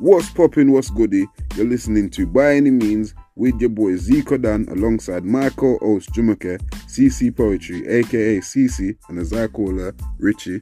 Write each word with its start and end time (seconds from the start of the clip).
What's 0.00 0.30
poppin', 0.30 0.72
what's 0.72 0.90
goody? 0.90 1.26
You're 1.56 1.66
listening 1.66 2.08
to 2.10 2.26
By 2.26 2.54
Any 2.54 2.70
Means 2.70 3.14
with 3.36 3.60
your 3.60 3.68
boy 3.70 3.92
Zico 3.92 4.40
Dan 4.40 4.66
alongside 4.70 5.24
my 5.24 5.50
co-host 5.50 6.10
Jumake, 6.12 6.58
CC 6.88 7.34
Poetry, 7.36 7.86
aka 7.86 8.38
CC, 8.38 8.96
and 9.08 9.18
as 9.18 9.32
I 9.32 9.46
call 9.48 9.76
her, 9.78 9.94
Richie. 10.18 10.60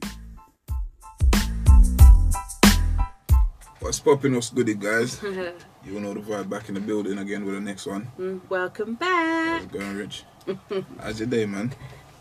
What's 3.79 3.99
poppin', 4.01 4.33
what's 4.35 4.49
goody, 4.49 4.73
guys? 4.75 5.21
you 5.23 5.93
all 5.95 5.99
know 6.01 6.13
the 6.13 6.19
vibe 6.19 6.49
back 6.49 6.67
in 6.67 6.75
the 6.75 6.81
building 6.81 7.17
again 7.19 7.45
with 7.45 7.55
the 7.55 7.61
next 7.61 7.85
one. 7.85 8.11
Mm, 8.19 8.41
Welcome 8.49 8.95
back. 8.95 9.61
How's 9.61 9.63
it 9.63 9.71
going, 9.71 9.95
Rich? 9.97 10.23
How's 10.99 11.19
your 11.19 11.29
day, 11.29 11.45
man? 11.45 11.73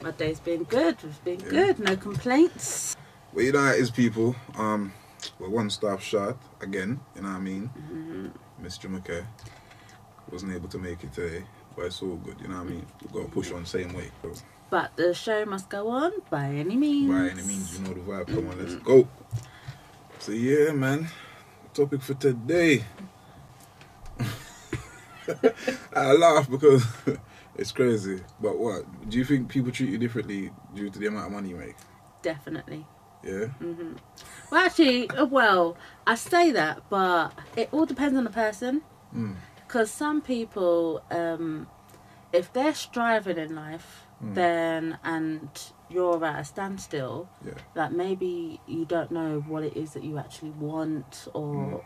My 0.02 0.12
day's 0.12 0.38
been 0.38 0.62
good. 0.64 0.96
It's 1.02 1.18
been 1.18 1.40
Yeah. 1.40 1.48
good. 1.48 1.78
No 1.80 1.96
complaints. 1.96 2.96
Well, 3.32 3.44
you 3.44 3.52
know 3.52 3.58
how 3.60 3.72
it 3.72 3.80
is, 3.80 3.90
people. 3.90 4.36
Um, 4.56 4.92
we're 5.38 5.48
one 5.48 5.70
staff 5.70 6.02
shot 6.02 6.36
again. 6.60 7.00
You 7.14 7.22
know 7.22 7.28
what 7.28 7.36
I 7.36 7.40
mean? 7.40 7.70
Mm-hmm. 7.78 8.64
Mr. 8.64 8.88
McKay 8.90 9.24
wasn't 10.30 10.52
able 10.54 10.68
to 10.68 10.78
make 10.78 11.02
it 11.04 11.12
today, 11.12 11.44
but 11.76 11.86
it's 11.86 12.02
all 12.02 12.16
good. 12.16 12.36
You 12.40 12.48
know 12.48 12.56
what 12.56 12.66
I 12.66 12.70
mean? 12.70 12.86
We've 13.02 13.12
got 13.12 13.22
to 13.22 13.28
push 13.30 13.52
on 13.52 13.60
the 13.62 13.66
same 13.68 13.92
way. 13.94 14.10
So, 14.22 14.32
But 14.70 14.96
the 14.96 15.14
show 15.14 15.44
must 15.44 15.68
go 15.68 15.88
on 15.88 16.12
by 16.30 16.46
any 16.46 16.76
means. 16.76 17.10
by 17.10 17.28
any 17.30 17.42
means, 17.42 17.78
you 17.78 17.84
know 17.84 17.94
the 17.94 18.00
vibe. 18.00 18.26
Come 18.26 18.48
on, 18.48 18.58
let's 18.58 18.74
go. 18.76 19.08
So 20.18 20.32
yeah, 20.32 20.72
man. 20.72 21.08
Topic 21.72 22.02
for 22.02 22.14
today. 22.14 22.84
I 25.94 26.12
laugh 26.12 26.50
because 26.50 26.84
it's 27.56 27.72
crazy. 27.72 28.20
But 28.40 28.58
what? 28.58 28.84
Do 29.08 29.18
you 29.18 29.24
think 29.24 29.48
people 29.48 29.70
treat 29.70 29.90
you 29.90 29.98
differently 29.98 30.50
due 30.74 30.90
to 30.90 30.98
the 30.98 31.06
amount 31.06 31.26
of 31.26 31.32
money 31.32 31.50
you 31.50 31.56
make? 31.56 31.76
Definitely. 32.22 32.84
Yeah. 33.22 33.46
Well, 34.50 34.64
actually, 34.66 35.10
uh, 35.10 35.26
well, 35.26 35.76
I 36.06 36.14
say 36.14 36.52
that, 36.52 36.82
but 36.88 37.32
it 37.56 37.68
all 37.72 37.84
depends 37.86 38.16
on 38.16 38.24
the 38.24 38.30
person. 38.30 38.82
Mm. 39.14 39.34
Because 39.66 39.90
some 39.90 40.22
people, 40.22 41.02
um, 41.10 41.66
if 42.32 42.52
they're 42.52 42.74
striving 42.74 43.36
in 43.38 43.54
life, 43.54 44.04
Mm. 44.22 44.34
then 44.34 44.98
and 45.04 45.48
you're 45.88 46.24
at 46.24 46.40
a 46.40 46.44
standstill, 46.44 47.28
Yeah. 47.44 47.52
like 47.76 47.92
maybe 47.92 48.60
you 48.66 48.84
don't 48.84 49.10
know 49.12 49.38
what 49.46 49.62
it 49.62 49.76
is 49.76 49.92
that 49.92 50.02
you 50.02 50.18
actually 50.18 50.50
want 50.50 51.28
or 51.34 51.84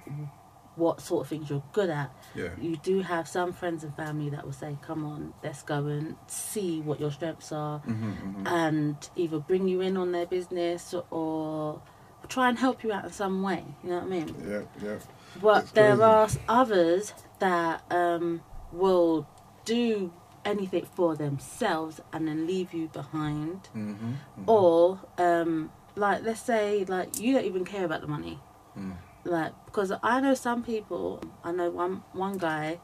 what 0.76 1.00
sort 1.00 1.22
of 1.22 1.28
things 1.28 1.50
you're 1.50 1.62
good 1.72 1.90
at. 1.90 2.10
Yeah. 2.34 2.48
You 2.60 2.76
do 2.76 3.00
have 3.02 3.28
some 3.28 3.52
friends 3.52 3.84
and 3.84 3.94
family 3.94 4.30
that 4.30 4.44
will 4.44 4.52
say, 4.52 4.78
"Come 4.82 5.04
on, 5.04 5.34
let's 5.42 5.62
go 5.62 5.86
and 5.86 6.16
see 6.26 6.80
what 6.80 6.98
your 7.00 7.10
strengths 7.10 7.52
are," 7.52 7.78
hmm 7.80 8.12
hmm 8.12 8.46
and 8.46 8.96
either 9.16 9.38
bring 9.38 9.68
you 9.68 9.80
in 9.80 9.96
on 9.96 10.12
their 10.12 10.26
business 10.26 10.94
or 11.10 11.82
try 12.28 12.48
and 12.48 12.58
help 12.58 12.82
you 12.84 12.92
out 12.92 13.04
in 13.04 13.12
some 13.12 13.42
way. 13.42 13.64
You 13.82 13.90
know 13.90 13.96
what 13.96 14.04
I 14.04 14.08
mean? 14.08 14.34
Yeah. 14.48 14.62
Yeah. 14.82 14.98
But 15.40 15.54
That's 15.54 15.70
there 15.72 15.96
crazy. 15.96 16.02
are 16.02 16.28
others 16.48 17.14
that 17.38 17.82
um, 17.90 18.42
will 18.72 19.26
do 19.64 20.12
anything 20.44 20.86
for 20.94 21.16
themselves 21.16 22.00
and 22.12 22.26
then 22.28 22.46
leave 22.46 22.72
you 22.74 22.88
behind. 22.88 23.68
Mm-hmm. 23.74 24.12
Or, 24.46 25.00
um, 25.18 25.70
like, 25.96 26.22
let's 26.22 26.40
say, 26.42 26.84
like, 26.84 27.18
you 27.20 27.34
don't 27.34 27.44
even 27.44 27.64
care 27.64 27.84
about 27.84 28.00
the 28.00 28.08
money. 28.08 28.40
Mm. 28.78 28.96
Like, 29.24 29.52
because 29.66 29.92
I 30.02 30.20
know 30.20 30.34
some 30.34 30.62
people, 30.62 31.20
I 31.44 31.52
know 31.52 31.70
one 31.70 32.02
one 32.12 32.38
guy 32.38 32.80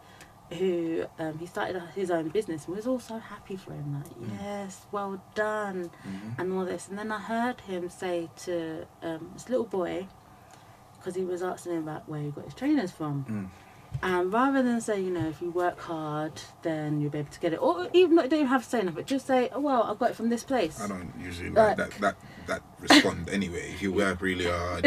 who 0.52 1.04
um, 1.18 1.38
he 1.38 1.44
started 1.46 1.82
his 1.94 2.10
own 2.10 2.28
business 2.30 2.66
and 2.66 2.74
was 2.76 2.86
all 2.86 2.98
so 3.00 3.18
happy 3.18 3.56
for 3.56 3.72
him. 3.72 3.94
Like, 4.02 4.14
Mm. 4.18 4.40
yes, 4.40 4.86
well 4.92 5.20
done, 5.34 5.90
Mhm. 6.06 6.38
and 6.38 6.52
all 6.52 6.64
this. 6.64 6.88
And 6.88 6.98
then 6.98 7.12
I 7.12 7.18
heard 7.18 7.60
him 7.62 7.90
say 7.90 8.30
to 8.44 8.86
um, 9.02 9.30
this 9.34 9.48
little 9.50 9.66
boy, 9.66 10.06
because 10.96 11.14
he 11.16 11.24
was 11.24 11.42
asking 11.42 11.72
him 11.72 11.82
about 11.88 12.08
where 12.08 12.20
he 12.22 12.30
got 12.30 12.44
his 12.44 12.54
trainers 12.54 12.90
from. 12.92 13.24
Mm. 13.28 13.48
And 14.02 14.32
rather 14.32 14.62
than 14.62 14.80
say, 14.82 15.00
you 15.00 15.10
know, 15.10 15.28
if 15.28 15.40
you 15.42 15.50
work 15.50 15.80
hard, 15.80 16.32
then 16.62 17.00
you'll 17.00 17.10
be 17.10 17.18
able 17.18 17.30
to 17.30 17.40
get 17.40 17.52
it, 17.54 17.56
or 17.56 17.88
even 17.94 18.14
not, 18.16 18.28
don't 18.28 18.40
even 18.40 18.48
have 18.48 18.62
to 18.64 18.68
say 18.68 18.78
nothing, 18.78 18.94
but 18.94 19.06
just 19.06 19.26
say, 19.26 19.48
oh, 19.52 19.60
well, 19.60 19.82
I 19.82 19.94
got 19.94 20.10
it 20.10 20.16
from 20.16 20.28
this 20.28 20.44
place. 20.44 20.78
I 20.80 20.88
don't 20.88 21.12
usually 21.18 21.50
Like- 21.50 21.78
like 21.78 21.98
that 21.98 22.00
that 22.00 22.16
that 22.46 22.62
respond 22.80 23.28
anyway. 23.28 23.70
If 23.74 23.82
you 23.82 23.92
work 23.92 24.20
really 24.22 24.46
hard, 24.46 24.84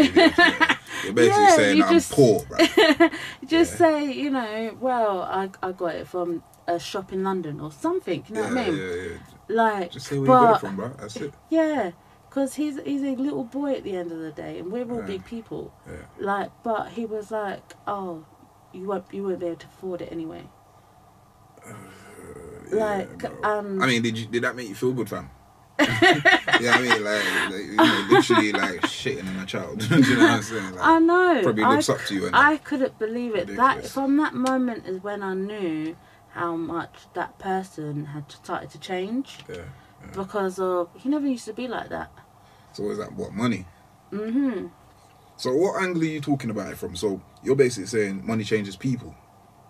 you're 1.03 1.13
basically 1.13 1.44
Yeah, 1.44 1.56
saying 1.56 1.78
you 1.78 1.84
I'm 1.85 1.94
just- 1.94 2.12
poor, 2.12 2.44
right? 2.50 3.12
just 3.47 3.72
Yeah. 3.73 3.78
say, 3.78 4.12
you 4.12 4.29
know, 4.29 4.78
well, 4.79 5.22
I, 5.23 5.50
I 5.62 5.72
got 5.72 5.95
it 5.95 6.07
from 6.07 6.44
a 6.67 6.79
shop 6.79 7.12
in 7.12 7.23
London 7.23 7.59
or 7.59 7.72
something, 7.72 8.23
you 8.28 8.35
know 8.35 8.41
yeah, 8.44 8.50
what 8.53 8.57
I 8.57 8.69
mean? 8.69 8.78
yeah, 8.79 8.94
yeah. 8.94 9.17
Like, 9.50 9.91
Just 9.91 10.07
say 10.07 10.17
where 10.17 10.25
you 10.25 10.31
but, 10.34 10.41
got 10.45 10.56
it 10.56 10.59
from, 10.59 10.75
bro. 10.78 10.90
That's 11.00 11.16
it. 11.17 11.34
Yeah, 11.50 11.91
because 12.29 12.56
he's, 12.56 12.79
he's 12.85 13.01
a 13.03 13.16
little 13.16 13.44
boy 13.44 13.73
at 13.73 13.84
the 13.84 13.95
end 13.95 14.11
of 14.11 14.19
the 14.19 14.31
day, 14.31 14.59
and 14.59 14.72
we're 14.72 14.90
all 14.90 15.01
big 15.01 15.25
people. 15.25 15.73
Yeah. 15.85 15.94
Like, 16.19 16.51
but 16.63 16.90
he 16.90 17.06
was 17.06 17.31
like, 17.31 17.73
oh, 17.88 18.25
you 18.73 18.84
won't, 18.88 19.06
you 19.11 19.23
won't 19.23 19.40
be 19.40 19.47
able 19.47 19.57
to 19.57 19.67
afford 19.67 20.01
it 20.01 20.09
anyway. 20.11 20.44
Like, 22.72 23.17
bro. 23.17 23.31
um, 23.44 23.81
I 23.81 23.85
mean, 23.85 24.01
did 24.01 24.17
you 24.17 24.28
did 24.28 24.44
that 24.44 24.56
make 24.56 24.69
you 24.69 24.75
feel 24.75 24.94
good, 24.94 25.09
fam? 25.09 25.29
yeah, 26.61 26.73
I 26.73 26.81
mean, 26.81 27.03
like, 27.03 27.23
like 27.51 27.65
you 27.65 27.75
know, 27.75 28.07
literally 28.09 28.51
like 28.51 28.81
shitting 28.81 29.27
on 29.27 29.43
a 29.43 29.45
child. 29.45 29.79
Do 29.89 29.99
you 29.99 30.15
know 30.15 30.23
what 30.23 30.31
I'm 30.31 30.41
saying? 30.43 30.71
Like, 30.75 30.85
I 30.85 30.99
know. 30.99 31.39
probably 31.43 31.63
I 31.63 31.75
looks 31.75 31.89
up 31.89 31.99
to 32.07 32.13
you. 32.13 32.25
And 32.27 32.35
I 32.35 32.57
couldn't 32.57 32.97
believe 32.99 33.35
it. 33.35 33.55
That 33.55 33.85
from 33.87 34.17
that 34.17 34.33
moment 34.33 34.85
is 34.85 35.01
when 35.03 35.23
I 35.23 35.33
knew 35.33 35.95
how 36.33 36.55
much 36.55 37.07
that 37.13 37.37
person 37.39 38.05
had 38.05 38.31
started 38.31 38.69
to 38.71 38.79
change 38.79 39.39
yeah. 39.49 39.63
because 40.13 40.59
of 40.59 40.89
he 40.97 41.09
never 41.09 41.27
used 41.27 41.45
to 41.45 41.53
be 41.53 41.67
like 41.67 41.89
that. 41.89 42.11
So 42.73 42.89
is 42.89 42.97
that 42.97 43.13
what 43.13 43.33
money? 43.33 43.65
Mm-hmm. 44.11 44.67
So 45.37 45.55
what 45.55 45.81
angle 45.81 46.01
are 46.03 46.05
you 46.05 46.21
talking 46.21 46.49
about 46.49 46.71
it 46.71 46.77
from? 46.77 46.95
So 46.95 47.21
you're 47.43 47.55
basically 47.55 47.87
saying 47.87 48.25
money 48.25 48.43
changes 48.43 48.75
people. 48.75 49.15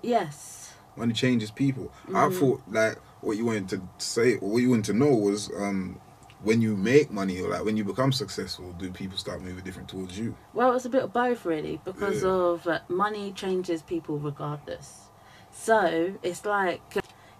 Yes. 0.04 0.74
Money 0.96 1.14
changes 1.14 1.50
people. 1.52 1.92
I 2.10 2.28
Mhm. 2.28 2.40
thought 2.40 2.62
like 2.70 2.98
what 3.22 3.38
you 3.38 3.46
wanted 3.46 3.70
to 3.70 3.82
say 3.98 4.36
or 4.38 4.50
what 4.52 4.62
you 4.62 4.70
wanted 4.70 4.86
to 4.86 4.94
know 4.94 5.14
was 5.16 5.50
um 5.58 6.00
when 6.44 6.60
you 6.62 6.76
make 6.76 7.12
money 7.12 7.40
or 7.40 7.50
like 7.50 7.64
when 7.64 7.78
you 7.78 7.84
become 7.84 8.12
successful, 8.12 8.74
do 8.80 8.90
people 8.92 9.16
start 9.18 9.42
moving 9.44 9.64
different 9.64 9.88
towards 9.88 10.18
you? 10.18 10.36
Well, 10.56 10.76
it's 10.76 10.86
a 10.86 10.90
bit 10.90 11.04
of 11.04 11.14
both 11.14 11.46
really 11.46 11.80
because 11.86 12.24
Yeah. 12.24 12.30
of 12.30 12.68
uh, 12.68 12.80
money 12.90 13.32
changes 13.32 13.84
people 13.84 14.18
regardless. 14.20 15.10
So 15.52 16.14
it's 16.24 16.46
like. 16.46 16.82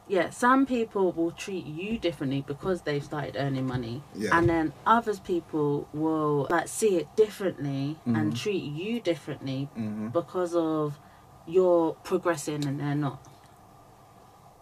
Yeah, 0.08 0.30
some 0.32 0.66
people 0.66 1.14
will 1.14 1.32
treat 1.32 1.66
you 1.66 1.98
differently 1.98 2.44
because 2.46 2.82
they've 2.82 3.04
started 3.04 3.38
earning 3.38 3.66
money, 3.66 4.04
Yeah. 4.14 4.38
and 4.38 4.50
then 4.50 4.74
others 4.86 5.20
people 5.22 5.88
will 5.94 6.48
like 6.50 6.68
see 6.68 6.98
it 6.98 7.08
differently 7.16 7.98
and 8.06 8.34
Mhm. 8.34 8.36
treat 8.44 8.64
you 8.64 9.00
differently 9.00 9.70
Mm-hmm. 9.78 10.08
because 10.10 10.54
of 10.54 11.00
you're 11.48 11.94
progressing 12.04 12.66
and 12.68 12.78
they're 12.78 12.94
not. 12.96 13.20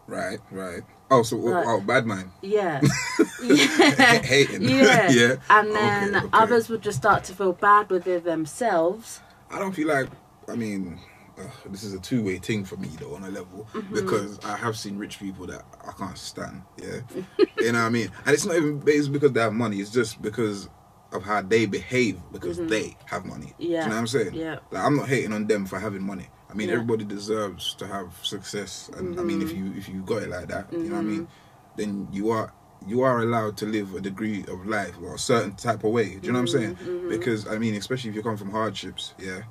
Right, 0.07 0.39
right. 0.51 0.83
Oh, 1.11 1.23
so 1.23 1.37
Right. 1.37 1.65
oh, 1.67 1.81
bad 1.81 2.05
mind. 2.05 2.31
Yeah. 2.41 2.81
yeah. 3.43 4.21
Hating. 4.21 4.63
Yeah. 4.63 5.09
yeah. 5.11 5.35
And 5.49 5.73
then 5.75 6.15
okay. 6.15 6.27
others 6.33 6.69
would 6.69 6.81
just 6.81 6.97
start 6.97 7.23
to 7.25 7.33
feel 7.33 7.53
bad 7.53 7.89
with 7.89 8.05
it 8.07 8.23
themselves. 8.23 9.21
I 9.49 9.59
don't 9.59 9.71
feel 9.73 9.87
like. 9.87 10.09
I 10.47 10.55
mean, 10.55 10.99
uh, 11.39 11.43
this 11.69 11.83
is 11.83 11.93
a 11.93 11.99
two-way 11.99 12.37
thing 12.37 12.65
for 12.65 12.75
me 12.77 12.89
though 12.99 13.15
on 13.15 13.23
a 13.23 13.29
level 13.29 13.67
Mm-hmm. 13.73 13.93
because 13.93 14.39
I 14.43 14.55
have 14.57 14.77
seen 14.77 14.97
rich 14.97 15.19
people 15.19 15.45
that 15.47 15.63
I 15.87 15.91
can't 15.93 16.17
stand. 16.17 16.63
Yeah, 16.77 16.99
you 17.57 17.71
know 17.71 17.79
what 17.79 17.85
I 17.85 17.89
mean. 17.89 18.11
And 18.25 18.33
it's 18.33 18.45
not 18.45 18.55
even 18.55 18.79
based 18.79 19.11
because 19.11 19.31
they 19.31 19.41
have 19.41 19.53
money. 19.53 19.77
It's 19.77 19.91
just 19.91 20.21
because 20.21 20.69
of 21.11 21.23
how 21.23 21.41
they 21.41 21.65
behave 21.65 22.19
because 22.31 22.57
they 22.57 22.95
have 23.05 23.25
money. 23.25 23.47
Mm-hmm. 23.47 23.61
Yeah. 23.63 23.67
you 23.83 23.89
know 23.89 23.95
what 23.95 23.99
I'm 24.01 24.07
saying? 24.07 24.33
Yeah. 24.35 24.59
Like 24.71 24.83
I'm 24.83 24.95
not 24.95 25.07
hating 25.07 25.33
on 25.33 25.47
them 25.47 25.65
for 25.65 25.79
having 25.79 26.03
money. 26.03 26.27
I 26.49 26.53
mean, 26.55 26.69
Yeah. 26.69 26.75
everybody 26.75 27.05
deserves 27.05 27.75
to 27.75 27.87
have 27.87 28.13
success, 28.23 28.89
and 28.97 29.19
I 29.19 29.23
mean, 29.23 29.41
if 29.41 29.49
mm-hmm. 29.49 29.73
you 29.73 29.77
if 29.77 29.87
you 29.89 30.01
got 30.01 30.23
it 30.23 30.29
like 30.29 30.47
that, 30.47 30.71
you 30.73 30.89
know 30.89 30.95
what 30.95 31.01
I 31.01 31.03
mean, 31.03 31.21
mm-hmm. 31.21 31.77
then 31.77 32.07
you 32.11 32.31
are 32.31 32.51
you 32.87 33.01
are 33.01 33.19
allowed 33.19 33.57
to 33.57 33.65
live 33.65 33.93
a 33.93 33.99
degree 33.99 34.45
of 34.47 34.65
life 34.65 34.95
or 35.03 35.15
a 35.15 35.19
certain 35.19 35.53
type 35.55 35.83
of 35.83 35.91
way. 35.91 36.15
Do 36.15 36.27
you 36.27 36.31
know 36.31 36.39
what 36.39 36.41
I'm 36.41 36.47
saying? 36.47 36.75
Mm-hmm. 36.75 37.09
Because 37.09 37.45
I 37.47 37.57
mean, 37.57 37.75
especially 37.75 38.09
if 38.09 38.15
you 38.15 38.23
come 38.23 38.37
from 38.37 38.51
hardships, 38.51 39.13
yeah. 39.19 39.41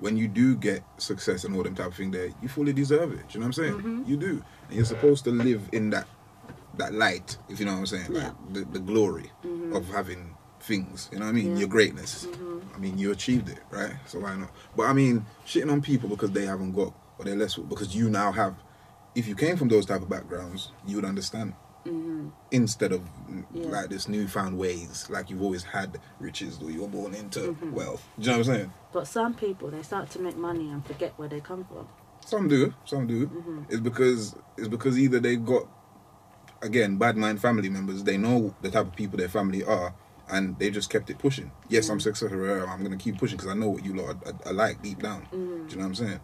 When 0.00 0.16
you 0.16 0.28
do 0.28 0.56
get 0.56 0.82
success 0.96 1.44
and 1.44 1.54
all 1.54 1.62
them 1.62 1.74
type 1.74 1.88
of 1.88 1.94
thing, 1.94 2.10
there 2.10 2.30
you 2.40 2.48
fully 2.48 2.72
deserve 2.72 3.12
it. 3.12 3.28
Do 3.28 3.34
you 3.34 3.40
know 3.40 3.48
what 3.48 3.58
I'm 3.58 3.64
saying? 3.82 4.04
You 4.06 4.16
do, 4.16 4.42
and 4.68 4.76
you're 4.76 4.86
supposed 4.86 5.24
to 5.24 5.30
live 5.30 5.68
in 5.72 5.90
that 5.90 6.06
that 6.78 6.94
light, 6.94 7.36
if 7.48 7.60
you 7.60 7.66
know 7.66 7.72
what 7.72 7.80
I'm 7.80 7.86
saying, 7.86 8.06
Yeah. 8.10 8.28
like 8.28 8.52
the, 8.54 8.64
the 8.64 8.78
glory 8.78 9.30
of 9.72 9.88
having 9.90 10.34
things. 10.60 11.08
You 11.12 11.18
know 11.18 11.26
what 11.26 11.30
I 11.30 11.34
mean? 11.34 11.52
Yeah. 11.52 11.58
Your 11.60 11.68
greatness. 11.68 12.26
I 12.80 12.82
mean, 12.82 12.96
you 12.96 13.12
achieved 13.12 13.50
it, 13.50 13.58
right? 13.70 13.92
So 14.06 14.20
why 14.20 14.34
not? 14.36 14.50
But 14.74 14.84
I 14.84 14.94
mean, 14.94 15.26
shitting 15.46 15.70
on 15.70 15.82
people 15.82 16.08
because 16.08 16.30
they 16.30 16.46
haven't 16.46 16.72
got 16.72 16.94
or 17.18 17.26
they're 17.26 17.36
less 17.36 17.56
because 17.56 17.94
you 17.94 18.08
now 18.08 18.32
have. 18.32 18.54
If 19.14 19.28
you 19.28 19.34
came 19.34 19.58
from 19.58 19.68
those 19.68 19.84
type 19.84 20.00
of 20.00 20.08
backgrounds, 20.08 20.72
you 20.86 20.96
would 20.96 21.04
understand. 21.04 21.52
Instead 22.50 22.92
of 22.92 23.02
Yeah. 23.52 23.66
like 23.66 23.90
this 23.90 24.08
newfound 24.08 24.56
ways, 24.56 25.06
like 25.10 25.28
you've 25.28 25.42
always 25.42 25.62
had 25.62 25.98
riches 26.20 26.58
or 26.62 26.70
you 26.70 26.80
were 26.82 26.88
born 26.88 27.12
into 27.14 27.40
Mm-hmm. 27.40 27.72
wealth. 27.72 28.06
Do 28.18 28.22
you 28.22 28.32
know 28.32 28.38
what 28.38 28.48
I'm 28.48 28.54
saying? 28.54 28.72
But 28.92 29.06
some 29.06 29.34
people, 29.34 29.70
they 29.70 29.82
start 29.82 30.08
to 30.10 30.20
make 30.20 30.36
money 30.38 30.70
and 30.70 30.84
forget 30.86 31.12
where 31.16 31.28
they 31.28 31.40
come 31.40 31.64
from. 31.64 31.86
Some 32.24 32.48
do, 32.48 32.72
some 32.86 33.06
do. 33.06 33.26
Mm-hmm. 33.26 33.62
It's 33.68 33.80
because 33.80 34.36
it's 34.56 34.68
because 34.68 34.98
either 34.98 35.20
they've 35.20 35.44
got 35.44 35.66
again 36.62 36.96
bad 36.96 37.16
mind 37.18 37.40
family 37.42 37.68
members. 37.68 38.04
They 38.04 38.16
know 38.16 38.54
the 38.62 38.70
type 38.70 38.86
of 38.86 38.96
people 38.96 39.18
their 39.18 39.28
family 39.28 39.64
are, 39.64 39.94
and 40.30 40.58
they 40.58 40.70
just 40.70 40.90
kept 40.90 41.10
it 41.10 41.18
pushing. 41.18 41.50
Yes, 41.68 41.88
I'm 41.88 41.98
mm. 41.98 42.02
successful. 42.02 42.68
I'm 42.68 42.82
gonna 42.82 42.96
keep 42.96 43.18
pushing 43.18 43.36
because 43.36 43.50
I 43.50 43.54
know 43.54 43.70
what 43.70 43.84
you 43.84 43.94
lot 43.94 44.16
are, 44.26 44.34
are 44.46 44.52
like 44.52 44.82
deep 44.82 45.02
down. 45.02 45.26
Do 45.30 45.36
mm. 45.36 45.70
you 45.70 45.76
know 45.76 45.82
what 45.82 45.88
I'm 45.88 45.94
saying? 45.94 46.20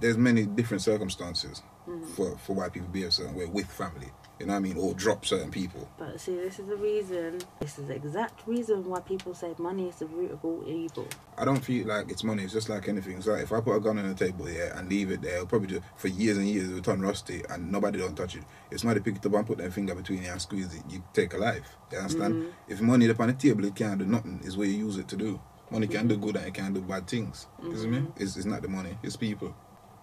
There's 0.00 0.16
many 0.16 0.46
different 0.46 0.82
circumstances 0.82 1.62
mm. 1.88 2.06
for 2.10 2.36
for 2.38 2.54
why 2.54 2.68
people 2.68 2.88
be 2.88 3.04
a 3.04 3.10
certain 3.10 3.34
way 3.34 3.46
with 3.46 3.70
family. 3.70 4.10
You 4.38 4.46
know 4.46 4.52
what 4.52 4.58
I 4.58 4.60
mean? 4.60 4.76
Or 4.76 4.94
drop 4.94 5.26
certain 5.26 5.50
people. 5.50 5.88
But 5.98 6.20
see, 6.20 6.36
this 6.36 6.58
is 6.60 6.66
the 6.68 6.76
reason. 6.76 7.40
This 7.58 7.78
is 7.78 7.86
the 7.86 7.94
exact 7.94 8.46
reason 8.46 8.84
why 8.84 9.00
people 9.00 9.34
say 9.34 9.52
money 9.58 9.88
is 9.88 9.96
the 9.96 10.06
root 10.06 10.30
of 10.30 10.44
all 10.44 10.62
evil. 10.66 11.08
I 11.36 11.44
don't 11.44 11.64
feel 11.64 11.88
like 11.88 12.10
it's 12.10 12.22
money. 12.22 12.44
It's 12.44 12.52
just 12.52 12.68
like 12.68 12.88
anything. 12.88 13.16
It's 13.16 13.26
like 13.26 13.42
if 13.42 13.52
I 13.52 13.60
put 13.60 13.76
a 13.76 13.80
gun 13.80 13.98
on 13.98 14.08
the 14.08 14.14
table 14.14 14.46
here 14.46 14.72
and 14.76 14.88
leave 14.88 15.10
it 15.10 15.22
there, 15.22 15.36
it'll 15.36 15.46
probably 15.46 15.68
just 15.68 15.82
for 15.96 16.08
years 16.08 16.38
and 16.38 16.48
years 16.48 16.68
it'll 16.68 16.82
turn 16.82 17.00
rusty 17.00 17.42
and 17.50 17.72
nobody 17.72 17.98
don't 17.98 18.16
touch 18.16 18.36
it. 18.36 18.44
If 18.70 18.80
somebody 18.80 19.00
pick 19.00 19.16
it 19.16 19.26
up 19.26 19.34
and 19.34 19.46
put 19.46 19.58
their 19.58 19.70
finger 19.70 19.94
between 19.94 20.22
it 20.22 20.28
and 20.28 20.40
squeeze 20.40 20.72
it, 20.72 20.82
you 20.88 21.02
take 21.12 21.34
a 21.34 21.38
life. 21.38 21.76
You 21.90 21.98
understand? 21.98 22.34
Mm-hmm. 22.34 22.72
If 22.72 22.80
money 22.80 23.10
up 23.10 23.20
on 23.20 23.28
the 23.28 23.34
table, 23.34 23.64
it 23.64 23.74
can't 23.74 23.98
do 23.98 24.06
nothing. 24.06 24.40
Is 24.44 24.56
what 24.56 24.68
you 24.68 24.74
use 24.74 24.98
it 24.98 25.08
to 25.08 25.16
do. 25.16 25.40
Money 25.70 25.86
can 25.86 26.06
do 26.06 26.16
good 26.16 26.36
and 26.36 26.46
it 26.46 26.54
can 26.54 26.72
do 26.72 26.80
bad 26.80 27.06
things. 27.06 27.46
You 27.62 27.76
see 27.76 27.86
me? 27.88 27.98
Mm-hmm. 27.98 28.22
It's, 28.22 28.36
it's 28.36 28.46
not 28.46 28.62
the 28.62 28.68
money. 28.68 28.96
It's 29.02 29.16
people. 29.16 29.54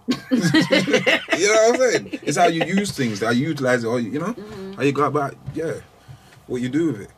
you 0.31 0.37
know 0.37 1.69
what 1.69 1.69
I'm 1.69 1.75
saying? 1.77 2.19
It's 2.23 2.37
how 2.37 2.47
you 2.47 2.63
use 2.65 2.91
things, 2.91 3.21
how 3.21 3.31
you 3.31 3.47
utilize 3.49 3.83
it, 3.83 3.87
or 3.87 3.99
you 3.99 4.19
know, 4.19 4.35
how 4.75 4.83
you 4.83 4.91
go 4.91 5.05
about, 5.05 5.35
yeah, 5.53 5.73
what 6.47 6.61
you 6.61 6.69
do 6.69 6.87
with 6.91 7.01
it. 7.01 7.09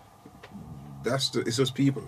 That's 1.03 1.29
the, 1.29 1.41
it's 1.41 1.57
just 1.57 1.75
people. 1.75 2.03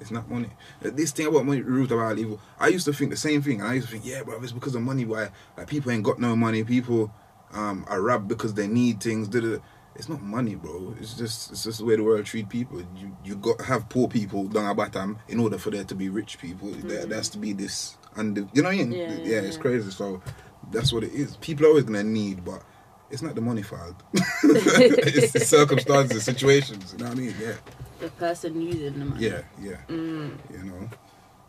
It's 0.00 0.12
not 0.12 0.30
money. 0.30 0.50
Uh, 0.84 0.90
This 0.92 1.10
thing 1.10 1.26
about 1.26 1.44
money, 1.44 1.62
root 1.62 1.90
of 1.90 1.98
all 1.98 2.16
evil. 2.16 2.40
I 2.60 2.68
used 2.68 2.84
to 2.84 2.92
think 2.92 3.10
the 3.10 3.16
same 3.16 3.42
thing, 3.42 3.60
and 3.60 3.68
I 3.68 3.74
used 3.74 3.88
to 3.88 3.92
think, 3.92 4.06
yeah, 4.06 4.22
bro, 4.22 4.40
it's 4.40 4.52
because 4.52 4.76
of 4.76 4.82
money. 4.82 5.04
Why 5.04 5.30
like 5.56 5.66
people 5.66 5.90
ain't 5.90 6.04
got 6.04 6.20
no 6.20 6.36
money. 6.36 6.62
People 6.62 7.12
um, 7.52 7.84
are 7.88 8.00
robbed 8.00 8.28
because 8.28 8.54
they 8.54 8.68
need 8.68 9.02
things. 9.02 9.26
da-da-da. 9.26 9.58
It's 9.96 10.08
not 10.08 10.22
money, 10.22 10.54
bro. 10.54 10.94
It's 11.00 11.14
just 11.14 11.50
it's 11.50 11.64
just 11.64 11.78
the 11.80 11.84
way 11.84 11.96
the 11.96 12.04
world 12.04 12.24
treat 12.24 12.48
people. 12.48 12.80
You 12.96 13.16
you 13.24 13.34
got 13.34 13.60
have 13.62 13.88
poor 13.88 14.06
people 14.06 14.46
down 14.46 14.66
at 14.66 14.76
bottom 14.76 15.18
in 15.26 15.40
order 15.40 15.58
for 15.58 15.70
there 15.70 15.82
to 15.82 15.94
be 15.96 16.08
rich 16.08 16.38
people. 16.38 16.70
There, 16.70 17.04
there 17.04 17.16
has 17.16 17.28
to 17.30 17.38
be 17.38 17.52
this, 17.52 17.96
and 18.18 18.36
the, 18.36 18.48
you 18.52 18.62
know 18.62 18.68
what 18.68 18.74
I 18.74 18.84
mean? 18.84 18.92
Yeah, 18.92 19.12
yeah, 19.22 19.40
it's 19.40 19.56
yeah. 19.56 19.62
crazy. 19.62 19.90
So 19.90 20.22
that's 20.70 20.92
what 20.92 21.04
it 21.04 21.12
is. 21.12 21.36
People 21.36 21.66
are 21.66 21.68
always 21.70 21.84
gonna 21.84 22.04
need, 22.04 22.44
but 22.44 22.62
it's 23.10 23.22
not 23.22 23.34
the 23.34 23.40
money 23.40 23.62
fault. 23.62 24.02
it's 24.12 25.32
the 25.32 25.40
circumstances, 25.40 26.24
the 26.24 26.32
situations. 26.32 26.92
You 26.92 26.98
know 26.98 27.10
what 27.10 27.18
I 27.18 27.20
mean? 27.20 27.34
Yeah. 27.40 27.54
The 28.00 28.08
person 28.10 28.60
using 28.60 28.98
the 28.98 29.04
money. 29.04 29.26
Yeah, 29.26 29.42
yeah. 29.60 29.76
Mm. 29.88 30.36
You 30.52 30.64
know, 30.64 30.90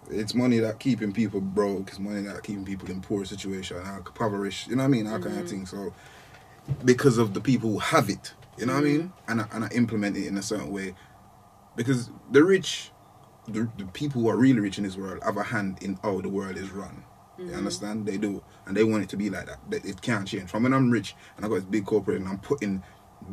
it's 0.09 0.33
money 0.33 0.59
that 0.59 0.79
keeping 0.79 1.11
people 1.11 1.41
broke. 1.41 1.89
It's 1.89 1.99
money 1.99 2.21
that 2.23 2.43
keeping 2.43 2.65
people 2.65 2.89
in 2.89 3.01
poor 3.01 3.25
situation, 3.25 3.77
uh, 3.77 3.97
impoverished. 3.97 4.67
You 4.67 4.75
know 4.75 4.83
what 4.83 4.87
I 4.87 4.91
mean? 4.91 5.05
That 5.05 5.21
kind 5.21 5.37
of 5.37 5.45
mm. 5.45 5.49
thing. 5.49 5.65
So, 5.65 5.93
because 6.85 7.17
of 7.17 7.33
the 7.33 7.41
people 7.41 7.71
who 7.71 7.79
have 7.79 8.09
it, 8.09 8.33
you 8.57 8.65
know 8.65 8.73
what 8.73 8.83
I 8.83 8.85
mean, 8.85 9.01
mm. 9.01 9.11
and 9.27 9.41
I, 9.41 9.47
and 9.53 9.65
I 9.65 9.67
implement 9.69 10.17
it 10.17 10.27
in 10.27 10.37
a 10.37 10.41
certain 10.41 10.71
way, 10.71 10.95
because 11.75 12.09
the 12.31 12.43
rich, 12.43 12.91
the, 13.53 13.69
the 13.77 13.85
people 13.85 14.21
who 14.21 14.29
are 14.29 14.37
really 14.37 14.59
rich 14.59 14.77
in 14.77 14.83
this 14.83 14.97
world 14.97 15.21
have 15.23 15.37
a 15.37 15.43
hand 15.43 15.79
in 15.81 15.99
how 16.03 16.21
the 16.21 16.29
world 16.29 16.57
is 16.57 16.71
run. 16.71 17.03
You 17.37 17.45
mm-hmm. 17.45 17.57
understand? 17.57 18.05
They 18.05 18.17
do, 18.17 18.43
and 18.65 18.75
they 18.75 18.83
want 18.83 19.03
it 19.03 19.09
to 19.09 19.17
be 19.17 19.29
like 19.29 19.45
that. 19.45 19.59
That 19.69 19.85
It 19.85 20.01
can't 20.01 20.27
change. 20.27 20.49
From 20.49 20.63
when 20.63 20.73
I'm 20.73 20.91
rich 20.91 21.15
and 21.37 21.45
I 21.45 21.47
got 21.47 21.55
this 21.55 21.63
big 21.63 21.85
corporate 21.85 22.19
and 22.19 22.27
I'm 22.27 22.39
putting 22.39 22.83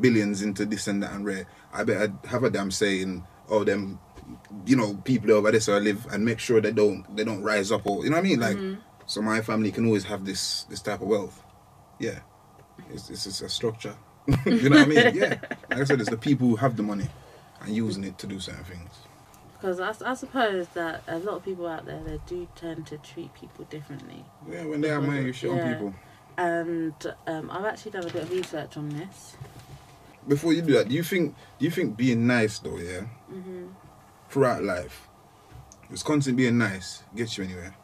billions 0.00 0.42
into 0.42 0.64
this 0.64 0.86
and 0.86 1.02
that 1.02 1.12
and 1.12 1.24
rare, 1.24 1.46
I 1.72 1.84
better 1.84 2.12
have 2.28 2.44
a 2.44 2.50
damn 2.50 2.70
say 2.70 3.02
in 3.02 3.24
all 3.48 3.64
them, 3.64 3.98
you 4.64 4.76
know, 4.76 4.94
people 5.04 5.32
over 5.32 5.50
there 5.50 5.60
so 5.60 5.76
I 5.76 5.80
live 5.80 6.06
and 6.12 6.24
make 6.24 6.38
sure 6.38 6.60
they 6.60 6.72
don't 6.72 7.04
they 7.16 7.24
don't 7.24 7.42
rise 7.42 7.72
up 7.72 7.86
or 7.86 8.04
you 8.04 8.10
know 8.10 8.16
what 8.16 8.24
I 8.24 8.28
mean? 8.28 8.40
Like, 8.40 8.56
mm-hmm. 8.56 8.80
so 9.06 9.22
my 9.22 9.40
family 9.40 9.72
can 9.72 9.86
always 9.86 10.04
have 10.04 10.24
this 10.24 10.64
this 10.64 10.82
type 10.82 11.00
of 11.00 11.08
wealth. 11.08 11.42
Yeah, 11.98 12.20
it's 12.92 13.10
it's, 13.10 13.26
it's 13.26 13.40
a 13.40 13.48
structure. 13.48 13.96
you 14.46 14.68
know 14.68 14.78
what 14.78 14.86
I 14.86 14.86
mean? 14.86 15.16
Yeah, 15.16 15.38
like 15.70 15.80
I 15.80 15.84
said, 15.84 16.00
it's 16.00 16.10
the 16.10 16.16
people 16.16 16.48
who 16.48 16.56
have 16.56 16.76
the 16.76 16.82
money 16.82 17.08
and 17.60 17.74
using 17.74 18.04
it 18.04 18.18
to 18.18 18.26
do 18.26 18.40
certain 18.40 18.64
things. 18.64 18.90
Because 19.58 19.80
I, 19.80 20.10
I 20.10 20.14
suppose 20.14 20.68
that 20.74 21.02
a 21.08 21.18
lot 21.18 21.36
of 21.36 21.44
people 21.44 21.66
out 21.66 21.86
there 21.86 22.00
they 22.04 22.20
do 22.26 22.46
tend 22.54 22.86
to 22.88 22.98
treat 22.98 23.32
people 23.34 23.64
differently. 23.66 24.24
Yeah, 24.50 24.64
when 24.66 24.80
they 24.80 24.88
have 24.88 25.02
money, 25.02 25.24
you 25.26 25.32
shit 25.32 25.50
on 25.50 25.58
people. 25.60 25.94
And 26.38 26.92
um, 27.26 27.50
I've 27.50 27.64
actually 27.64 27.92
done 27.92 28.04
a 28.04 28.10
bit 28.12 28.22
of 28.24 28.30
research 28.30 28.76
on 28.76 28.90
this. 28.90 29.36
before 30.28 30.52
you 30.52 30.60
do 30.60 30.74
that, 30.74 30.88
do 30.88 30.94
you 30.94 31.02
think 31.02 31.34
do 31.58 31.64
you 31.64 31.70
think 31.70 31.96
being 31.96 32.26
nice 32.26 32.58
though, 32.58 32.78
yeah, 32.78 33.02
hmm 33.28 33.66
throughout 34.28 34.62
life, 34.62 35.08
just 35.90 36.04
constantly 36.04 36.44
being 36.44 36.58
nice 36.58 37.04
gets 37.14 37.38
you 37.38 37.44
anywhere? 37.44 37.74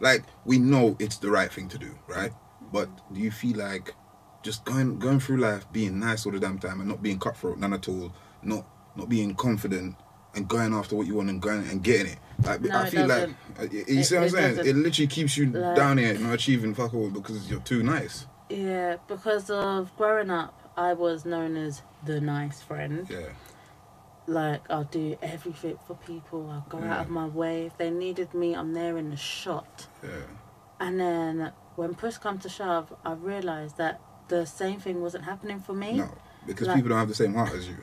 Like 0.00 0.24
we 0.44 0.58
know 0.58 0.96
it's 0.98 1.18
the 1.18 1.30
right 1.30 1.52
thing 1.52 1.68
to 1.68 1.78
do, 1.78 1.94
right? 2.08 2.32
But 2.72 2.88
do 3.12 3.20
you 3.20 3.30
feel 3.30 3.56
like 3.58 3.94
just 4.42 4.64
going 4.64 4.98
going 4.98 5.20
through 5.20 5.36
life 5.36 5.70
being 5.72 6.00
nice 6.00 6.26
all 6.26 6.32
the 6.32 6.40
damn 6.40 6.58
time 6.58 6.80
and 6.80 6.88
not 6.88 7.02
being 7.02 7.18
cutthroat, 7.20 7.58
none 7.58 7.72
at 7.72 7.88
all, 7.88 8.12
not 8.42 8.66
not 8.96 9.08
being 9.08 9.34
confident 9.36 9.94
and 10.34 10.48
going 10.48 10.72
after 10.74 10.96
what 10.96 11.06
you 11.06 11.14
want 11.14 11.28
and 11.30 11.40
going 11.40 11.66
and 11.68 11.82
getting 11.82 12.12
it? 12.12 12.18
Like 12.44 12.60
No, 12.62 12.78
I 12.78 12.90
feel 12.90 13.06
like 13.06 13.28
you 13.28 13.68
you 13.70 13.84
It- 14.00 14.04
see 14.04 14.14
what 14.16 14.24
I'm 14.24 14.30
saying? 14.30 14.56
doesn't. 14.56 14.66
It 14.66 14.76
literally 14.76 15.06
keeps 15.06 15.36
you 15.36 15.46
Like- 15.50 15.76
down 15.76 15.98
here 15.98 16.18
not 16.18 16.34
achieving 16.34 16.74
fuck 16.74 16.92
all 16.94 17.08
because 17.10 17.48
you're 17.50 17.60
too 17.60 17.82
nice. 17.82 18.26
Yeah, 18.48 18.96
because 19.08 19.48
of 19.50 19.94
growing 19.96 20.30
up, 20.30 20.72
I 20.76 20.92
was 20.94 21.24
known 21.24 21.56
as 21.56 21.82
the 22.04 22.20
nice 22.20 22.60
friend. 22.62 23.06
Yeah. 23.08 23.20
Like 24.26 24.62
I'll 24.70 24.84
do 24.84 25.16
everything 25.22 25.78
for 25.86 25.94
people. 25.96 26.48
I'll 26.50 26.66
go 26.68 26.78
Yeah. 26.78 26.94
out 26.98 27.00
of 27.06 27.10
my 27.10 27.26
way. 27.26 27.66
If 27.66 27.76
they 27.78 27.90
needed 27.90 28.34
me, 28.34 28.54
I'm 28.54 28.72
there 28.72 28.96
in 28.96 29.10
the 29.10 29.16
shot. 29.16 29.86
Yeah. 30.02 30.10
And 30.80 30.98
then 31.00 31.52
when 31.76 31.94
push 31.94 32.18
comes 32.18 32.42
to 32.42 32.48
shove, 32.48 32.92
I 33.04 33.12
realised 33.14 33.76
that 33.78 34.00
the 34.28 34.46
same 34.46 34.80
thing 34.80 35.00
wasn't 35.02 35.24
happening 35.24 35.60
for 35.60 35.72
me. 35.74 35.98
No, 35.98 36.10
because 36.46 36.68
Like- 36.68 36.76
people 36.76 36.90
don't 36.90 36.98
have 36.98 37.08
the 37.08 37.14
same 37.14 37.34
heart 37.34 37.52
as 37.52 37.68
you. 37.68 37.76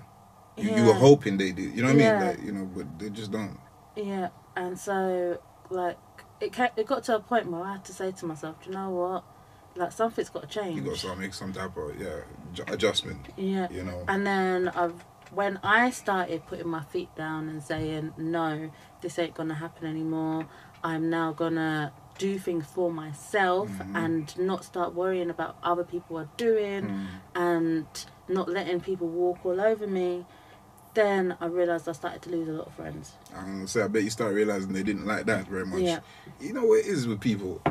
You, 0.58 0.72
you 0.72 0.86
were 0.86 0.94
hoping 0.94 1.38
they 1.38 1.52
did. 1.52 1.74
You 1.74 1.84
know 1.84 1.94
what 1.94 2.02
I 2.02 2.12
mean? 2.20 2.28
Like, 2.28 2.44
you 2.44 2.52
know, 2.52 2.66
but 2.66 3.00
they 3.00 3.10
just 3.10 3.32
don't. 3.32 3.58
Yeah, 3.96 4.30
and 4.56 4.78
so 4.78 5.40
like 5.70 5.98
it 6.42 6.52
ca- 6.54 6.72
it 6.76 6.86
got 6.86 7.04
to 7.06 7.16
a 7.16 7.20
point 7.20 7.50
where 7.50 7.62
I 7.64 7.74
had 7.74 7.86
to 7.86 7.94
say 7.94 8.12
to 8.12 8.26
myself, 8.26 8.62
Do 8.64 8.70
you 8.70 8.76
know 8.76 8.90
what? 8.90 9.24
Like 9.76 9.92
something's 9.92 10.30
got 10.30 10.42
to 10.44 10.48
change. 10.48 10.76
You 10.76 10.82
got 10.84 10.98
to 10.98 11.16
make 11.16 11.34
some 11.34 11.54
type 11.54 11.78
of 11.78 12.00
yeah 12.00 12.22
ju- 12.54 12.64
adjustment. 12.68 13.28
Yeah. 13.38 13.68
You 13.72 13.84
know. 13.84 14.04
And 14.08 14.26
then 14.28 14.68
I've 14.70 15.06
when 15.32 15.60
I 15.64 15.92
started 15.92 16.46
putting 16.48 16.68
my 16.68 16.82
feet 16.84 17.16
down 17.16 17.50
and 17.50 17.62
saying, 17.64 18.14
No, 18.18 18.72
this 19.02 19.18
ain't 19.20 19.36
gonna 19.36 19.54
happen 19.56 19.88
anymore, 19.88 20.48
I'm 20.84 21.10
now 21.10 21.32
gonna 21.34 21.94
do 22.18 22.38
things 22.40 22.66
for 22.66 22.92
myself 22.92 23.70
Mhm. 23.70 23.96
and 23.96 24.40
not 24.40 24.66
start 24.66 24.94
worrying 24.94 25.30
about 25.30 25.56
other 25.64 25.84
people 25.86 26.18
are 26.18 26.28
doing 26.36 26.84
Mm. 26.84 27.08
and 27.36 27.86
not 28.28 28.50
letting 28.50 28.82
people 28.82 29.08
walk 29.08 29.46
all 29.46 29.62
over 29.62 29.88
me, 29.88 30.26
then 31.00 31.36
I 31.40 31.46
realised 31.46 31.88
I 31.88 31.94
started 31.94 32.22
to 32.24 32.30
lose 32.30 32.48
a 32.50 32.52
lot 32.52 32.68
of 32.68 32.74
friends. 32.74 33.14
I'm 33.36 33.46
gonna 33.46 33.68
say 33.68 33.82
I 33.82 33.88
bet 33.88 34.04
you 34.04 34.10
start 34.10 34.34
realizing 34.34 34.74
they 34.74 34.84
didn't 34.84 35.06
like 35.06 35.26
that 35.28 35.48
very 35.48 35.66
much. 35.66 35.82
Yeah. 35.82 36.00
You 36.42 36.54
know 36.54 36.66
what 36.66 36.80
it 36.80 36.88
is 36.88 37.08
with 37.08 37.22
people? 37.22 37.62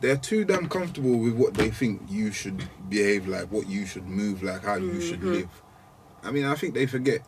They're 0.00 0.16
too 0.16 0.44
damn 0.44 0.68
comfortable 0.68 1.18
with 1.18 1.34
what 1.34 1.54
they 1.54 1.70
think 1.70 2.02
you 2.08 2.30
should 2.32 2.64
behave 2.88 3.28
like, 3.28 3.50
what 3.52 3.68
you 3.68 3.84
should 3.84 4.06
move 4.06 4.42
like, 4.42 4.62
how 4.64 4.76
you 4.76 5.00
should 5.00 5.20
Mhm. 5.20 5.32
live. 5.32 5.62
I 6.24 6.30
mean, 6.30 6.44
I 6.46 6.54
think 6.54 6.74
they 6.74 6.86
forget 6.86 7.20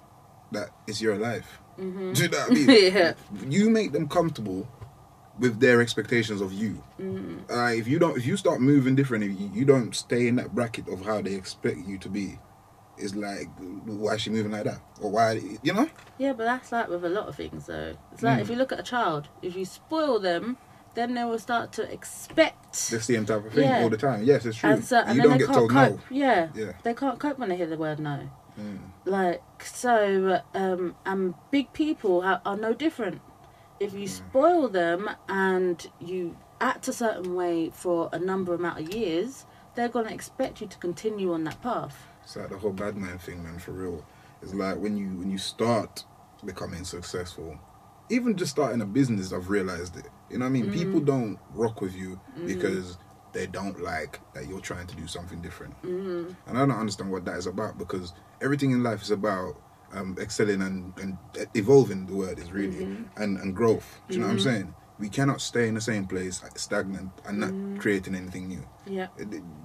that 0.52 0.70
it's 0.86 1.00
your 1.02 1.16
life. 1.16 1.58
hmm 1.76 2.12
Do 2.14 2.22
you 2.22 2.28
know 2.28 2.38
what 2.38 2.50
I 2.50 2.54
mean? 2.54 2.68
yeah. 2.94 3.12
You 3.48 3.70
make 3.70 3.92
them 3.92 4.08
comfortable 4.08 4.66
with 5.38 5.58
their 5.60 5.80
expectations 5.80 6.40
of 6.40 6.52
you. 6.52 6.82
Mm. 7.00 7.38
uh, 7.50 7.72
if 7.80 7.86
you 7.88 7.98
don't 7.98 8.16
if 8.16 8.26
you 8.26 8.36
start 8.36 8.60
moving 8.60 8.94
different 8.94 9.24
if 9.24 9.40
you, 9.40 9.50
you 9.54 9.64
don't 9.64 9.94
stay 9.94 10.28
in 10.28 10.36
that 10.36 10.54
bracket 10.54 10.86
of 10.88 11.04
how 11.04 11.20
they 11.22 11.34
expect 11.34 11.78
you 11.86 11.96
to 11.98 12.08
be 12.10 12.38
it's 13.00 13.14
like 13.14 13.48
why 13.86 14.14
is 14.14 14.20
she 14.22 14.30
moving 14.30 14.52
like 14.52 14.64
that 14.64 14.80
or 15.00 15.10
why 15.10 15.40
you 15.62 15.72
know 15.72 15.88
Yeah, 16.18 16.32
but 16.34 16.44
that's 16.44 16.70
like 16.72 16.88
with 16.88 17.04
a 17.04 17.08
lot 17.08 17.28
of 17.28 17.34
things 17.36 17.66
though. 17.66 17.94
It's 18.12 18.22
like 18.22 18.38
Mm. 18.38 18.42
if 18.42 18.50
you 18.50 18.56
look 18.56 18.72
at 18.72 18.80
a 18.80 18.82
child, 18.82 19.28
if 19.42 19.56
you 19.56 19.64
spoil 19.64 20.18
them, 20.20 20.56
then 20.94 21.14
they 21.14 21.24
will 21.24 21.38
start 21.38 21.72
to 21.72 21.82
expect. 21.92 22.72
the 22.90 23.00
same 23.00 23.24
type 23.26 23.44
of 23.46 23.52
thing 23.52 23.68
Yeah. 23.68 23.82
all 23.82 23.90
the 23.90 23.96
time 23.96 24.22
yes 24.24 24.44
it's 24.46 24.58
true 24.58 24.70
and 24.70 24.84
so, 24.84 24.98
and 24.98 25.16
you 25.16 25.22
then 25.22 25.30
don't 25.30 25.32
they 25.32 25.38
get 25.38 25.46
can't 25.46 25.58
told 25.58 25.70
cope. 25.70 25.98
no 26.10 26.16
Yeah, 26.24 26.48
yeah 26.54 26.72
they 26.82 26.94
can't 26.94 27.18
cope 27.18 27.38
when 27.38 27.48
they 27.48 27.56
hear 27.56 27.66
the 27.66 27.78
word 27.78 27.98
no. 28.00 28.28
Mm. 28.58 28.78
Like 29.06 29.42
so, 29.64 30.40
um, 30.54 30.94
and 31.06 31.34
big 31.50 31.72
people 31.72 32.20
are, 32.22 32.40
are 32.44 32.56
no 32.56 32.72
different. 32.74 33.20
If 33.78 33.94
you 33.94 34.06
Mm. 34.06 34.08
spoil 34.22 34.68
them 34.68 35.08
and 35.28 35.86
you 36.00 36.36
act 36.60 36.86
a 36.88 36.92
certain 36.92 37.34
way 37.34 37.70
for 37.72 38.10
a 38.12 38.18
number 38.18 38.52
amount 38.54 38.78
of 38.80 38.94
years, 38.94 39.46
they're 39.74 39.88
gonna 39.88 40.10
expect 40.10 40.60
you 40.60 40.66
to 40.66 40.76
continue 40.78 41.32
on 41.32 41.44
that 41.44 41.62
path. 41.62 41.96
It's 42.30 42.36
like 42.36 42.48
the 42.48 42.58
whole 42.58 42.72
bad 42.72 42.96
man 42.96 43.18
thing 43.18 43.42
man 43.42 43.58
for 43.58 43.72
real 43.72 44.04
it's 44.40 44.54
like 44.54 44.76
when 44.78 44.96
you 44.96 45.08
when 45.18 45.30
you 45.30 45.38
start 45.38 46.04
becoming 46.44 46.84
successful 46.84 47.58
even 48.08 48.36
just 48.36 48.52
starting 48.52 48.80
a 48.80 48.86
business 48.86 49.32
i've 49.32 49.50
realized 49.50 49.96
it 49.96 50.06
you 50.30 50.38
know 50.38 50.44
what 50.44 50.50
i 50.50 50.52
mean 50.52 50.66
Mm. 50.66 50.72
people 50.72 51.00
don't 51.00 51.38
rock 51.54 51.80
with 51.80 51.94
you 51.94 52.20
Mm. 52.38 52.46
because 52.46 52.98
they 53.32 53.46
don't 53.48 53.80
like 53.82 54.20
that 54.34 54.46
you're 54.46 54.60
trying 54.60 54.86
to 54.86 54.94
do 54.96 55.06
something 55.08 55.40
different 55.40 55.74
Mm. 55.82 56.36
And 56.46 56.56
I 56.58 56.60
don't 56.66 56.78
understand 56.78 57.10
what 57.10 57.24
that 57.24 57.36
is 57.36 57.46
about 57.46 57.78
because 57.78 58.12
everything 58.40 58.70
in 58.70 58.82
life 58.84 59.02
is 59.02 59.10
about 59.10 59.56
um, 59.92 60.16
excelling 60.20 60.62
and, 60.62 60.92
and 61.02 61.18
evolving, 61.54 62.06
the 62.06 62.14
word 62.14 62.38
is 62.38 62.52
really, 62.52 62.84
Mhm. 62.84 63.06
and, 63.16 63.38
and 63.38 63.56
growth. 63.56 64.00
Do 64.08 64.14
you 64.14 64.20
know 64.20 64.26
what 64.28 64.32
I'm 64.34 64.38
Mhm. 64.38 64.42
saying? 64.42 64.74
We 65.00 65.08
cannot 65.08 65.40
stay 65.40 65.66
in 65.66 65.74
the 65.74 65.80
same 65.80 66.06
place, 66.06 66.40
stagnant, 66.54 67.10
and 67.26 67.40
not 67.40 67.50
Mhm. 67.52 67.80
creating 67.80 68.14
anything 68.14 68.46
new. 68.46 68.62
Yeah, 68.86 69.08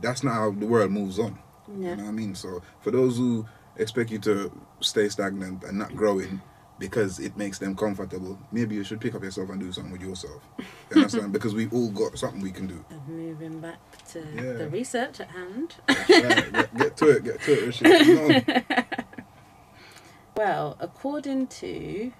that's 0.01 0.23
not 0.23 0.33
how 0.33 0.49
the 0.49 0.65
world 0.65 0.89
moves 0.91 1.19
on. 1.19 1.37
Yeah. 1.67 1.91
You 1.91 1.95
know 1.97 2.03
what 2.03 2.09
I 2.09 2.11
mean? 2.11 2.35
So 2.35 2.61
for 2.81 2.91
those 2.91 3.17
who 3.17 3.45
expect 3.77 4.11
you 4.11 4.19
to 4.19 4.51
stay 4.79 5.09
stagnant 5.09 5.63
and 5.63 5.77
not 5.77 5.95
growing 5.95 6.41
because 6.77 7.19
it 7.19 7.37
makes 7.37 7.57
them 7.57 7.75
comfortable. 7.75 8.37
Maybe 8.51 8.75
you 8.75 8.83
should 8.83 8.99
pick 8.99 9.15
up 9.15 9.23
yourself 9.23 9.49
and 9.49 9.59
do 9.59 9.71
something 9.71 9.91
with 9.91 10.01
yourself. 10.01 10.41
You 10.57 10.65
understand? 10.97 11.31
because 11.31 11.53
we've 11.53 11.73
all 11.73 11.89
got 11.89 12.17
something 12.17 12.41
we 12.41 12.51
can 12.51 12.67
do. 12.67 12.83
And 12.89 13.07
moving 13.07 13.59
back 13.61 13.79
to 14.09 14.19
Yeah. 14.19 14.53
the 14.53 14.69
research 14.69 15.19
at 15.21 15.29
hand. 15.29 15.75
Right, 15.87 16.07
get, 16.51 16.77
get 16.77 16.97
to 16.97 17.09
it, 17.09 17.23
get 17.23 17.41
to 17.41 17.69
it, 17.69 18.69
on. 18.69 18.85
Well, 20.35 20.75
according 20.81 21.47
to 21.47 22.11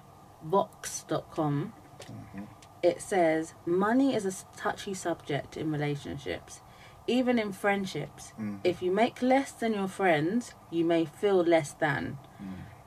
Vox.com, 0.42 1.74
mm-hmm. 2.00 2.44
it 2.82 3.02
says 3.02 3.52
money 3.66 4.14
is 4.14 4.24
a 4.24 4.56
touchy 4.56 4.94
subject 4.94 5.58
in 5.58 5.70
relationships, 5.70 6.62
even 7.06 7.38
in 7.38 7.52
friendships. 7.52 8.32
Mm. 8.40 8.58
If 8.64 8.82
you 8.82 8.90
make 8.90 9.22
less 9.22 9.52
than 9.52 9.74
your 9.74 9.88
friends, 9.88 10.54
you 10.70 10.84
may 10.84 11.04
feel 11.04 11.42
less 11.42 11.72
than. 11.72 12.18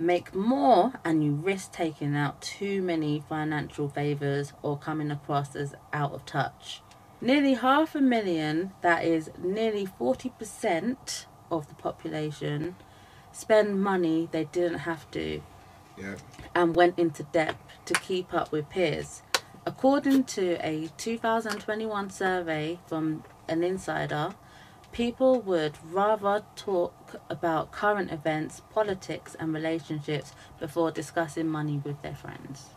Make 0.01 0.33
more, 0.33 0.93
and 1.03 1.21
you 1.21 1.33
risk 1.33 1.73
taking 1.73 2.15
out 2.15 2.41
too 2.41 2.81
many 2.81 3.21
financial 3.27 3.89
favors 3.89 4.53
or 4.61 4.77
coming 4.77 5.11
across 5.11 5.57
as 5.57 5.75
out 5.91 6.13
of 6.13 6.25
touch. 6.25 6.81
Nearly 7.19 7.55
half 7.55 7.95
a 7.95 7.99
million, 7.99 8.71
that 8.81 9.03
is 9.03 9.29
nearly 9.37 9.85
40% 9.85 11.25
of 11.51 11.67
the 11.67 11.75
population, 11.75 12.75
spend 13.33 13.81
money 13.83 14.29
they 14.31 14.45
didn't 14.45 14.79
have 14.79 15.09
to 15.11 15.41
Yeah. 15.97 16.15
and 16.55 16.77
went 16.77 16.97
into 16.97 17.23
debt 17.23 17.57
to 17.85 17.93
keep 17.95 18.33
up 18.33 18.53
with 18.53 18.69
peers. 18.69 19.21
According 19.65 20.23
to 20.35 20.57
a 20.65 20.89
2021 20.95 22.09
survey 22.09 22.79
from 22.87 23.23
an 23.49 23.63
insider, 23.63 24.33
people 24.91 25.41
would 25.41 25.73
rather 25.91 26.43
talk 26.55 27.15
about 27.29 27.71
current 27.71 28.11
events, 28.11 28.61
politics, 28.73 29.35
and 29.39 29.53
relationships 29.53 30.33
before 30.59 30.91
discussing 30.91 31.47
money 31.47 31.81
with 31.83 32.01
their 32.01 32.15
friends. 32.15 32.69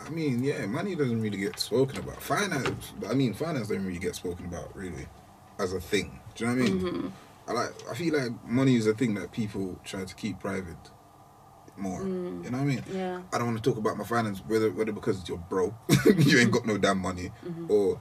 I 0.00 0.10
mean, 0.10 0.42
yeah, 0.44 0.66
money 0.66 0.94
doesn't 0.94 1.20
really 1.20 1.38
get 1.38 1.58
spoken 1.58 1.98
about. 1.98 2.22
Finance, 2.22 2.92
I 3.08 3.14
mean, 3.14 3.32
finance 3.34 3.68
doesn't 3.68 3.86
really 3.86 3.98
get 3.98 4.14
spoken 4.14 4.46
about 4.46 4.74
really 4.76 5.06
as 5.58 5.72
a 5.72 5.80
thing. 5.80 6.20
Do 6.34 6.44
you 6.44 6.50
know 6.50 6.62
what 6.62 6.68
I 6.68 6.72
mean? 6.72 6.80
Mm-hmm. 6.82 7.08
I 7.46 7.52
like. 7.52 7.70
I 7.90 7.94
feel 7.94 8.14
like 8.18 8.32
money 8.46 8.76
is 8.76 8.86
a 8.86 8.94
thing 8.94 9.14
that 9.14 9.30
people 9.32 9.78
try 9.84 10.04
to 10.04 10.14
keep 10.14 10.40
private 10.40 10.76
more. 11.76 12.00
Mm. 12.00 12.44
You 12.44 12.50
know 12.50 12.58
what 12.58 12.64
I 12.64 12.66
mean? 12.66 12.82
Yeah. 12.92 13.20
I 13.32 13.38
don't 13.38 13.48
want 13.48 13.62
to 13.62 13.70
talk 13.70 13.78
about 13.78 13.96
my 13.96 14.04
finance, 14.04 14.42
whether 14.46 14.70
whether 14.70 14.92
because 14.92 15.26
you're 15.28 15.38
broke, 15.38 15.74
you 16.18 16.38
ain't 16.38 16.50
got 16.50 16.66
no 16.66 16.78
damn 16.78 16.98
money, 16.98 17.30
Mm-hmm. 17.46 17.70
or 17.70 18.00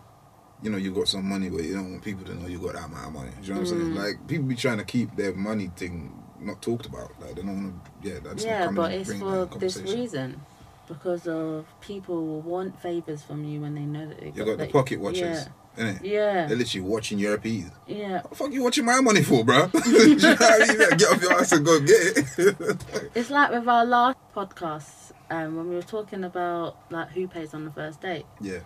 you 0.64 0.70
know 0.72 0.78
you 0.78 0.92
got 0.92 1.08
some 1.08 1.28
money 1.28 1.50
but 1.50 1.64
you 1.64 1.74
don't 1.76 1.92
want 1.92 2.04
people 2.04 2.24
to 2.26 2.34
know 2.36 2.48
you 2.48 2.58
got 2.60 2.74
that 2.74 2.86
amount 2.86 3.08
of 3.08 3.14
money. 3.14 3.32
Do 3.42 3.48
you 3.48 3.54
know 3.54 3.60
what 3.62 3.70
I'm 3.70 3.76
Mm. 3.78 3.82
saying? 3.82 3.96
Like 3.96 4.28
people 4.28 4.46
be 4.46 4.56
trying 4.56 4.78
to 4.78 4.86
keep 4.86 5.16
their 5.16 5.34
money 5.34 5.70
thing 5.76 6.20
not 6.40 6.62
talked 6.62 6.86
about. 6.86 7.12
Like 7.22 7.36
they 7.36 7.42
don't 7.42 7.64
want 7.64 7.86
to. 7.86 8.10
Yeah, 8.10 8.20
that's 8.24 8.44
yeah, 8.46 8.72
but 8.72 8.92
it's 8.94 9.14
for 9.14 9.46
this 9.60 9.78
reason. 9.78 10.42
Because 10.88 11.28
of 11.30 11.66
people 11.80 12.26
will 12.28 12.42
want 12.42 12.82
favors 12.82 13.22
from 13.22 13.46
you 13.46 13.62
when 13.62 13.74
they 13.76 13.82
know 13.86 14.06
that 14.10 14.20
they 14.20 14.28
You 14.28 14.34
got 14.46 14.46
the 14.46 14.56
that- 14.58 14.72
pocket 14.74 15.00
watchers, 15.00 15.48
innit? 15.78 16.02
Yeah. 16.04 16.46
They're 16.46 16.58
literally 16.58 16.86
watching 16.88 17.20
your 17.20 17.38
P's. 17.38 17.72
Yeah. 17.88 18.16
What 18.22 18.30
the 18.32 18.36
fuck 18.36 18.52
you 18.52 18.62
watching 18.64 18.84
my 18.84 19.00
money 19.00 19.24
for, 19.24 19.46
bro? 19.46 19.70
You 19.86 20.16
know 20.18 20.36
I 20.40 20.58
mean? 20.68 20.78
Get 20.98 21.04
off 21.10 21.22
your 21.22 21.34
ass 21.40 21.54
and 21.54 21.66
go 21.66 21.80
get 21.80 22.18
it. 22.38 22.86
It's 23.16 23.30
like 23.30 23.52
with 23.52 23.66
our 23.68 23.86
last 23.86 24.18
podcast, 24.36 25.14
um, 25.32 25.56
when 25.56 25.70
we 25.70 25.76
were 25.76 25.82
talking 25.82 26.26
about 26.26 26.76
like 26.92 27.10
who 27.12 27.28
pays 27.30 27.54
on 27.54 27.64
the 27.64 27.72
first 27.72 28.02
date. 28.02 28.26
yeah. 28.42 28.60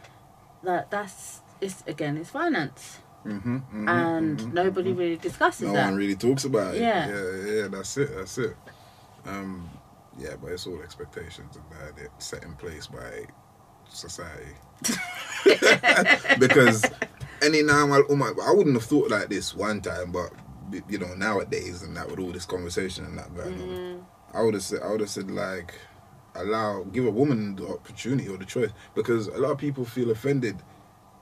Like 0.63 0.89
that's 0.89 1.42
it's 1.61 1.83
again 1.87 2.17
it's 2.17 2.29
finance, 2.29 2.99
Mm-hmm, 3.25 3.55
mm-hmm, 3.57 3.89
and 3.89 4.39
mhm, 4.39 4.53
nobody 4.53 4.93
mhm. 4.93 4.97
really 4.97 5.17
discusses 5.17 5.61
No 5.67 5.73
that. 5.73 5.79
No 5.79 5.85
one 5.89 5.95
really 5.97 6.15
talks 6.15 6.45
about 6.45 6.75
it. 6.75 6.81
Yeah. 6.81 7.07
yeah, 7.09 7.53
yeah. 7.53 7.67
That's 7.67 7.97
it. 7.97 8.15
That's 8.15 8.37
it. 8.37 8.55
Um, 9.25 9.69
yeah, 10.17 10.35
but 10.41 10.51
it's 10.51 10.65
all 10.65 10.81
expectations 10.81 11.55
and 11.57 11.65
that 11.71 12.01
it 12.01 12.11
set 12.19 12.43
in 12.43 12.53
place 12.55 12.87
by 12.87 13.25
society. 13.89 14.55
because 16.39 16.85
any 17.41 17.61
now, 17.61 17.91
I, 17.91 17.99
I 17.99 18.51
wouldn't 18.51 18.75
have 18.75 18.83
thought 18.85 19.09
like 19.11 19.29
this 19.29 19.55
one 19.55 19.81
time, 19.81 20.11
but 20.11 20.31
you 20.89 20.97
know 20.97 21.13
nowadays 21.15 21.81
and 21.83 21.95
that 21.95 22.09
with 22.09 22.19
all 22.19 22.31
this 22.31 22.45
conversation 22.45 23.05
and 23.05 23.17
that 23.17 23.33
going 23.35 23.53
on, 23.53 23.67
Mm, 23.67 24.05
I 24.33 24.41
would 24.43 24.53
have 24.53 24.63
said, 24.63 24.81
I 24.83 24.91
would 24.91 24.99
have 25.01 25.09
said 25.09 25.31
like, 25.31 25.73
allow, 26.35 26.83
give 26.83 27.05
a 27.05 27.11
woman 27.11 27.55
the 27.55 27.67
opportunity 27.67 28.27
or 28.29 28.37
the 28.37 28.45
choice 28.45 28.71
because 28.95 29.27
a 29.27 29.37
lot 29.37 29.51
of 29.51 29.57
people 29.57 29.85
feel 29.85 30.11
offended 30.11 30.57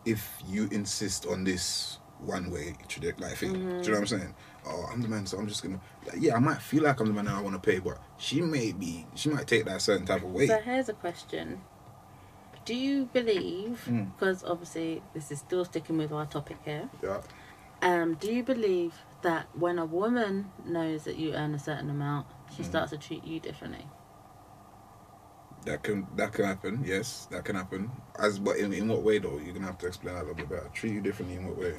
if 0.05 0.37
you 0.47 0.67
insist 0.71 1.25
on 1.25 1.43
this 1.43 1.99
one 2.19 2.49
way 2.49 2.75
trajectory 2.87 3.27
like 3.27 3.37
thing. 3.37 3.53
Do 3.53 3.59
you 3.59 3.65
know 3.65 3.75
what 3.77 3.97
I'm 3.97 4.07
saying? 4.07 4.35
Oh, 4.67 4.87
I'm 4.91 5.01
the 5.01 5.07
man, 5.07 5.25
so 5.25 5.37
I'm 5.37 5.47
just 5.47 5.61
gonna. 5.61 5.79
Like, 6.07 6.17
yeah, 6.19 6.35
I 6.35 6.39
might 6.39 6.61
feel 6.61 6.83
like 6.83 6.99
I'm 6.99 7.07
the 7.07 7.13
man 7.13 7.27
and 7.27 7.35
I 7.35 7.41
want 7.41 7.61
to 7.61 7.71
pay, 7.71 7.79
but 7.79 7.99
she 8.17 8.41
may 8.41 8.71
be, 8.71 9.05
she 9.15 9.29
might 9.29 9.47
take 9.47 9.65
that 9.65 9.81
certain 9.81 10.05
type 10.05 10.23
of 10.23 10.31
way. 10.31 10.47
So 10.47 10.57
here's 10.59 10.89
a 10.89 10.93
question: 10.93 11.61
Do 12.65 12.75
you 12.75 13.09
believe? 13.11 13.83
Mm. 13.87 14.13
Because 14.15 14.43
obviously 14.43 15.03
this 15.13 15.31
is 15.31 15.39
still 15.39 15.65
sticking 15.65 15.97
with 15.97 16.11
our 16.11 16.25
topic 16.25 16.57
here. 16.65 16.89
Yeah. 17.03 17.21
Um, 17.81 18.15
do 18.15 18.33
you 18.33 18.43
believe 18.43 18.93
that 19.21 19.47
when 19.53 19.77
a 19.77 19.85
woman 19.85 20.51
knows 20.65 21.03
that 21.03 21.17
you 21.17 21.33
earn 21.33 21.53
a 21.53 21.59
certain 21.59 21.89
amount, 21.89 22.27
she 22.55 22.63
Mm. 22.63 22.65
starts 22.65 22.91
to 22.91 22.97
treat 22.97 23.23
you 23.23 23.39
differently? 23.39 23.85
That 25.65 25.81
can 25.83 26.05
that 26.15 26.31
can 26.33 26.45
happen. 26.45 26.83
Yes, 26.85 27.27
that 27.31 27.43
can 27.43 27.55
happen. 27.55 27.89
As 28.19 28.37
but 28.39 28.57
in, 28.57 28.71
in 28.73 28.87
what 28.87 29.01
way 29.03 29.17
though? 29.17 29.39
You're 29.43 29.53
gonna 29.53 29.65
have 29.65 29.77
to 29.79 29.87
explain 29.87 30.13
that 30.15 30.21
a 30.21 30.25
little 30.27 30.35
bit 30.35 30.49
better. 30.49 30.69
Treat 30.73 30.93
you 30.93 31.01
differently 31.01 31.37
in 31.37 31.47
what 31.47 31.57
way? 31.57 31.73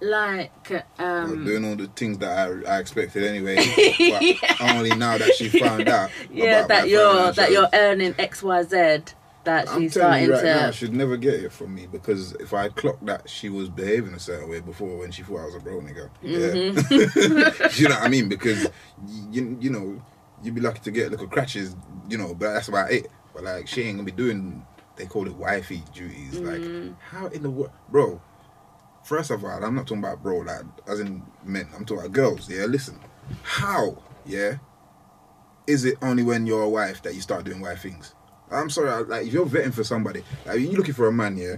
Like, 0.00 0.70
Like 0.70 0.84
um, 1.00 1.44
doing 1.44 1.64
all 1.64 1.74
the 1.74 1.88
things 1.88 2.18
that 2.18 2.30
I, 2.66 2.76
I 2.76 2.78
expected 2.78 3.24
anyway. 3.24 3.56
but 3.56 4.60
only 4.60 4.90
now 4.90 5.18
that 5.18 5.34
she 5.34 5.48
found 5.48 5.88
out. 5.88 6.10
yeah, 6.32 6.64
that 6.68 6.88
you're 6.88 7.32
that 7.32 7.50
you're 7.50 7.68
earning 7.72 8.14
X 8.18 8.42
Y 8.42 8.62
Z. 8.62 8.98
That 9.44 9.68
I'm 9.70 9.80
she's 9.82 9.94
telling 9.94 10.24
starting 10.24 10.24
you 10.26 10.32
right 10.34 10.40
to. 10.42 10.46
now, 10.66 10.70
she'd 10.72 10.92
never 10.92 11.16
get 11.16 11.34
it 11.34 11.50
from 11.52 11.74
me 11.74 11.86
because 11.90 12.32
if 12.34 12.52
I 12.52 12.68
clocked 12.68 13.06
that 13.06 13.28
she 13.30 13.48
was 13.48 13.68
behaving 13.70 14.12
a 14.14 14.18
certain 14.18 14.48
way 14.50 14.60
before 14.60 14.98
when 14.98 15.10
she 15.10 15.22
thought 15.22 15.40
I 15.40 15.44
was 15.46 15.54
a 15.54 15.60
bro 15.60 15.80
nigga, 15.80 16.10
Mm-hmm. 16.22 17.58
yeah, 17.60 17.68
you 17.74 17.88
know 17.88 17.94
what 17.94 18.04
I 18.04 18.08
mean? 18.08 18.28
Because 18.28 18.68
you 19.30 19.56
you 19.60 19.70
know 19.70 20.02
you'd 20.42 20.54
be 20.54 20.60
lucky 20.60 20.80
to 20.80 20.90
get 20.90 21.08
a 21.08 21.10
little 21.10 21.26
crutches, 21.28 21.76
you 22.08 22.18
know, 22.18 22.34
but 22.34 22.52
that's 22.54 22.68
about 22.68 22.90
it. 22.90 23.08
But 23.34 23.44
like 23.44 23.68
she 23.68 23.82
ain't 23.82 23.98
gonna 23.98 24.04
be 24.04 24.12
doing 24.12 24.64
they 24.96 25.06
call 25.06 25.26
it 25.26 25.34
wifey 25.36 25.82
duties. 25.94 26.34
Mm. 26.34 26.88
Like 26.88 26.98
how 27.00 27.26
in 27.28 27.42
the 27.42 27.50
world, 27.50 27.72
bro? 27.88 28.20
First 29.04 29.30
of 29.30 29.44
all, 29.44 29.64
I'm 29.64 29.74
not 29.74 29.86
talking 29.86 30.02
about 30.02 30.22
bro, 30.22 30.38
like 30.38 30.62
as 30.86 31.00
in 31.00 31.22
men. 31.44 31.68
I'm 31.74 31.84
talking 31.84 32.00
about 32.04 32.12
girls. 32.12 32.50
Yeah, 32.50 32.64
listen, 32.64 32.98
how? 33.42 34.02
Yeah, 34.26 34.58
is 35.66 35.84
it 35.84 35.96
only 36.02 36.22
when 36.22 36.46
you're 36.46 36.62
a 36.62 36.68
wife 36.68 37.02
that 37.02 37.14
you 37.14 37.20
start 37.20 37.44
doing 37.44 37.60
wife 37.60 37.82
things? 37.82 38.14
I'm 38.50 38.70
sorry, 38.70 39.04
like 39.04 39.26
if 39.26 39.32
you're 39.32 39.46
vetting 39.46 39.72
for 39.74 39.84
somebody, 39.84 40.24
like 40.46 40.60
you're 40.60 40.72
looking 40.72 40.94
for 40.94 41.06
a 41.06 41.12
man, 41.12 41.36
yeah, 41.36 41.56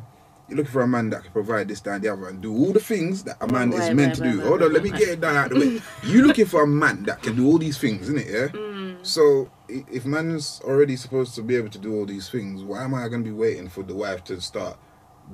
you're 0.49 0.56
looking 0.58 0.72
for 0.72 0.82
a 0.82 0.88
man 0.88 1.10
that 1.10 1.22
can 1.22 1.32
provide 1.32 1.68
this, 1.68 1.80
that, 1.82 1.94
and 1.94 2.04
the 2.04 2.12
other, 2.12 2.28
and 2.28 2.40
do 2.40 2.52
all 2.52 2.72
the 2.72 2.80
things 2.80 3.22
that 3.25 3.37
a 3.40 3.46
man 3.46 3.70
Wait, 3.70 3.80
is 3.80 3.94
meant 3.94 4.18
wait, 4.18 4.25
to 4.26 4.32
do. 4.32 4.38
wait, 4.38 4.46
Hold 4.49 4.60
wait, 4.60 4.66
on, 4.66 4.72
let 4.72 4.82
me 4.82 4.90
get 4.90 5.08
it 5.08 5.20
done 5.20 5.37
out 5.37 5.52
of 5.52 5.60
the 5.60 5.66
way. 5.78 5.82
you're 6.04 6.26
looking 6.26 6.46
for 6.46 6.64
a 6.64 6.66
man 6.66 7.04
that 7.04 7.22
can 7.22 7.37
do 7.37 7.46
all 7.46 7.58
these 7.58 7.78
things, 7.78 8.02
isn't 8.02 8.18
it? 8.18 8.26
Yeah. 8.28 8.49
Mm. 8.70 8.70
So 9.02 9.50
if 9.69 10.04
man's 10.04 10.61
already 10.64 10.97
supposed 10.97 11.35
to 11.37 11.42
be 11.42 11.57
able 11.57 11.71
to 11.71 11.78
do 11.78 11.95
all 11.95 12.07
these 12.07 12.28
things, 12.28 12.62
why 12.62 12.85
am 12.85 12.95
I 12.95 13.09
going 13.09 13.25
to 13.25 13.30
be 13.30 13.35
waiting 13.35 13.69
for 13.69 13.83
the 13.83 13.95
wife 13.95 14.25
to 14.25 14.40
start 14.40 14.78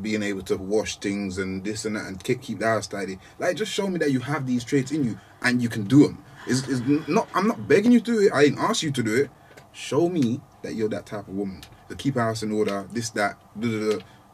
being 0.00 0.22
able 0.22 0.42
to 0.42 0.56
wash 0.56 0.98
things 0.98 1.38
and 1.38 1.64
this 1.64 1.84
and 1.84 1.96
that 1.96 2.06
and 2.06 2.22
keep, 2.22 2.42
keep 2.42 2.60
the 2.60 2.66
house 2.66 2.86
tidy? 2.86 3.18
Like, 3.38 3.56
just 3.56 3.72
show 3.72 3.88
me 3.88 3.98
that 3.98 4.12
you 4.12 4.20
have 4.20 4.46
these 4.46 4.64
traits 4.64 4.92
in 4.92 5.04
you 5.04 5.18
and 5.42 5.60
you 5.60 5.68
can 5.68 5.84
do 5.84 6.04
them. 6.04 6.24
It's, 6.46 6.68
it's 6.68 6.80
not. 7.08 7.28
I'm 7.34 7.48
not 7.48 7.66
begging 7.66 7.92
you 7.92 8.00
to 8.00 8.12
do 8.12 8.20
it. 8.20 8.32
I 8.32 8.44
didn't 8.44 8.60
ask 8.60 8.82
you 8.82 8.92
to 8.92 9.02
do 9.02 9.14
it. 9.16 9.30
Show 9.72 10.08
me 10.08 10.40
that 10.62 10.74
you're 10.74 10.88
that 10.88 11.06
type 11.06 11.28
of 11.28 11.34
woman 11.34 11.62
to 11.88 11.96
keep 11.96 12.14
house 12.14 12.42
in 12.42 12.52
order. 12.52 12.86
This, 12.92 13.10
that. 13.10 13.36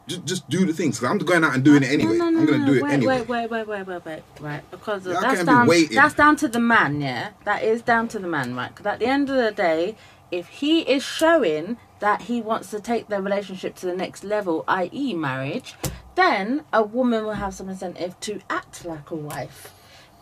Just, 0.07 0.25
just 0.25 0.49
do 0.49 0.65
the 0.65 0.73
things. 0.73 0.99
Cause 0.99 1.09
I'm 1.09 1.17
going 1.17 1.43
out 1.43 1.55
and 1.55 1.63
doing 1.63 1.83
it 1.83 1.89
anyway. 1.89 2.17
No, 2.17 2.29
no, 2.29 2.31
no, 2.31 2.39
I'm 2.39 2.45
gonna 2.45 2.57
no. 2.59 2.65
do 2.65 2.73
it 2.73 2.83
wait, 2.83 2.91
anyway. 2.91 3.19
Wait, 3.21 3.49
wait, 3.49 3.49
wait, 3.49 3.67
wait, 3.67 3.87
wait, 3.87 4.05
wait, 4.05 4.23
right? 4.41 4.71
Because 4.71 5.07
Yeah, 5.07 5.19
that's 5.21 5.39
be 5.39 5.45
down. 5.45 5.67
That's 5.93 6.13
down 6.13 6.35
to 6.37 6.47
the 6.47 6.59
man. 6.59 6.99
Yeah, 6.99 7.29
that 7.45 7.63
is 7.63 7.81
down 7.81 8.09
to 8.09 8.19
the 8.19 8.27
man, 8.27 8.53
right? 8.55 8.69
Because 8.69 8.85
at 8.85 8.99
the 8.99 9.05
end 9.05 9.29
of 9.29 9.37
the 9.37 9.51
day, 9.51 9.95
if 10.29 10.47
he 10.47 10.81
is 10.81 11.03
showing 11.03 11.77
that 11.99 12.23
he 12.23 12.41
wants 12.41 12.69
to 12.71 12.81
take 12.81 13.07
the 13.07 13.21
relationship 13.21 13.75
to 13.75 13.85
the 13.85 13.95
next 13.95 14.23
level, 14.23 14.65
i.e., 14.67 15.13
marriage, 15.13 15.75
then 16.15 16.63
a 16.73 16.83
woman 16.83 17.23
will 17.23 17.33
have 17.33 17.53
some 17.53 17.69
incentive 17.69 18.19
to 18.21 18.41
act 18.49 18.83
like 18.83 19.09
a 19.09 19.15
wife. 19.15 19.73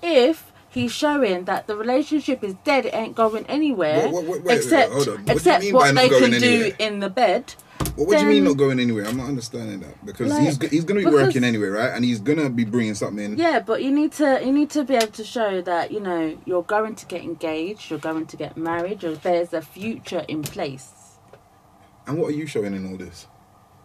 If 0.04 0.52
he's 0.70 0.92
showing 0.92 1.46
that 1.46 1.68
the 1.68 1.76
relationship 1.76 2.44
is 2.44 2.54
dead, 2.64 2.86
it 2.86 2.94
ain't 2.94 3.16
going 3.16 3.46
anywhere, 3.48 4.06
Wait, 4.06 4.14
wait, 4.14 4.28
wait, 4.28 4.44
wait, 4.44 4.58
except. 4.58 4.94
What 4.94 5.30
except 5.30 5.66
what 5.72 5.96
they 5.96 6.10
can 6.10 6.34
anywhere? 6.34 6.70
do 6.70 6.76
in 6.78 7.00
the 7.00 7.10
bed. 7.10 7.56
Well, 7.98 8.08
what 8.08 8.18
do 8.18 8.24
you 8.24 8.30
mean 8.30 8.44
not 8.44 8.58
going 8.58 8.80
anywhere? 8.80 9.06
I'm 9.06 9.18
not 9.18 9.28
understanding 9.28 9.80
that 9.82 10.06
because 10.06 10.30
Like, 10.30 10.42
he's 10.42 10.70
he's 10.70 10.86
gonna 10.86 11.02
be 11.02 11.06
working 11.06 11.44
anyway, 11.44 11.68
right? 11.68 11.92
And 11.92 12.04
he's 12.06 12.20
gonna 12.20 12.50
be 12.50 12.64
bringing 12.66 12.96
something 12.96 13.24
in. 13.24 13.38
Yeah, 13.38 13.60
but 13.60 13.84
you 13.84 13.92
need 13.92 14.12
to 14.14 14.42
you 14.44 14.52
need 14.52 14.70
to 14.72 14.84
be 14.84 14.96
able 14.96 15.08
to 15.08 15.24
show 15.24 15.62
that 15.62 15.92
you 15.92 16.00
know 16.00 16.38
you're 16.46 16.64
going 16.64 16.96
to 16.96 17.06
get 17.06 17.24
engaged, 17.24 17.90
you're 17.90 18.00
going 18.00 18.26
to 18.28 18.38
get 18.38 18.58
married, 18.58 19.04
or 19.04 19.16
there's 19.16 19.54
a 19.54 19.62
future 19.62 20.26
in 20.28 20.44
place. 20.44 20.90
And 22.08 22.18
what 22.18 22.30
are 22.30 22.36
you 22.36 22.48
showing 22.48 22.74
in 22.74 22.90
all 22.90 22.98
this? 22.98 23.28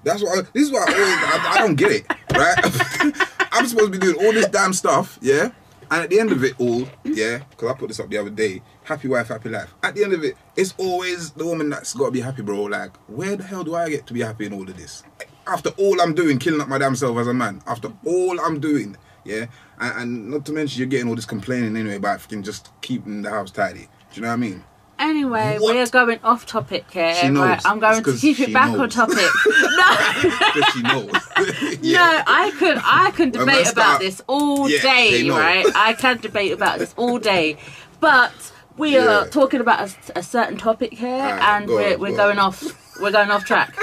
That's 0.05 0.23
what. 0.23 0.39
I, 0.39 0.43
this 0.53 0.65
is 0.65 0.73
what 0.73 0.89
I, 0.89 0.93
always, 0.93 1.09
I, 1.09 1.53
I 1.55 1.59
don't 1.59 1.75
get 1.75 1.93
it, 1.93 2.07
right? 2.33 3.29
I'm 3.53 3.67
supposed 3.67 3.93
to 3.93 3.99
be 3.99 4.07
doing 4.07 4.25
all 4.25 4.33
this 4.33 4.47
damn 4.47 4.73
stuff, 4.73 5.19
yeah, 5.23 5.51
And 5.91 6.03
at 6.03 6.11
the 6.11 6.21
end 6.21 6.33
of 6.33 6.45
it 6.45 6.55
all, 6.59 6.87
yeah, 7.05 7.39
because 7.51 7.71
I 7.71 7.75
put 7.75 7.89
this 7.89 8.01
up 8.01 8.09
the 8.09 8.19
other 8.19 8.31
day, 8.31 8.63
happy 8.87 9.09
wife, 9.09 9.29
happy 9.29 9.49
life. 9.49 9.75
At 9.83 9.95
the 9.95 10.05
end 10.05 10.13
of 10.13 10.25
it, 10.25 10.37
it's 10.57 10.75
always 10.79 11.33
the 11.33 11.45
woman 11.45 11.69
that's 11.69 11.93
got 11.93 12.07
to 12.07 12.11
be 12.13 12.21
happy, 12.21 12.43
bro. 12.43 12.63
Like, 12.63 12.97
where 13.09 13.37
the 13.37 13.43
hell 13.43 13.65
do 13.65 13.75
I 13.75 13.91
get 13.91 14.07
to 14.07 14.15
be 14.15 14.23
happy 14.23 14.47
in 14.47 14.53
all 14.53 14.63
of 14.63 14.77
this? 14.77 15.03
After 15.47 15.71
all 15.71 16.01
I'm 16.01 16.15
doing, 16.15 16.39
killing 16.39 16.61
up 16.61 16.69
my 16.69 16.79
damn 16.79 16.97
self 16.97 17.19
as 17.19 17.27
a 17.27 17.35
man, 17.35 17.63
after 17.67 17.93
all 18.05 18.41
I'm 18.41 18.61
doing, 18.61 18.97
yeah, 19.25 19.47
and, 19.81 20.01
and 20.01 20.31
not 20.31 20.47
to 20.47 20.53
mention 20.53 20.79
you're 20.79 20.89
getting 20.89 21.09
all 21.09 21.17
this 21.17 21.27
complaining 21.27 21.77
anyway 21.77 21.97
about 21.97 22.21
fucking 22.21 22.43
just 22.43 22.71
keeping 22.81 23.23
the 23.23 23.31
house 23.31 23.51
tidy. 23.51 23.89
Do 24.13 24.17
you 24.17 24.23
know 24.23 24.29
what 24.29 24.35
I 24.35 24.37
mean? 24.37 24.65
Anyway, 24.99 25.59
What? 25.59 25.75
we 25.75 25.81
are 25.81 25.87
going 25.89 26.21
off 26.25 26.47
topic 26.47 26.91
here. 26.91 27.13
Knows. 27.31 27.37
Right, 27.37 27.67
I'm 27.67 27.79
going 27.81 28.03
to 28.03 28.17
keep 28.17 28.41
it 28.41 28.53
back 28.53 28.71
on 28.71 28.89
topic. 28.89 29.19
no, 29.47 30.83
knows. 30.83 31.13
no. 31.83 32.23
I 32.27 32.53
could, 32.59 32.79
I 32.83 33.13
can 33.15 33.31
debate 33.31 33.71
about 33.71 34.01
this 34.01 34.23
all 34.27 34.71
Yeah, 34.71 34.81
day, 34.81 35.29
right? 35.29 35.67
I 35.75 35.93
can 35.93 36.19
debate 36.19 36.53
about 36.53 36.79
this 36.79 36.95
all 36.97 37.19
day, 37.19 37.59
but 38.01 38.33
we 38.77 38.97
are 38.99 39.27
talking 39.29 39.61
about 39.61 39.91
a, 39.91 40.19
a 40.19 40.23
certain 40.23 40.57
topic 40.57 40.93
here, 40.95 41.09
Alright, 41.09 41.43
and 41.43 41.67
go 41.67 41.75
we're 41.77 41.95
on, 41.95 42.01
we're 42.01 42.11
go 42.11 42.17
going 42.17 42.39
on. 42.39 42.47
off. 42.49 43.01
We're 43.01 43.13
going 43.13 43.31
off 43.31 43.45
track. 43.45 43.77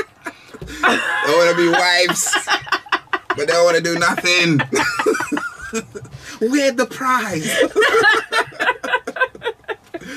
They 0.60 0.68
want 0.82 1.52
to 1.52 1.58
be 1.58 1.70
wives, 1.70 2.34
but 3.30 3.38
they 3.38 3.46
don't 3.48 3.66
want 3.66 3.78
to 3.78 3.84
do 3.84 4.00
nothing. 4.00 4.60
we're 6.52 6.72
the 6.72 6.86
prize? 6.86 7.54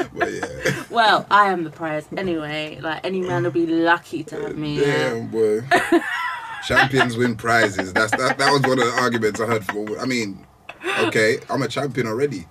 but 0.14 0.32
yeah. 0.32 0.84
Well, 0.90 1.26
I 1.30 1.48
am 1.48 1.64
the 1.64 1.70
prize 1.70 2.06
anyway. 2.16 2.78
Like 2.80 3.04
any 3.04 3.20
man 3.20 3.44
will 3.44 3.50
be 3.50 3.66
lucky 3.66 4.24
to 4.24 4.40
have 4.40 4.56
me. 4.56 4.80
Yeah. 4.80 5.10
Damn, 5.10 5.28
boy. 5.28 5.60
Champions 6.66 7.16
win 7.16 7.36
prizes. 7.36 7.92
That's 7.92 8.10
that. 8.12 8.38
That 8.38 8.50
was 8.52 8.62
one 8.62 8.78
of 8.78 8.86
the 8.86 8.92
arguments 9.00 9.40
I 9.40 9.46
heard. 9.46 9.64
For 9.64 9.98
I 9.98 10.04
mean, 10.06 10.46
okay, 11.00 11.38
I'm 11.48 11.62
a 11.62 11.68
champion 11.68 12.06
already. 12.06 12.46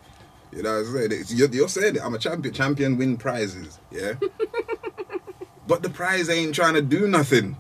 You 0.56 0.64
know 0.64 0.82
what 0.82 0.88
I'm 0.88 1.10
saying? 1.10 1.26
You're, 1.30 1.50
you're 1.50 1.70
saying 1.70 1.98
it. 1.98 2.02
I'm 2.02 2.14
a 2.16 2.18
champion. 2.18 2.54
Champion 2.54 2.98
win 2.98 3.18
prizes. 3.18 3.80
Yeah. 3.92 4.14
but 5.68 5.84
the 5.84 5.90
prize 5.90 6.30
ain't 6.30 6.56
trying 6.56 6.76
to 6.76 6.82
do 6.82 7.08
nothing. 7.08 7.58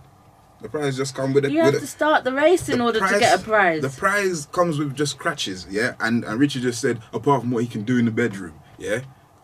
The 0.62 0.70
prize 0.70 0.96
just 0.96 1.14
come 1.14 1.34
with 1.34 1.46
a. 1.46 1.52
You 1.52 1.62
have 1.62 1.74
a 1.76 1.80
to 1.80 1.88
start 1.88 2.24
the 2.24 2.32
race 2.32 2.70
in 2.70 2.80
the 2.80 2.86
order 2.86 3.00
to 3.00 3.20
get 3.20 3.40
a 3.40 3.44
prize. 3.44 3.82
The 3.82 3.90
prize 3.90 4.48
comes 4.48 4.80
with 4.80 4.96
just 4.96 5.12
scratches, 5.12 5.68
yeah. 5.70 5.96
And 6.00 6.24
and 6.24 6.40
Richard 6.40 6.62
just 6.62 6.80
said, 6.80 7.02
apart 7.14 7.42
from 7.42 7.52
what 7.52 7.64
he 7.64 7.70
can 7.70 7.84
do 7.84 7.98
in 7.98 8.06
the 8.06 8.12
bedroom, 8.12 8.60
yeah. 8.78 9.02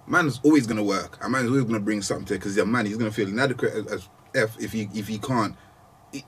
Man's 0.07 0.39
always 0.43 0.65
gonna 0.65 0.83
work. 0.83 1.23
A 1.23 1.29
man's 1.29 1.49
always 1.49 1.65
gonna 1.65 1.79
bring 1.79 2.01
something 2.01 2.25
to 2.27 2.33
it 2.33 2.37
because 2.37 2.55
he's 2.55 2.63
a 2.63 2.65
man. 2.65 2.85
He's 2.85 2.97
gonna 2.97 3.11
feel 3.11 3.27
inadequate 3.27 3.73
as, 3.73 3.85
as 3.87 4.09
f 4.33 4.57
if 4.59 4.71
he 4.71 4.89
if 4.93 5.07
he 5.07 5.19
can't. 5.19 5.55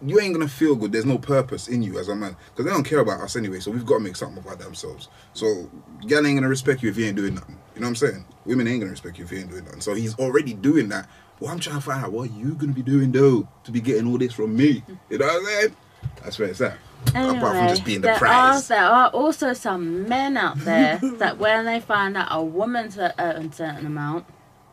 You 0.01 0.19
ain't 0.19 0.33
gonna 0.33 0.47
feel 0.47 0.75
good. 0.75 0.91
There's 0.93 1.05
no 1.05 1.17
purpose 1.17 1.67
in 1.67 1.83
you 1.83 1.99
as 1.99 2.07
a 2.07 2.15
man 2.15 2.35
because 2.51 2.65
they 2.65 2.71
don't 2.71 2.83
care 2.85 2.99
about 2.99 3.19
us 3.21 3.35
anyway. 3.35 3.59
So 3.59 3.69
we've 3.71 3.85
got 3.85 3.95
to 3.95 3.99
make 4.03 4.15
something 4.15 4.37
about 4.43 4.59
themselves. 4.59 5.09
So 5.33 5.69
gal 6.07 6.25
ain't 6.25 6.37
gonna 6.37 6.47
respect 6.47 6.81
you 6.83 6.89
if 6.89 6.97
you 6.97 7.05
ain't 7.05 7.17
doing 7.17 7.35
nothing. 7.35 7.57
You 7.75 7.81
know 7.81 7.87
what 7.87 7.89
I'm 7.89 7.95
saying? 7.95 8.25
Women 8.45 8.67
ain't 8.67 8.79
gonna 8.79 8.91
respect 8.91 9.17
you 9.17 9.25
if 9.25 9.31
you 9.31 9.39
ain't 9.39 9.49
doing 9.49 9.65
nothing. 9.65 9.81
So 9.81 9.93
he's 9.93 10.17
already 10.17 10.53
doing 10.53 10.89
that. 10.89 11.09
Well, 11.39 11.51
I'm 11.51 11.59
trying 11.59 11.77
to 11.77 11.81
find 11.81 12.03
out 12.05 12.11
what 12.13 12.31
you 12.31 12.53
gonna 12.55 12.71
be 12.71 12.81
doing 12.83 13.11
though 13.11 13.47
to 13.65 13.71
be 13.71 13.81
getting 13.81 14.07
all 14.07 14.17
this 14.17 14.33
from 14.33 14.55
me. 14.55 14.83
You 15.09 15.17
know 15.17 15.25
what 15.27 15.35
I'm 15.35 15.45
saying? 15.45 15.75
That's 16.23 16.39
where 16.39 16.47
it's 16.47 16.61
at. 16.61 16.77
Apart 17.07 17.57
from 17.57 17.67
just 17.67 17.83
being 17.83 17.99
the 18.01 18.07
there 18.07 18.17
prize. 18.17 18.71
Are, 18.71 18.75
there 18.75 18.85
are 18.85 19.09
also 19.09 19.51
some 19.53 20.07
men 20.07 20.37
out 20.37 20.57
there 20.59 20.97
that 21.17 21.37
when 21.37 21.65
they 21.65 21.81
find 21.81 22.15
out 22.15 22.27
a 22.31 22.41
woman's 22.41 22.97
a, 22.97 23.13
a 23.17 23.51
certain 23.51 23.85
amount, 23.85 24.25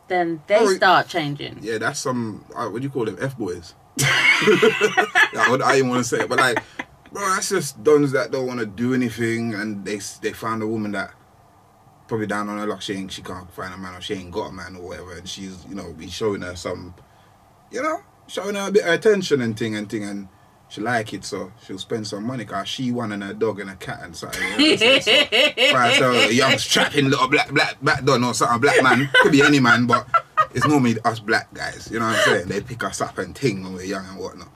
then 0.07 0.41
they 0.47 0.55
Oh, 0.55 0.73
start 0.73 1.07
changing. 1.09 1.59
Yeah, 1.61 1.77
that's 1.77 1.99
some. 1.99 2.45
Uh, 2.55 2.67
what 2.69 2.81
do 2.81 2.83
you 2.85 2.89
call 2.89 3.05
them? 3.05 3.17
F 3.19 3.37
boys. 3.37 3.73
I, 3.99 5.47
would- 5.49 5.61
I 5.61 5.75
didn't 5.75 5.89
want 5.89 6.03
to 6.03 6.09
say 6.09 6.21
it, 6.23 6.29
but 6.29 6.39
like, 6.39 6.59
bro, 7.11 7.21
that's 7.29 7.49
just 7.49 7.83
dons 7.83 8.11
that 8.13 8.31
don't 8.31 8.47
want 8.47 8.59
to 8.59 8.65
do 8.65 8.93
anything, 8.93 9.53
and 9.53 9.85
they 9.85 9.99
they 10.21 10.33
found 10.33 10.63
a 10.63 10.67
woman 10.67 10.91
that 10.93 11.13
probably 12.07 12.27
down 12.27 12.49
on 12.49 12.57
her 12.57 12.67
luck. 12.67 12.81
She 12.81 12.93
ain't 12.93 13.11
she 13.11 13.21
can't 13.21 13.51
find 13.51 13.73
a 13.73 13.77
man, 13.77 13.95
or 13.95 14.01
she 14.01 14.13
ain't 14.15 14.31
got 14.31 14.49
a 14.49 14.51
man, 14.51 14.75
or 14.75 14.87
whatever, 14.89 15.17
and 15.17 15.27
she's 15.27 15.65
you 15.67 15.75
know 15.75 15.91
be 15.93 16.09
showing 16.09 16.41
her 16.41 16.55
some, 16.55 16.93
you 17.71 17.81
know, 17.81 17.99
showing 18.27 18.55
her 18.55 18.67
a 18.67 18.71
bit 18.71 18.83
of 18.83 18.89
attention 18.93 19.41
and 19.41 19.57
thing 19.57 19.75
and 19.75 19.89
thing, 19.89 20.03
and 20.03 20.27
she 20.69 20.79
like 20.81 21.13
it, 21.13 21.25
so 21.25 21.51
she'll 21.65 21.77
spend 21.77 22.07
some 22.07 22.23
money. 22.25 22.45
Cause 22.45 22.67
she 22.67 22.91
one 22.91 23.11
and 23.11 23.23
her 23.23 23.33
dog 23.33 23.59
and 23.59 23.69
a 23.69 23.75
cat 23.75 23.99
and 24.03 24.15
something. 24.15 24.41
You 24.57 24.77
know, 24.77 24.99
so, 24.99 24.99
so, 25.01 25.91
so 25.97 26.11
a 26.13 26.31
young 26.31 26.57
strapping 26.57 27.09
little 27.09 27.27
black 27.27 27.51
black 27.51 27.75
black 27.81 28.03
don 28.05 28.23
or 28.23 28.33
something, 28.33 28.61
black 28.61 28.81
man 28.81 29.09
could 29.21 29.31
be 29.33 29.41
any 29.43 29.59
man, 29.59 29.85
but 29.85 30.07
it's 30.53 30.67
normally 30.67 30.97
us 31.03 31.19
black 31.19 31.53
guys. 31.53 31.89
You 31.91 31.99
know 31.99 32.07
what 32.07 32.17
I'm 32.17 32.23
saying? 32.23 32.47
They 32.47 32.61
pick 32.61 32.83
us 32.83 33.01
up 33.01 33.17
and 33.17 33.35
ting 33.35 33.63
when 33.63 33.73
we're 33.73 33.83
young 33.83 34.05
and 34.05 34.17
whatnot. 34.17 34.49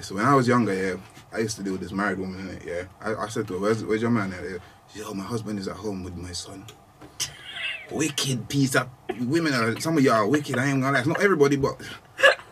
So 0.00 0.14
when 0.14 0.24
I 0.24 0.34
was 0.34 0.48
younger, 0.48 0.74
yeah, 0.74 0.96
I 1.32 1.38
used 1.38 1.56
to 1.56 1.62
deal 1.62 1.72
with 1.72 1.82
this 1.82 1.92
married 1.92 2.18
woman. 2.18 2.48
Innit, 2.48 2.64
yeah, 2.64 2.84
I, 3.00 3.24
I 3.24 3.28
said 3.28 3.46
to 3.48 3.54
her, 3.54 3.60
"Where's, 3.60 3.84
where's 3.84 4.00
your 4.00 4.10
man?" 4.10 4.32
She 4.92 4.98
said, 4.98 5.06
"Oh, 5.08 5.14
my 5.14 5.24
husband 5.24 5.58
is 5.58 5.68
at 5.68 5.76
home 5.76 6.02
with 6.02 6.16
my 6.16 6.32
son." 6.32 6.64
Wicked 7.90 8.48
piece 8.48 8.74
of 8.74 8.88
women 9.20 9.52
are 9.52 9.78
some 9.80 9.98
of 9.98 10.04
y'all 10.04 10.14
are 10.14 10.26
wicked. 10.26 10.58
I 10.58 10.66
ain't 10.66 10.80
gonna 10.80 10.92
lie. 10.92 11.00
It's 11.00 11.08
not 11.08 11.22
everybody, 11.22 11.56
but 11.56 11.78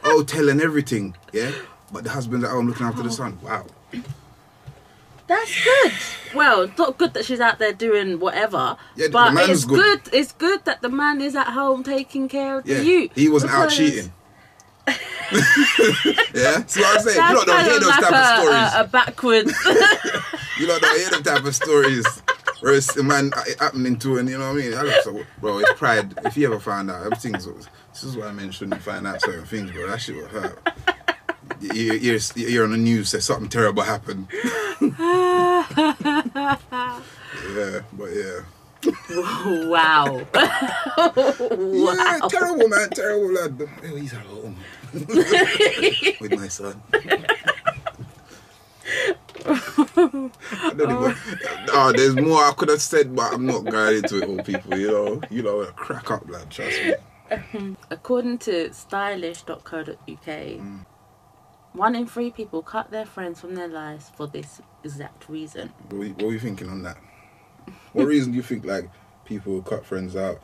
oh, 0.04 0.22
telling 0.22 0.60
everything, 0.60 1.16
yeah. 1.32 1.50
But 1.92 2.04
the 2.04 2.10
husband's 2.10 2.44
at 2.44 2.50
home 2.50 2.68
looking 2.68 2.86
after 2.86 3.02
the 3.02 3.08
oh. 3.08 3.12
son. 3.12 3.38
Wow. 3.42 3.66
That's 5.30 5.64
good. 5.64 5.92
Well, 6.34 6.62
it's 6.62 6.76
not 6.76 6.98
good 6.98 7.14
that 7.14 7.24
she's 7.24 7.38
out 7.40 7.58
there 7.60 7.72
doing 7.72 8.18
whatever, 8.18 8.76
Yeah, 8.96 9.06
the 9.06 9.12
but 9.12 9.32
man's 9.32 9.50
it's 9.50 9.64
good. 9.64 10.02
good. 10.04 10.14
It's 10.14 10.32
good 10.32 10.64
that 10.64 10.82
the 10.82 10.88
man 10.88 11.20
is 11.20 11.36
at 11.36 11.46
home 11.48 11.84
taking 11.84 12.28
care 12.28 12.58
of 12.58 12.66
Yeah, 12.66 12.78
the 12.78 12.84
youth. 12.84 13.10
he 13.14 13.28
wasn't 13.28 13.52
out 13.52 13.70
cheating. 13.70 14.12
yeah, 14.88 16.64
see 16.66 16.80
what 16.80 16.96
I'm 16.96 17.02
saying? 17.02 17.16
You 17.16 17.22
That's 17.22 17.34
lot 17.34 17.46
don't 17.46 17.64
hear 17.64 17.74
of 17.76 17.80
those 17.80 17.88
like 17.90 18.00
type 18.00 18.12
of 18.12 18.38
stories. 18.42 18.72
a, 18.74 18.78
a, 18.78 18.80
a 18.80 18.86
backwards. 18.88 19.54
You 20.58 20.66
lot 20.66 20.82
don't 20.82 20.98
hear 21.00 21.08
them 21.10 21.22
type 21.22 21.44
of 21.44 21.54
stories 21.54 22.06
where 22.60 22.74
it's 22.74 22.94
a 22.96 23.02
man 23.02 23.30
uh, 23.34 23.42
happening 23.60 23.96
to, 24.00 24.18
and 24.18 24.28
you 24.28 24.36
know 24.36 24.52
what 24.52 24.60
I 24.60 24.64
mean? 24.66 24.74
I 24.74 24.82
don't, 24.82 25.04
so, 25.04 25.24
bro, 25.40 25.58
it's 25.60 25.72
pride. 25.74 26.12
If 26.26 26.36
you 26.36 26.48
ever 26.48 26.60
find 26.60 26.90
out, 26.90 27.02
everything's. 27.06 27.46
This 27.46 28.04
is 28.04 28.14
why 28.14 28.30
men 28.32 28.50
shouldn't 28.50 28.82
find 28.82 29.06
out 29.06 29.22
certain 29.22 29.46
things, 29.46 29.70
bro. 29.70 29.86
That 29.88 29.98
shit 30.02 30.16
will 30.16 30.26
hurt. 30.26 30.58
You, 31.60 31.92
you're, 31.94 32.18
you're 32.36 32.64
on 32.64 32.72
the 32.72 32.76
news, 32.78 33.10
that 33.12 33.22
something 33.22 33.48
terrible 33.48 33.82
happened. 33.82 34.28
yeah, 37.54 37.80
but 37.92 38.10
yeah. 38.12 38.40
wow. 39.68 40.26
Yeah, 40.34 42.18
terrible, 42.28 42.68
man. 42.68 42.90
Terrible, 42.90 43.32
lad. 43.32 43.68
Oh, 43.84 43.96
he's 43.96 44.12
at 44.14 44.20
home 44.26 44.56
with 44.92 46.32
my 46.32 46.48
son. 46.48 46.80
I 49.46 50.72
don't 50.76 50.90
even, 50.90 51.14
oh, 51.72 51.92
there's 51.96 52.16
more 52.16 52.42
I 52.44 52.52
could 52.56 52.68
have 52.68 52.82
said, 52.82 53.14
but 53.14 53.32
I'm 53.32 53.46
not 53.46 53.64
going 53.64 53.98
into 53.98 54.18
it, 54.22 54.28
all 54.28 54.42
people. 54.42 54.76
You 54.78 54.88
know, 54.90 55.20
you 55.30 55.42
know, 55.42 55.64
crack 55.76 56.10
up, 56.10 56.28
lad. 56.28 56.50
Trust 56.50 56.78
me. 56.84 56.94
According 57.90 58.38
to 58.38 58.72
stylish.co.uk, 58.72 59.96
Mm. 60.06 60.84
One 61.72 61.94
in 61.94 62.06
three 62.06 62.30
people 62.30 62.62
cut 62.62 62.90
their 62.90 63.06
friends 63.06 63.40
from 63.40 63.54
their 63.54 63.68
lives 63.68 64.10
for 64.16 64.26
this 64.26 64.60
exact 64.82 65.28
reason. 65.28 65.72
What 65.88 65.98
were, 65.98 66.04
you, 66.04 66.14
what 66.14 66.26
were 66.26 66.32
you 66.32 66.40
thinking 66.40 66.68
on 66.68 66.82
that? 66.82 66.98
What 67.92 68.06
reason 68.06 68.32
do 68.32 68.36
you 68.36 68.42
think 68.42 68.64
like 68.64 68.90
people 69.24 69.62
cut 69.62 69.84
friends 69.84 70.16
out? 70.16 70.40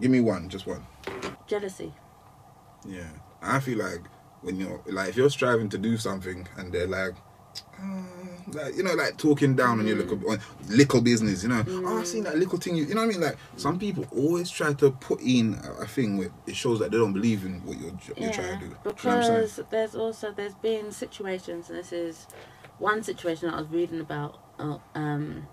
Give 0.00 0.10
me 0.10 0.20
one, 0.20 0.48
just 0.48 0.66
one. 0.66 0.86
Jealousy. 1.46 1.94
Yeah, 2.86 3.08
I 3.40 3.60
feel 3.60 3.78
like 3.78 4.00
when 4.42 4.56
you're 4.56 4.82
like 4.86 5.10
if 5.10 5.16
you're 5.16 5.30
striving 5.30 5.68
to 5.70 5.78
do 5.78 5.96
something 5.96 6.46
and 6.56 6.72
they're 6.72 6.86
like, 6.86 7.14
like 8.52 8.76
you 8.76 8.82
know, 8.82 8.94
like 8.94 9.16
talking 9.16 9.56
down 9.56 9.80
on 9.80 9.86
your 9.86 9.96
little 9.96 10.30
on 10.30 10.38
little 10.68 11.00
business, 11.00 11.42
you 11.42 11.48
know. 11.48 11.64
Oh, 11.68 11.98
I 11.98 12.04
seen 12.04 12.24
that 12.24 12.36
little 12.36 12.58
thing. 12.58 12.76
You, 12.76 12.84
you 12.84 12.94
know 12.94 13.00
what 13.02 13.08
I 13.08 13.12
mean? 13.12 13.20
Like 13.20 13.36
some 13.56 13.78
people 13.78 14.06
always 14.14 14.50
try 14.50 14.72
to 14.74 14.90
put 14.92 15.20
in 15.20 15.58
a, 15.64 15.82
a 15.82 15.86
thing 15.86 16.16
where 16.18 16.30
it 16.46 16.56
shows 16.56 16.78
that 16.80 16.90
they 16.90 16.98
don't 16.98 17.12
believe 17.12 17.44
in 17.44 17.64
what 17.64 17.78
you're 17.78 17.92
you're 18.16 18.32
trying 18.32 18.58
to 18.60 18.66
do. 18.66 18.70
Do 18.70 18.74
you 18.74 18.74
know 18.74 18.76
what 18.84 19.06
I'm 19.06 19.22
saying? 19.22 19.40
because 19.42 19.60
there's 19.70 19.94
also 19.94 20.32
there's 20.32 20.54
been 20.54 20.92
situations. 20.92 21.70
And 21.70 21.78
this 21.78 21.92
is 21.92 22.26
one 22.78 23.02
situation 23.02 23.50
I 23.50 23.60
was 23.60 23.68
reading 23.68 24.00
about 24.00 24.38
uh, 24.58 24.78
um, 24.94 25.46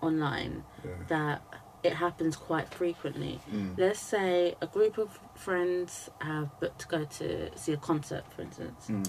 online 0.00 0.64
Yeah. 0.84 0.90
that 1.08 1.42
it 1.82 1.94
happens 1.94 2.36
quite 2.36 2.72
frequently. 2.72 3.40
Mm. 3.50 3.78
Let's 3.78 4.00
say 4.00 4.54
a 4.60 4.66
group 4.66 4.98
of 4.98 5.18
friends 5.34 6.10
have 6.20 6.58
booked 6.60 6.80
to 6.82 6.88
go 6.88 7.04
to 7.04 7.50
see 7.58 7.72
a 7.72 7.76
concert, 7.78 8.24
for 8.34 8.42
instance. 8.42 8.86
Mm. 8.88 9.08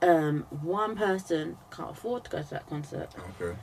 Um, 0.00 0.46
one 0.62 0.94
person 0.96 1.56
can't 1.70 1.90
afford 1.90 2.24
to 2.24 2.30
go 2.30 2.42
to 2.42 2.50
that 2.50 2.68
concert, 2.68 3.08
Okay. 3.40 3.56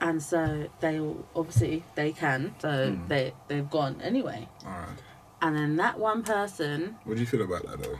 and 0.00 0.22
so 0.22 0.68
they 0.80 1.00
all, 1.00 1.24
obviously 1.34 1.84
they 1.94 2.12
can, 2.12 2.54
so 2.58 2.68
Mm. 2.68 3.08
they 3.08 3.32
they've 3.48 3.70
gone 3.70 4.00
anyway. 4.02 4.48
All 4.66 4.72
right. 4.72 4.98
And 5.42 5.56
then 5.56 5.76
that 5.76 5.98
one 5.98 6.22
person, 6.22 6.96
What 7.04 7.14
do 7.14 7.20
you 7.20 7.26
feel 7.26 7.40
about 7.42 7.62
that 7.66 7.82
though? 7.82 7.98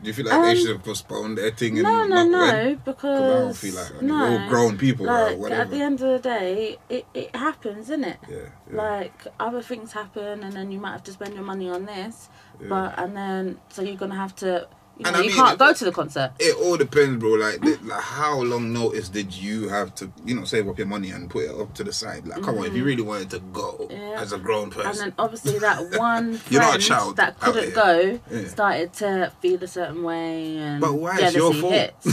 Do 0.00 0.08
you 0.08 0.12
feel 0.12 0.26
like 0.26 0.34
Um, 0.34 0.42
they 0.42 0.54
should 0.56 0.70
have 0.70 0.82
postponed 0.84 1.38
their 1.38 1.50
thing 1.52 1.74
and 1.78 1.82
no, 1.84 2.04
no, 2.06 2.24
no, 2.24 2.38
went? 2.38 2.84
because 2.84 3.20
I 3.20 3.26
don't 3.40 3.56
feel 3.56 3.74
like 3.74 4.02
no, 4.02 4.14
we're 4.14 4.42
all 4.42 4.48
grown 4.48 4.78
people, 4.78 5.06
like 5.06 5.52
at 5.52 5.70
the 5.70 5.80
end 5.80 6.00
of 6.02 6.08
the 6.22 6.28
day, 6.28 6.78
it 6.88 7.04
it 7.14 7.34
happens, 7.36 7.82
isn't 7.90 8.04
it? 8.04 8.18
yeah, 8.28 8.36
yeah, 8.70 8.76
Like 8.76 9.26
other 9.40 9.62
things 9.62 9.92
happen, 9.92 10.42
and 10.44 10.52
then 10.52 10.70
you 10.72 10.80
might 10.80 10.92
have 10.92 11.02
to 11.04 11.12
spend 11.12 11.34
your 11.34 11.44
money 11.44 11.68
on 11.70 11.86
this, 11.86 12.28
yeah. 12.60 12.68
but 12.68 12.98
and 12.98 13.16
then 13.16 13.60
so 13.70 13.82
you're 13.82 13.96
gonna 13.96 14.16
have 14.16 14.34
to 14.36 14.68
You, 14.98 15.06
And 15.06 15.14
know, 15.14 15.20
I 15.20 15.22
you 15.22 15.28
mean, 15.28 15.36
can't 15.36 15.52
if- 15.54 15.58
go 15.58 15.72
to 15.72 15.84
the 15.84 15.92
concert. 15.92 16.32
It 16.38 16.56
all 16.56 16.76
depends, 16.76 17.18
bro. 17.18 17.30
Like, 17.30 17.60
the, 17.60 17.78
like, 17.82 18.00
how 18.00 18.40
long 18.40 18.72
notice 18.72 19.08
did 19.08 19.34
you 19.34 19.68
have 19.68 19.94
to, 19.96 20.12
you 20.24 20.34
know, 20.34 20.44
save 20.44 20.68
up 20.68 20.78
your 20.78 20.86
money 20.86 21.10
and 21.10 21.28
put 21.30 21.44
it 21.44 21.50
up 21.50 21.74
to 21.74 21.84
the 21.84 21.92
side? 21.92 22.26
Like, 22.26 22.42
come 22.42 22.58
on, 22.58 22.66
if 22.66 22.74
you 22.74 22.82
mm. 22.82 22.86
really 22.86 23.02
wanted 23.02 23.30
to 23.30 23.38
go. 23.40 23.88
Yeah. 23.90 24.20
as 24.20 24.32
a 24.32 24.38
grown 24.38 24.70
person, 24.70 24.90
And 24.90 24.98
then 24.98 25.12
obviously 25.18 25.58
that 25.58 25.98
one 25.98 26.40
You're 26.50 26.60
not 26.60 26.76
a 26.78 26.82
friend 26.82 27.16
that 27.16 27.40
couldn't 27.40 27.74
go 27.74 28.20
Yeah. 28.30 28.46
started 28.48 28.92
to 28.94 29.32
feel 29.40 29.62
a 29.62 29.66
certain 29.66 30.02
way 30.02 30.58
and 30.58 30.80
But 30.80 30.94
why? 30.94 31.18
It's 31.20 31.34
your 31.34 31.52
fault. 31.54 31.72
hits. 31.72 32.06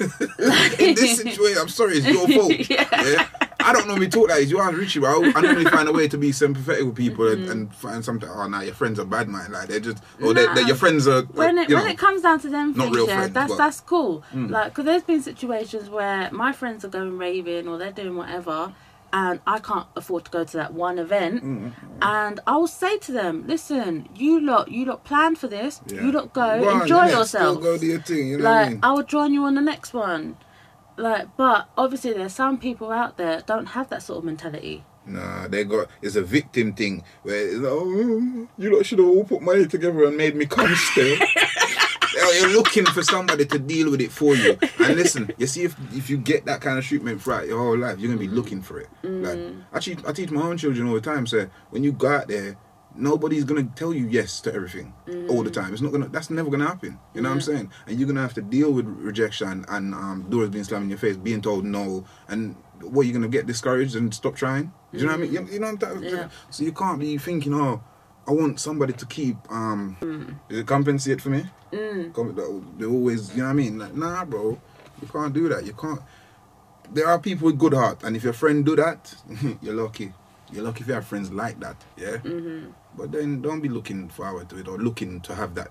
in 0.80 0.94
this 0.94 1.16
situation, 1.18 1.58
I'm 1.60 1.68
sorry, 1.68 1.96
it's 1.98 2.06
your 2.06 2.28
fault. 2.40 2.70
Yeah. 2.70 2.88
yeah. 3.04 3.28
I 3.64 3.72
don't 3.72 3.86
normally 3.86 4.08
talk 4.08 4.28
like 4.28 4.40
this. 4.40 4.50
You 4.50 4.60
ask 4.60 4.76
Richie, 4.76 5.00
but 5.00 5.08
I, 5.08 5.32
I 5.38 5.40
normally 5.40 5.64
find 5.64 5.88
a 5.88 5.92
way 5.92 6.08
to 6.08 6.18
be 6.18 6.32
sympathetic 6.32 6.84
with 6.84 6.96
people 6.96 7.24
Mm-hmm. 7.26 7.42
and, 7.42 7.50
and 7.50 7.74
find 7.74 8.04
something. 8.04 8.28
Oh, 8.28 8.46
now 8.48 8.60
your 8.62 8.74
friends 8.74 8.98
are 8.98 9.04
bad, 9.04 9.28
man. 9.28 9.52
Like 9.52 9.68
they're 9.68 9.80
just, 9.80 10.02
or 10.22 10.34
they, 10.34 10.46
they, 10.54 10.62
your 10.62 10.76
friends 10.76 11.06
are. 11.06 11.22
Like, 11.22 11.34
when 11.34 11.58
it 11.58 11.68
when 11.68 11.84
know, 11.84 11.90
it 11.90 11.98
comes 11.98 12.22
down 12.22 12.40
to 12.40 12.48
them 12.48 12.72
not 12.74 12.84
things, 12.84 12.96
real 12.96 13.06
yeah, 13.08 13.16
friends, 13.20 13.34
that's 13.34 13.48
but- 13.52 13.58
that's 13.58 13.80
cool. 13.80 14.24
Mm. 14.34 14.50
Like, 14.50 14.70
because 14.72 14.84
there's 14.84 15.02
been 15.02 15.22
situations 15.22 15.88
where 15.88 16.30
my 16.32 16.52
friends 16.52 16.84
are 16.84 16.88
going 16.88 17.16
raving 17.18 17.68
or 17.68 17.78
they're 17.78 17.92
doing 17.92 18.16
whatever, 18.16 18.72
and 19.12 19.40
I 19.46 19.58
can't 19.58 19.86
afford 19.94 20.24
to 20.24 20.30
go 20.30 20.42
to 20.44 20.56
that 20.56 20.72
one 20.72 20.98
event, 20.98 21.44
Mm, 21.44 21.72
and 22.00 22.40
I 22.46 22.56
will 22.56 22.66
say 22.66 22.96
to 22.98 23.12
them, 23.12 23.44
"Listen, 23.46 24.08
you 24.16 24.40
lot, 24.40 24.70
you 24.70 24.84
lot 24.86 25.04
planned 25.04 25.38
for 25.38 25.48
this. 25.48 25.80
Yeah. 25.86 26.02
You 26.02 26.12
lot 26.12 26.32
go 26.32 26.68
on, 26.70 26.82
enjoy? 26.82 27.08
Yourself. 27.08 27.60
Go 27.62 27.76
do 27.78 27.86
your 27.86 28.00
thing. 28.00 28.28
You 28.28 28.38
know 28.38 28.44
like, 28.44 28.66
I 28.66 28.70
mean? 28.70 28.80
I 28.82 28.92
will 28.92 29.02
join 29.02 29.32
you 29.34 29.44
on 29.44 29.54
the 29.54 29.60
next 29.60 29.92
one." 29.94 30.36
Like, 30.96 31.36
but 31.36 31.68
obviously 31.76 32.12
there's 32.12 32.34
some 32.34 32.58
people 32.58 32.90
out 32.90 33.16
there 33.16 33.36
that 33.36 33.46
don't 33.46 33.66
have 33.66 33.88
that 33.90 34.02
sort 34.02 34.18
of 34.18 34.24
mentality. 34.24 34.84
Nah, 35.04 35.48
they 35.48 35.64
got 35.64 35.88
it's 36.00 36.16
a 36.16 36.22
victim 36.22 36.74
thing 36.74 37.02
where 37.22 37.48
it's 37.48 37.56
like, 37.56 37.72
oh, 37.72 38.48
you 38.56 38.76
lot 38.76 38.86
should 38.86 39.00
have 39.00 39.08
all 39.08 39.24
put 39.24 39.42
money 39.42 39.66
together 39.66 40.04
and 40.04 40.16
made 40.16 40.36
me 40.36 40.46
come 40.46 40.72
still. 40.74 41.18
You're- 42.14 42.52
looking 42.52 42.84
for 42.86 43.02
somebody 43.02 43.44
to 43.46 43.58
deal 43.58 43.90
with 43.90 44.00
it 44.00 44.12
for 44.12 44.34
you. 44.34 44.58
And 44.78 44.96
listen, 44.96 45.30
you 45.38 45.46
see, 45.46 45.64
if 45.64 45.74
if 45.92 46.10
you 46.10 46.18
get 46.18 46.44
that 46.44 46.60
kind 46.60 46.78
of 46.78 46.84
treatment 46.84 47.22
throughout 47.22 47.46
your 47.46 47.58
whole 47.58 47.78
life, 47.78 47.98
you're 47.98 48.08
gonna 48.08 48.20
be 48.20 48.28
looking 48.28 48.62
for 48.62 48.80
it. 48.80 48.88
Like, 49.02 49.38
mm. 49.38 49.62
I 49.72 49.78
teach, 49.78 49.98
I 50.06 50.12
teach 50.12 50.30
my 50.30 50.42
own 50.42 50.56
children 50.58 50.86
all 50.88 50.94
the 50.94 51.00
time. 51.00 51.26
So 51.26 51.48
when 51.70 51.82
you 51.82 51.92
go 51.92 52.08
out 52.08 52.28
there, 52.28 52.56
nobody's 52.94 53.44
gonna 53.44 53.64
tell 53.74 53.92
you 53.92 54.06
yes 54.06 54.40
to 54.42 54.54
everything 54.54 54.92
all 55.28 55.42
the 55.42 55.50
time. 55.50 55.72
It's 55.72 55.82
not 55.82 55.92
gonna. 55.92 56.08
That's 56.08 56.30
never 56.30 56.50
gonna 56.50 56.66
happen. 56.66 56.98
You 57.14 57.22
know 57.22 57.28
what 57.28 57.36
I'm 57.36 57.40
saying? 57.40 57.70
And 57.86 57.98
you're 57.98 58.08
gonna 58.08 58.22
have 58.22 58.34
to 58.34 58.42
deal 58.42 58.72
with 58.72 58.86
rejection 58.86 59.64
and 59.68 59.94
um, 59.94 60.26
doors 60.28 60.50
being 60.50 60.64
slammed 60.64 60.84
in 60.84 60.90
your 60.90 60.98
face, 60.98 61.16
being 61.16 61.40
told 61.40 61.64
no, 61.64 62.04
and 62.28 62.56
what 62.80 63.06
you're 63.06 63.14
gonna 63.14 63.28
get 63.28 63.46
discouraged 63.46 63.96
and 63.96 64.12
stop 64.14 64.36
trying. 64.36 64.72
Do 64.92 64.98
you 64.98 65.06
know 65.06 65.12
what 65.12 65.18
I 65.18 65.22
mean? 65.22 65.32
You, 65.32 65.48
you 65.52 65.58
know 65.58 65.72
what 65.72 65.84
I'm? 65.84 66.02
Yeah. 66.02 66.28
So 66.50 66.64
you 66.64 66.72
can't 66.72 66.98
be 66.98 67.16
thinking, 67.18 67.54
oh, 67.54 67.82
I 68.26 68.32
want 68.32 68.60
somebody 68.60 68.92
to 68.92 69.06
keep 69.06 69.36
um, 69.50 70.40
it 70.48 70.66
compensate 70.66 71.20
for 71.20 71.30
me? 71.30 71.44
Mm. 71.72 72.78
They 72.78 72.86
always, 72.86 73.30
you 73.34 73.38
know 73.38 73.44
what 73.44 73.50
I 73.50 73.54
mean? 73.54 73.78
Like, 73.78 73.94
nah, 73.94 74.24
bro, 74.24 74.60
you 75.00 75.08
can't 75.08 75.32
do 75.32 75.48
that. 75.48 75.64
You 75.64 75.72
can't. 75.72 76.00
There 76.92 77.06
are 77.06 77.18
people 77.18 77.46
with 77.46 77.58
good 77.58 77.72
heart, 77.72 78.02
and 78.04 78.16
if 78.16 78.22
your 78.22 78.34
friend 78.34 78.64
do 78.64 78.76
that, 78.76 79.14
you're 79.62 79.74
lucky. 79.74 80.12
You're 80.52 80.64
lucky 80.64 80.82
if 80.82 80.88
you 80.88 80.94
have 80.94 81.06
friends 81.06 81.32
like 81.32 81.58
that, 81.60 81.76
yeah. 81.96 82.16
Mm-hmm. 82.18 82.70
But 82.96 83.12
then 83.12 83.40
don't 83.42 83.60
be 83.60 83.68
looking 83.68 84.08
forward 84.08 84.48
to 84.50 84.58
it 84.58 84.68
or 84.68 84.76
looking 84.78 85.20
to 85.22 85.34
have 85.34 85.54
that 85.54 85.70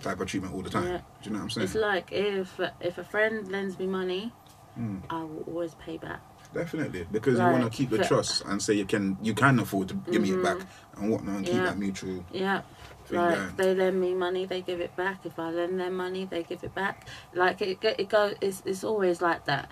type 0.00 0.20
of 0.20 0.28
treatment 0.28 0.54
all 0.54 0.62
the 0.62 0.70
time. 0.70 0.84
Yeah. 0.86 0.98
Do 0.98 1.02
you 1.24 1.30
know 1.32 1.38
what 1.38 1.44
I'm 1.44 1.50
saying? 1.50 1.64
It's 1.64 1.74
like 1.74 2.12
if 2.12 2.60
if 2.80 2.98
a 2.98 3.04
friend 3.04 3.48
lends 3.50 3.78
me 3.78 3.86
money, 3.86 4.32
Mm. 4.78 5.02
I 5.08 5.22
will 5.22 5.44
always 5.46 5.74
pay 5.76 5.98
back. 5.98 6.20
Definitely, 6.52 7.06
because 7.12 7.38
you 7.38 7.44
want 7.44 7.62
to 7.62 7.70
keep 7.70 7.90
the 7.90 7.98
for- 7.98 8.04
trust 8.04 8.44
and 8.44 8.60
say 8.60 8.74
you 8.74 8.84
can 8.84 9.16
you 9.22 9.32
can 9.34 9.58
afford 9.60 9.86
to 9.88 9.94
give 10.10 10.20
me 10.22 10.32
it 10.32 10.42
back 10.42 10.56
Mhm. 10.58 10.66
and 11.02 11.10
whatnot 11.12 11.36
and 11.36 11.44
keep 11.46 11.54
Yeah. 11.54 11.64
that 11.66 11.78
mutual 11.78 12.24
Yeah. 12.32 12.62
Like 13.10 13.34
going. 13.36 13.56
they 13.56 13.74
lend 13.74 14.00
me 14.00 14.14
money, 14.14 14.46
they 14.46 14.62
give 14.62 14.80
it 14.80 14.96
back. 14.96 15.24
If 15.26 15.38
I 15.38 15.50
lend 15.50 15.78
them 15.78 15.94
money, 15.96 16.24
they 16.24 16.42
give 16.42 16.64
it 16.64 16.74
back. 16.74 17.06
Like 17.34 17.60
it, 17.62 17.78
it 17.84 18.08
goes. 18.08 18.34
It's, 18.40 18.62
it's 18.66 18.82
always 18.82 19.20
like 19.22 19.44
that. 19.44 19.70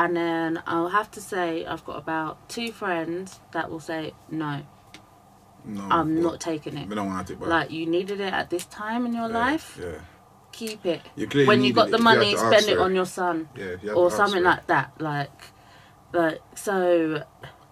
And 0.00 0.16
then 0.16 0.62
I'll 0.66 0.88
have 0.88 1.10
to 1.10 1.20
say 1.20 1.66
I've 1.66 1.84
got 1.84 1.98
about 1.98 2.48
two 2.48 2.72
friends 2.72 3.38
that 3.52 3.70
will 3.70 3.80
say 3.80 4.14
no, 4.30 4.62
No, 5.62 5.86
I'm 5.90 6.22
not 6.22 6.40
taking 6.40 6.78
it. 6.78 6.88
We 6.88 6.94
don't 6.94 7.08
want 7.08 7.28
it, 7.28 7.38
but 7.38 7.50
Like 7.50 7.70
you 7.70 7.84
needed 7.84 8.18
it 8.18 8.32
at 8.32 8.48
this 8.48 8.64
time 8.64 9.04
in 9.04 9.12
your 9.12 9.28
yeah, 9.28 9.38
life, 9.38 9.78
Yeah, 9.78 9.98
keep 10.52 10.86
it. 10.86 11.02
you 11.16 11.26
When 11.46 11.62
you 11.62 11.74
got 11.74 11.90
the 11.90 11.98
money, 11.98 12.34
spend 12.34 12.66
it 12.70 12.78
on 12.78 12.94
your 12.94 13.04
son 13.04 13.50
Yeah, 13.54 13.92
or 13.92 14.10
something 14.10 14.42
like 14.42 14.66
that. 14.68 14.98
Like, 14.98 15.38
like 16.14 16.40
so. 16.54 17.22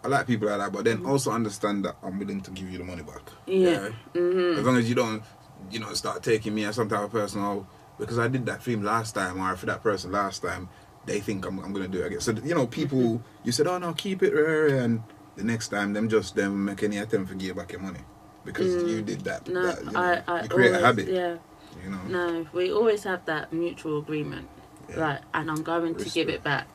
I 0.05 0.09
like 0.09 0.27
people 0.27 0.49
like 0.49 0.59
that, 0.59 0.71
but 0.71 0.85
then 0.85 1.07
also 1.07 1.31
understand 1.31 1.87
that 1.87 1.97
I'm 2.03 2.19
willing 2.19 2.43
to 2.43 2.51
give 2.51 2.71
you 2.71 2.77
the 2.77 2.85
money 2.85 3.03
back. 3.03 3.23
Yeah. 3.47 3.89
Mm-hmm. 4.13 4.59
As 4.59 4.67
long 4.67 4.77
as 4.77 4.87
you 4.87 4.95
don't, 4.95 5.23
you 5.71 5.79
know, 5.81 5.95
start 5.95 6.23
taking 6.23 6.55
me 6.55 6.67
as 6.67 6.77
some 6.77 6.91
type 6.91 7.05
of 7.05 7.11
person, 7.11 7.41
oh, 7.41 7.67
because 7.99 8.19
I 8.19 8.29
did 8.29 8.45
that 8.47 8.63
thing 8.63 8.83
last 8.83 9.15
time, 9.15 9.41
or 9.41 9.57
for 9.57 9.65
that 9.65 9.83
person 9.83 10.13
last 10.13 10.43
time, 10.43 10.69
they 11.09 11.21
think 11.21 11.47
I'm, 11.47 11.59
I'm 11.59 11.73
gonna 11.73 11.89
do 11.89 12.03
it 12.03 12.07
again. 12.07 12.21
So 12.21 12.33
you 12.33 12.55
know, 12.55 12.67
people, 12.67 13.23
you 13.45 13.53
said, 13.53 13.67
oh 13.67 13.79
no, 13.79 13.93
keep 13.95 14.23
it, 14.23 14.33
rare, 14.33 14.69
and 14.69 15.03
the 15.37 15.45
next 15.45 15.69
time, 15.69 15.93
them 15.93 16.09
just 16.09 16.35
them 16.35 16.67
make 16.67 16.83
any 16.83 16.99
attempt 16.99 17.31
to 17.31 17.37
give 17.37 17.57
back 17.57 17.73
your 17.73 17.81
money 17.81 18.01
because 18.45 18.83
you 18.91 19.03
did 19.03 19.21
that. 19.23 19.45
Mm. 19.45 19.53
No, 19.53 19.67
that, 19.67 19.85
you 19.85 19.91
know, 19.91 20.01
I, 20.01 20.23
I 20.27 20.43
you 20.43 20.49
create 20.49 20.69
always, 20.69 20.83
a 20.83 20.87
habit. 20.87 21.09
Yeah. 21.09 21.37
You 21.85 21.91
know. 21.91 22.03
No, 22.09 22.47
we 22.53 22.73
always 22.73 23.05
have 23.05 23.25
that 23.27 23.53
mutual 23.53 23.99
agreement. 23.99 24.49
Yeah. 24.89 25.01
Like, 25.01 25.21
and 25.35 25.51
I'm 25.51 25.63
going 25.63 25.95
to 25.97 26.11
give 26.11 26.29
it 26.29 26.43
back. 26.43 26.69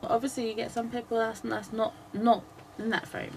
But 0.00 0.10
obviously, 0.10 0.48
you 0.48 0.54
get 0.54 0.70
some 0.70 0.90
people 0.90 1.18
that's 1.18 1.40
that's 1.40 1.72
not 1.72 1.94
not 2.12 2.44
in 2.78 2.90
that 2.90 3.06
frame. 3.06 3.36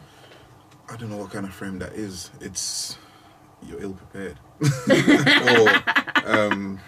I 0.89 0.95
don't 0.95 1.09
know 1.09 1.17
what 1.17 1.31
kind 1.31 1.45
of 1.45 1.53
frame 1.53 1.79
that 1.79 1.93
is. 1.93 2.31
It's 2.39 2.97
you're 3.61 3.81
ill 3.81 3.93
prepared, 3.93 4.39
or 6.25 6.29
um, 6.29 6.79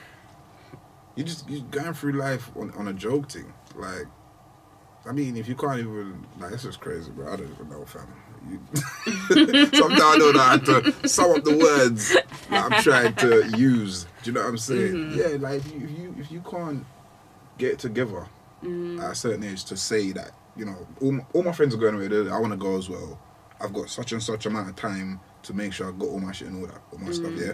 you 1.19 1.25
just 1.25 1.49
you're 1.49 1.61
going 1.69 1.93
through 1.93 2.13
life 2.13 2.49
on, 2.55 2.71
on 2.71 2.87
a 2.87 2.93
joke 2.93 3.29
thing. 3.31 3.53
Like, 3.75 4.05
I 5.05 5.11
mean, 5.11 5.37
if 5.37 5.47
you 5.47 5.55
can't 5.55 5.79
even 5.79 6.25
like, 6.39 6.51
that's 6.51 6.63
just 6.63 6.79
crazy, 6.79 7.11
bro. 7.11 7.31
I 7.31 7.35
don't 7.35 7.51
even 7.51 7.69
know, 7.69 7.85
fam. 7.85 8.07
You, 8.49 8.59
sometimes 9.73 10.01
I 10.01 10.17
don't 10.17 10.33
know 10.35 10.41
how 10.41 10.57
to 10.57 11.07
sum 11.07 11.31
up 11.35 11.43
the 11.43 11.57
words 11.57 12.13
that 12.13 12.25
I'm 12.49 12.81
trying 12.81 13.13
to 13.15 13.49
use. 13.57 14.05
Do 14.23 14.29
you 14.29 14.33
know 14.33 14.41
what 14.43 14.49
I'm 14.49 14.57
saying? 14.57 14.93
Mm-hmm. 14.93 15.19
Yeah, 15.19 15.49
like 15.49 15.59
if 15.65 15.71
you, 15.73 15.81
if 15.83 15.99
you 15.99 16.15
if 16.19 16.31
you 16.31 16.41
can't 16.41 16.85
get 17.57 17.79
together 17.79 18.27
Mm. 18.63 19.01
at 19.01 19.11
a 19.11 19.15
certain 19.15 19.45
age 19.45 19.63
to 19.63 19.77
say 19.77 20.11
that 20.11 20.31
you 20.57 20.65
know 20.65 20.85
all 21.01 21.13
my, 21.13 21.25
all 21.33 21.43
my 21.43 21.53
friends 21.53 21.73
are 21.73 21.77
going 21.77 21.95
away. 21.95 22.29
I 22.29 22.37
want 22.39 22.51
to 22.51 22.57
go 22.57 22.77
as 22.77 22.89
well. 22.89 23.17
I've 23.61 23.71
got 23.71 23.89
such 23.89 24.11
and 24.11 24.21
such 24.21 24.45
amount 24.47 24.67
of 24.67 24.75
time 24.75 25.21
to 25.43 25.53
make 25.53 25.71
sure 25.71 25.87
I 25.87 25.91
got 25.91 26.09
all 26.09 26.19
my 26.19 26.33
shit 26.33 26.49
and 26.49 26.59
all 26.61 26.67
that, 26.67 26.81
all 26.91 26.99
my 26.99 27.11
stuff. 27.13 27.31
Mm. 27.31 27.47
Yeah. 27.47 27.53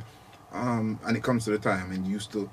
Um, 0.59 0.99
and 1.05 1.15
it 1.15 1.21
comes 1.21 1.45
to 1.45 1.51
the 1.51 1.59
time, 1.59 1.91
and 1.91 2.07
you 2.07 2.17
still, 2.17 2.49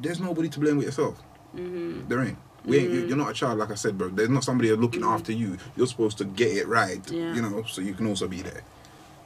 there's 0.00 0.20
nobody 0.20 0.48
to 0.48 0.60
blame 0.60 0.76
with 0.76 0.86
yourself. 0.86 1.22
Mm-hmm. 1.56 2.08
There 2.08 2.22
ain't. 2.22 2.38
We 2.64 2.78
ain't. 2.78 2.90
you- 2.92 3.06
You're 3.06 3.16
not 3.16 3.30
a 3.30 3.34
child, 3.34 3.58
like 3.58 3.70
I 3.70 3.74
said, 3.74 3.96
bro. 3.96 4.08
There's 4.08 4.28
not 4.28 4.44
somebody 4.44 4.70
looking 4.72 5.04
after 5.04 5.32
you. 5.32 5.56
You're 5.76 5.86
supposed 5.86 6.18
to 6.18 6.24
get 6.24 6.56
it 6.56 6.66
right. 6.68 7.00
Yeah. 7.10 7.34
You 7.34 7.42
know, 7.42 7.62
so 7.64 7.80
you 7.80 7.94
can 7.94 8.06
also 8.06 8.28
be 8.28 8.42
there. 8.42 8.62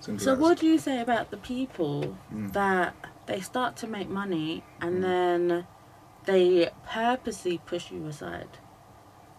Simple 0.01 0.25
So, 0.25 0.33
as. 0.35 0.39
what 0.39 0.59
do 0.59 0.67
you 0.67 0.79
say 0.79 1.01
about 1.01 1.31
the 1.31 1.37
people 1.37 2.17
Mm. 2.35 2.53
that 2.53 2.95
they 3.27 3.41
start 3.41 3.77
to 3.77 3.87
make 3.87 4.09
money 4.09 4.63
and 4.81 4.97
Mm. 4.99 5.03
then 5.03 5.67
they 6.25 6.71
purposely 6.89 7.59
push 7.59 7.91
you 7.91 8.07
aside? 8.07 8.49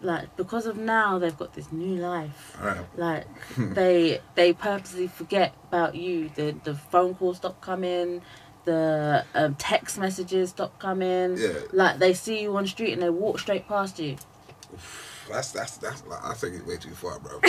Like 0.02 0.36
because 0.36 0.66
of 0.66 0.76
now 0.76 1.18
they've 1.18 1.38
got 1.38 1.54
this 1.54 1.72
new 1.72 1.96
life. 1.96 2.58
Right. 2.62 2.86
Like 2.98 3.26
they 3.58 4.20
they 4.36 4.52
purposely 4.52 5.08
forget 5.08 5.54
about 5.70 5.96
you. 5.96 6.30
The 6.36 6.56
the 6.64 6.76
phone 6.76 7.16
calls 7.16 7.38
stop 7.38 7.62
coming, 7.62 8.22
the 8.66 9.26
um, 9.34 9.56
text 9.56 9.98
messages 10.00 10.52
stop 10.52 10.78
coming. 10.80 11.38
Yeah. 11.38 11.54
Like 11.72 12.00
they 12.00 12.14
see 12.14 12.42
you 12.42 12.56
on 12.56 12.64
the 12.64 12.70
street 12.70 12.94
and 12.94 13.02
they 13.02 13.10
walk 13.10 13.40
straight 13.40 13.68
past 13.68 14.00
you. 14.00 14.18
That's 15.30 15.52
that's 15.52 15.78
that's 15.78 16.06
like 16.06 16.24
I 16.24 16.34
take 16.34 16.54
it 16.54 16.66
way 16.66 16.78
too 16.78 16.92
far, 16.92 17.20
bro. 17.20 17.40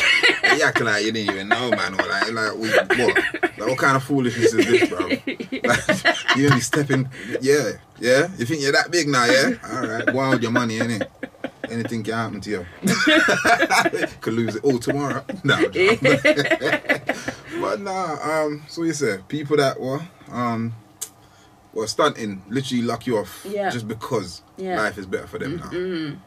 you 0.57 0.63
acting 0.63 0.87
like 0.87 1.05
you 1.05 1.13
didn't 1.13 1.35
even 1.35 1.49
know, 1.49 1.71
man. 1.71 1.95
Or 1.95 2.07
like 2.07 2.33
like 2.33 2.55
we, 2.55 2.71
what? 2.71 3.45
Like, 3.59 3.69
what 3.69 3.79
kind 3.79 3.97
of 3.97 4.05
foolishness 4.05 4.53
is 4.53 4.67
this, 4.67 4.89
bro? 4.89 5.09
Like, 5.65 6.37
you 6.37 6.49
only 6.49 6.61
stepping, 6.61 7.09
yeah, 7.41 7.73
yeah. 7.99 8.29
You 8.37 8.45
think 8.45 8.61
you're 8.61 8.73
that 8.73 8.91
big 8.91 9.09
now, 9.09 9.25
yeah? 9.25 9.55
All 9.73 9.87
right, 9.87 10.33
with 10.33 10.43
your 10.43 10.51
money, 10.51 10.79
innit? 10.79 11.09
Anything 11.71 12.03
can 12.03 12.15
happen 12.15 12.41
to 12.43 12.51
you. 12.51 12.67
Could 14.21 14.35
lose 14.35 14.57
it 14.57 14.65
all 14.65 14.79
tomorrow. 14.79 15.25
No, 15.43 15.57
but 17.61 17.81
nah. 17.81 18.19
Um, 18.23 18.63
so 18.69 18.83
you 18.83 18.93
say 18.93 19.19
people 19.29 19.57
that 19.57 19.81
were 19.81 20.03
um, 20.31 20.75
were 21.75 21.87
stunting, 21.87 22.43
literally 22.49 22.83
lock 22.83 23.07
you 23.07 23.19
off 23.19 23.45
Yeah. 23.49 23.71
just 23.71 23.87
because 23.89 24.43
Yeah. 24.57 24.77
life 24.81 24.97
is 24.99 25.07
better 25.07 25.27
for 25.27 25.39
them 25.39 25.57
now. 25.57 25.71
Mm. 25.71 26.19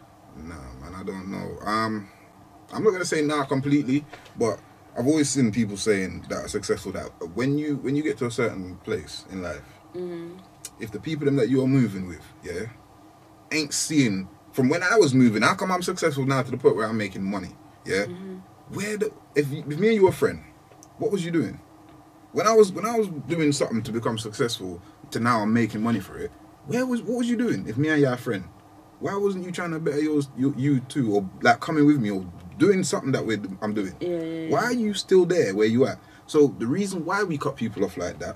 No, 0.43 0.55
man, 0.81 0.93
I 0.95 1.03
don't 1.03 1.29
know. 1.29 1.57
Um, 1.65 2.09
I'm 2.73 2.83
not 2.83 2.91
gonna 2.91 3.05
say 3.05 3.21
nah 3.21 3.45
completely, 3.45 4.05
but 4.37 4.59
I've 4.97 5.07
always 5.07 5.29
seen 5.29 5.51
people 5.51 5.77
saying 5.77 6.25
that 6.29 6.45
are 6.45 6.47
successful 6.47 6.91
that 6.93 7.09
when 7.35 7.57
you 7.57 7.77
when 7.77 7.95
you 7.95 8.03
get 8.03 8.17
to 8.19 8.25
a 8.25 8.31
certain 8.31 8.75
place 8.83 9.25
in 9.31 9.41
life, 9.41 9.61
Mm. 9.95 10.37
if 10.79 10.91
the 10.91 10.99
people 10.99 11.29
that 11.31 11.49
you 11.49 11.63
are 11.63 11.67
moving 11.67 12.07
with, 12.07 12.21
yeah, 12.43 12.65
ain't 13.51 13.73
seeing 13.73 14.27
from 14.51 14.69
when 14.69 14.83
I 14.83 14.95
was 14.97 15.13
moving, 15.13 15.43
how 15.43 15.53
come 15.55 15.71
I'm 15.71 15.81
successful 15.83 16.25
now 16.25 16.41
to 16.41 16.51
the 16.51 16.57
point 16.57 16.75
where 16.75 16.87
I'm 16.87 16.97
making 16.97 17.23
money? 17.23 17.55
Yeah, 17.85 18.05
Mm-hmm. 18.05 18.35
where 18.75 18.97
the 18.97 19.11
if, 19.35 19.49
you, 19.51 19.59
if 19.59 19.79
me 19.79 19.87
and 19.87 19.95
you 19.95 20.03
were 20.05 20.11
friend, 20.11 20.43
what 20.97 21.11
was 21.11 21.23
you 21.23 21.31
doing? 21.31 21.59
When 22.33 22.45
I 22.47 22.53
was 22.53 22.71
when 22.71 22.85
I 22.85 22.97
was 22.97 23.07
doing 23.27 23.51
something 23.53 23.81
to 23.83 23.91
become 23.91 24.17
successful, 24.17 24.81
to 25.11 25.19
now 25.19 25.41
I'm 25.41 25.53
making 25.53 25.81
money 25.81 25.99
for 25.99 26.17
it. 26.17 26.31
Where 26.65 26.85
was 26.85 27.01
what 27.01 27.17
was 27.19 27.29
you 27.29 27.37
doing? 27.37 27.67
If 27.67 27.77
me 27.77 27.89
and 27.89 28.01
your 28.01 28.17
friend, 28.17 28.43
why 28.99 29.15
wasn't 29.15 29.45
you 29.45 29.51
trying 29.51 29.71
to 29.71 29.79
better 29.79 30.01
yours, 30.01 30.27
you, 30.37 30.53
you 30.57 30.79
too, 30.81 31.13
or 31.15 31.29
like 31.41 31.59
coming 31.59 31.85
with 31.85 31.97
me, 31.99 32.11
or 32.11 32.25
doing 32.57 32.83
something 32.83 33.11
that 33.13 33.25
we're, 33.25 33.41
I'm 33.61 33.73
doing? 33.73 33.95
Yeah. 33.99 34.49
Why 34.49 34.63
are 34.65 34.73
you 34.73 34.93
still 34.93 35.25
there 35.25 35.55
where 35.55 35.67
you 35.67 35.85
at? 35.87 35.99
So 36.25 36.47
the 36.59 36.67
reason 36.67 37.05
why 37.05 37.23
we 37.23 37.37
cut 37.37 37.55
people 37.55 37.85
off 37.85 37.95
like 37.95 38.19
that, 38.19 38.35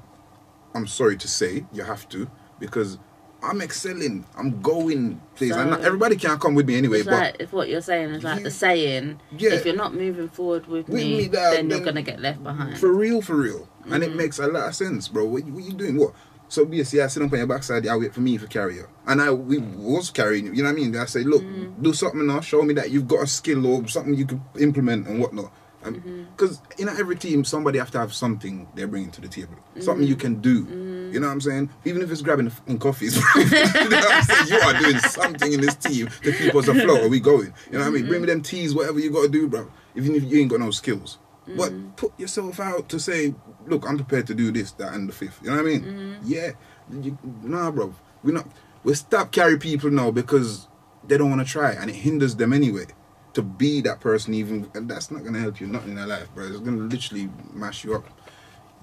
I'm 0.73 0.87
sorry 0.87 1.17
to 1.17 1.27
say, 1.27 1.65
you 1.73 1.83
have 1.83 2.07
to, 2.09 2.29
because 2.59 2.97
I'm 3.43 3.59
excelling. 3.59 4.23
I'm 4.37 4.61
going 4.61 5.19
places. 5.35 5.57
and 5.57 5.71
So- 5.71 5.77
not, 5.77 5.81
everybody 5.81 6.15
can't 6.15 6.39
come 6.39 6.53
with 6.53 6.67
me 6.67 6.77
anyway, 6.77 6.99
It's 6.99 7.09
but 7.09 7.19
like 7.19 7.35
if 7.39 7.51
what 7.51 7.67
you're 7.67 7.81
saying 7.81 8.11
is 8.11 8.23
like 8.23 8.37
You- 8.37 8.43
the 8.45 8.51
saying, 8.51 9.19
Yeah. 9.37 9.53
if 9.55 9.65
you're 9.65 9.75
not 9.75 9.93
moving 9.95 10.29
forward 10.29 10.67
with, 10.67 10.87
With 10.87 11.01
me, 11.03 11.17
me, 11.17 11.27
that- 11.29 11.51
then 11.53 11.69
you're 11.69 11.79
gonna 11.81 12.03
get 12.03 12.21
left 12.21 12.41
behind. 12.43 12.77
for 12.77 12.93
real, 12.93 13.21
for 13.21 13.35
real. 13.35 13.67
And 13.85 13.93
Mm-hmm. 13.95 14.03
it 14.03 14.15
makes 14.15 14.37
a 14.39 14.45
lot 14.47 14.67
of 14.69 14.75
sense, 14.75 15.07
bro. 15.07 15.25
What, 15.25 15.43
what 15.45 15.63
you 15.63 15.73
doing? 15.73 15.97
What? 15.97 16.13
So 16.51 16.65
basically, 16.65 17.01
I 17.01 17.07
sit 17.07 17.23
up 17.23 17.31
on 17.31 17.37
your 17.37 17.47
backside, 17.47 17.87
I 17.87 17.95
wait 17.95 18.13
for 18.13 18.19
me 18.19 18.37
to 18.37 18.45
carry 18.45 18.75
you. 18.75 18.85
And 19.07 19.21
I 19.21 19.31
we 19.31 19.59
was 19.59 20.09
carrying 20.09 20.47
you, 20.47 20.51
you 20.51 20.63
know 20.63 20.69
what 20.69 20.77
I 20.77 20.81
mean? 20.81 20.97
I 20.97 21.05
say, 21.05 21.23
look, 21.23 21.43
Mm. 21.43 21.81
do 21.81 21.93
something 21.93 22.27
now, 22.27 22.41
show 22.41 22.61
me 22.61 22.73
that 22.73 22.91
you've 22.91 23.07
got 23.07 23.23
a 23.23 23.27
skill 23.27 23.65
or 23.65 23.87
something 23.87 24.13
you 24.15 24.25
can 24.25 24.41
implement 24.59 25.07
and 25.07 25.21
whatnot. 25.21 25.49
Mm-hmm. 25.81 26.23
Because 26.35 26.59
in 26.77 26.89
every 26.89 27.15
team, 27.15 27.45
somebody 27.45 27.79
have 27.79 27.89
to 27.91 27.99
have 27.99 28.13
something 28.13 28.67
they're 28.75 28.85
bringing 28.87 29.11
to 29.11 29.21
the 29.21 29.29
table, 29.29 29.55
something 29.79 30.05
you 30.05 30.17
can 30.17 30.41
do. 30.41 30.65
Mm-hmm. 30.65 31.13
You 31.13 31.19
know 31.21 31.27
what 31.27 31.33
I'm 31.33 31.41
saying? 31.41 31.69
Even 31.85 32.01
if 32.01 32.11
it's 32.11 32.21
grabbing 32.21 32.45
the 32.45 32.51
fucking 32.51 32.79
coffees, 32.79 33.15
you 33.35 33.43
know 33.45 33.97
what 33.97 34.11
I'm 34.11 34.23
saying? 34.23 34.47
You 34.49 34.59
are 34.59 34.73
doing 34.77 34.99
something 34.99 35.53
in 35.53 35.61
this 35.61 35.75
team 35.75 36.09
to 36.23 36.31
keep 36.33 36.53
us 36.53 36.67
afloat. 36.67 37.01
Are 37.05 37.07
we 37.09 37.21
going? 37.21 37.53
You 37.71 37.77
know 37.77 37.85
what 37.85 37.87
I 37.87 37.91
mean? 37.91 38.07
Bring 38.07 38.21
me 38.21 38.27
them 38.27 38.41
teas, 38.41 38.75
whatever 38.75 38.99
you 38.99 39.09
got 39.09 39.21
to 39.23 39.29
do, 39.29 39.47
bro. 39.47 39.71
Even 39.95 40.15
if 40.15 40.23
you 40.25 40.39
ain't 40.41 40.51
got 40.51 40.59
no 40.59 40.71
skills, 40.71 41.17
but 41.47 41.71
mm. 41.71 41.95
put 41.95 42.17
yourself 42.19 42.59
out 42.59 42.87
to 42.89 42.99
say, 42.99 43.33
look, 43.65 43.87
I'm 43.87 43.97
prepared 43.97 44.27
to 44.27 44.35
do 44.35 44.51
this, 44.51 44.71
that, 44.73 44.93
and 44.93 45.09
the 45.09 45.13
fifth. 45.13 45.39
You 45.43 45.49
know 45.49 45.57
what 45.57 45.65
I 45.65 45.69
mean? 45.69 45.81
Mm-hmm. 45.81 46.15
Yeah, 46.25 46.51
you, 46.91 47.17
nah, 47.43 47.71
bro. 47.71 47.95
We're 48.23 48.33
not. 48.33 48.47
We 48.83 48.93
stop 48.93 49.31
carry 49.31 49.57
people 49.57 49.89
now 49.91 50.11
because 50.11 50.67
they 51.07 51.17
don't 51.17 51.29
want 51.29 51.45
to 51.45 51.51
try, 51.51 51.71
and 51.71 51.89
it 51.89 51.95
hinders 51.95 52.35
them 52.35 52.53
anyway 52.53 52.85
to 53.33 53.41
be 53.41 53.81
that 53.81 53.99
person. 53.99 54.33
Even 54.33 54.69
and 54.75 54.89
that's 54.89 55.09
not 55.09 55.23
gonna 55.23 55.39
help 55.39 55.59
you 55.59 55.67
nothing 55.67 55.89
in 55.89 55.95
their 55.95 56.07
life, 56.07 56.33
bro. 56.33 56.45
It's 56.45 56.59
gonna 56.59 56.77
literally 56.77 57.29
mash 57.53 57.83
you 57.83 57.95
up. 57.95 58.05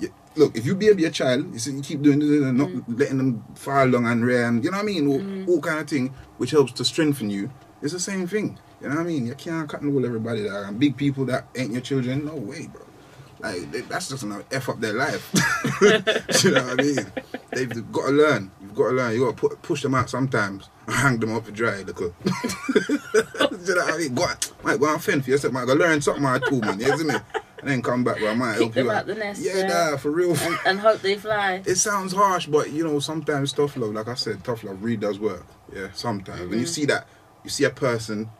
Yeah, 0.00 0.08
look, 0.36 0.56
if 0.56 0.66
you 0.66 0.74
baby 0.74 1.04
a 1.04 1.10
child, 1.10 1.52
you 1.52 1.58
see, 1.58 1.72
you 1.72 1.82
keep 1.82 2.02
doing 2.02 2.18
this 2.18 2.42
and 2.42 2.58
not 2.58 2.68
mm. 2.68 2.98
letting 2.98 3.18
them 3.18 3.44
fall 3.54 3.84
along 3.84 4.06
and 4.06 4.24
rear, 4.24 4.44
and 4.46 4.64
you 4.64 4.70
know 4.70 4.78
what 4.78 4.82
I 4.82 4.86
mean, 4.86 5.06
all, 5.06 5.18
mm. 5.18 5.48
all 5.48 5.60
kind 5.60 5.80
of 5.80 5.88
thing, 5.88 6.14
which 6.38 6.50
helps 6.50 6.72
to 6.72 6.84
strengthen 6.84 7.30
you. 7.30 7.50
It's 7.82 7.92
the 7.92 8.00
same 8.00 8.26
thing. 8.26 8.58
You 8.80 8.88
know 8.88 8.94
what 8.96 9.00
I 9.00 9.04
mean? 9.04 9.26
You 9.26 9.34
can't 9.34 9.68
cut 9.68 9.80
and 9.82 9.92
roll 9.92 10.04
everybody 10.06 10.42
that 10.42 10.64
and 10.64 10.78
big 10.78 10.96
people 10.96 11.24
that 11.26 11.46
ain't 11.56 11.72
your 11.72 11.80
children. 11.80 12.24
No 12.24 12.34
way, 12.36 12.66
bro. 12.68 12.82
Like 13.40 13.70
they- 13.72 13.80
that's 13.82 14.08
just 14.08 14.22
gonna 14.22 14.42
f 14.50 14.68
up 14.68 14.80
their 14.80 14.92
life. 14.94 15.30
you 16.44 16.50
know 16.52 16.62
what 16.64 16.80
I 16.80 16.82
mean? 16.82 17.12
They've 17.52 17.92
got 17.92 18.06
to 18.06 18.12
learn. 18.12 18.50
You've 18.60 18.74
got 18.74 18.88
to 18.90 18.94
learn. 18.94 19.12
You 19.14 19.24
got 19.26 19.36
to 19.36 19.48
put, 19.48 19.62
push 19.62 19.82
them 19.82 19.94
out 19.94 20.10
sometimes 20.10 20.68
and 20.86 20.94
hang 21.02 21.18
them 21.18 21.34
up 21.34 21.44
to 21.46 21.52
dry. 21.52 21.82
Look, 21.82 22.00
you 22.00 22.04
know 23.74 23.84
what 23.84 23.94
I 23.94 23.98
mean? 23.98 24.14
Go 24.14 24.22
on, 24.24 24.36
might 24.62 24.78
go 24.80 24.92
and 24.92 25.02
fend 25.02 25.24
for 25.24 25.30
yourself. 25.30 25.52
Might 25.52 25.66
go 25.66 25.74
learn 25.74 26.00
something 26.00 26.24
or 26.24 26.38
two, 26.40 26.60
man. 26.60 26.78
You 26.80 26.96
see 26.96 27.04
me? 27.04 27.14
And 27.60 27.68
then 27.70 27.82
come 27.82 28.04
back, 28.04 28.18
bro. 28.18 28.30
I 28.30 28.34
might 28.34 28.54
help 28.54 28.72
them 28.72 28.86
you 28.86 28.92
out 28.92 29.06
the 29.06 29.16
nest, 29.16 29.42
Yeah, 29.42 29.56
yeah. 29.58 29.66
nah, 29.90 29.96
for 29.96 30.12
real. 30.12 30.30
and, 30.36 30.58
and 30.64 30.78
hope 30.80 31.00
they 31.00 31.16
fly. 31.16 31.60
It 31.66 31.74
sounds 31.74 32.12
harsh, 32.12 32.46
but 32.46 32.70
you 32.70 32.84
know, 32.84 33.00
sometimes 33.00 33.52
tough 33.52 33.76
love, 33.76 33.94
like 33.94 34.06
I 34.06 34.14
said, 34.14 34.44
tough 34.44 34.62
love 34.62 34.80
really 34.82 34.96
does 34.96 35.18
work. 35.18 35.44
Yeah, 35.74 35.88
sometimes. 35.92 36.40
When 36.42 36.50
you 36.50 36.56
Mm-hmm. 36.58 36.66
see 36.66 36.84
that, 36.86 37.08
you 37.42 37.50
see 37.50 37.64
a 37.64 37.70
person, 37.70 38.30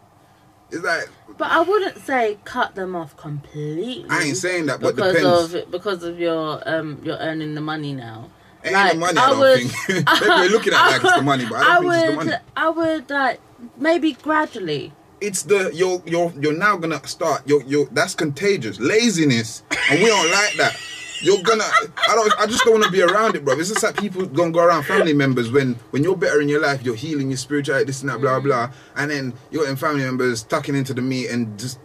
it's 0.70 0.84
like, 0.84 1.08
But 1.36 1.50
I 1.50 1.60
wouldn't 1.60 1.98
say 1.98 2.38
cut 2.44 2.74
them 2.74 2.94
off 2.96 3.16
completely. 3.16 4.04
I 4.10 4.22
ain't 4.24 4.36
saying 4.36 4.66
that, 4.66 4.80
but 4.80 4.96
because 4.96 5.14
depends. 5.14 5.54
of 5.54 5.70
because 5.70 6.02
of 6.02 6.18
your 6.18 6.62
um 6.68 7.00
you're 7.02 7.16
earning 7.18 7.54
the 7.54 7.60
money 7.60 7.92
now. 7.94 8.30
Ain't 8.64 8.74
Like, 8.74 8.92
the 8.92 8.98
money, 8.98 9.18
I 9.18 9.30
I 9.30 9.38
would- 9.38 9.58
think. 9.58 9.72
Maybe 10.20 10.28
we're 10.28 10.48
looking 10.50 10.72
at 10.74 10.86
it 10.88 10.90
like 10.92 11.04
it's 11.04 11.14
the 11.16 11.22
money, 11.22 11.46
but 11.48 11.56
I 11.62 11.80
don't 11.80 11.82
think 11.82 11.84
would 11.84 11.96
it's 11.96 12.08
the 12.08 12.24
money. 12.30 12.36
I 12.56 12.68
would 12.70 13.10
like 13.10 13.40
maybe 13.76 14.12
gradually. 14.14 14.92
It's 15.20 15.42
the 15.42 15.70
you're 15.74 16.00
you're 16.06 16.32
you're 16.40 16.56
now 16.56 16.76
gonna 16.76 17.04
start 17.06 17.42
you're 17.46 17.62
you're 17.64 17.86
that's 17.86 18.14
contagious 18.14 18.78
laziness, 18.78 19.62
and 19.90 20.00
we 20.00 20.06
don't 20.06 20.30
like 20.30 20.54
that. 20.58 20.76
You're 21.20 21.42
gonna 21.42 21.64
I 21.64 22.14
don't 22.14 22.40
I 22.40 22.46
just 22.46 22.64
don't 22.64 22.74
want 22.74 22.84
to 22.84 22.90
be 22.90 23.02
around 23.02 23.34
it, 23.34 23.44
bro. 23.44 23.58
It's 23.58 23.68
just 23.68 23.82
like 23.82 23.96
people 23.96 24.26
gonna 24.26 24.52
go 24.52 24.60
around 24.60 24.84
family 24.84 25.12
members 25.12 25.50
when 25.50 25.74
when 25.90 26.04
you're 26.04 26.16
better 26.16 26.40
in 26.40 26.48
your 26.48 26.60
life, 26.60 26.82
you're 26.84 26.94
healing 26.94 27.28
your 27.30 27.36
spirituality, 27.36 27.86
this 27.86 28.02
and 28.02 28.10
that, 28.10 28.20
blah 28.20 28.40
blah, 28.40 28.68
mm. 28.68 28.72
and 28.96 29.10
then 29.10 29.34
you're 29.50 29.68
in 29.68 29.76
family 29.76 30.04
members 30.04 30.42
tucking 30.44 30.74
into 30.74 30.94
the 30.94 31.02
meat 31.02 31.28
and 31.28 31.58
just 31.58 31.78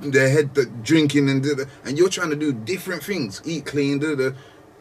their 0.00 0.28
head 0.28 0.54
the 0.54 0.66
drinking 0.82 1.28
and 1.28 1.42
da- 1.42 1.64
and 1.84 1.98
you're 1.98 2.08
trying 2.08 2.30
to 2.30 2.36
do 2.36 2.52
different 2.52 3.02
things, 3.02 3.42
eat 3.44 3.66
clean, 3.66 3.98
da, 3.98 4.14
da. 4.14 4.30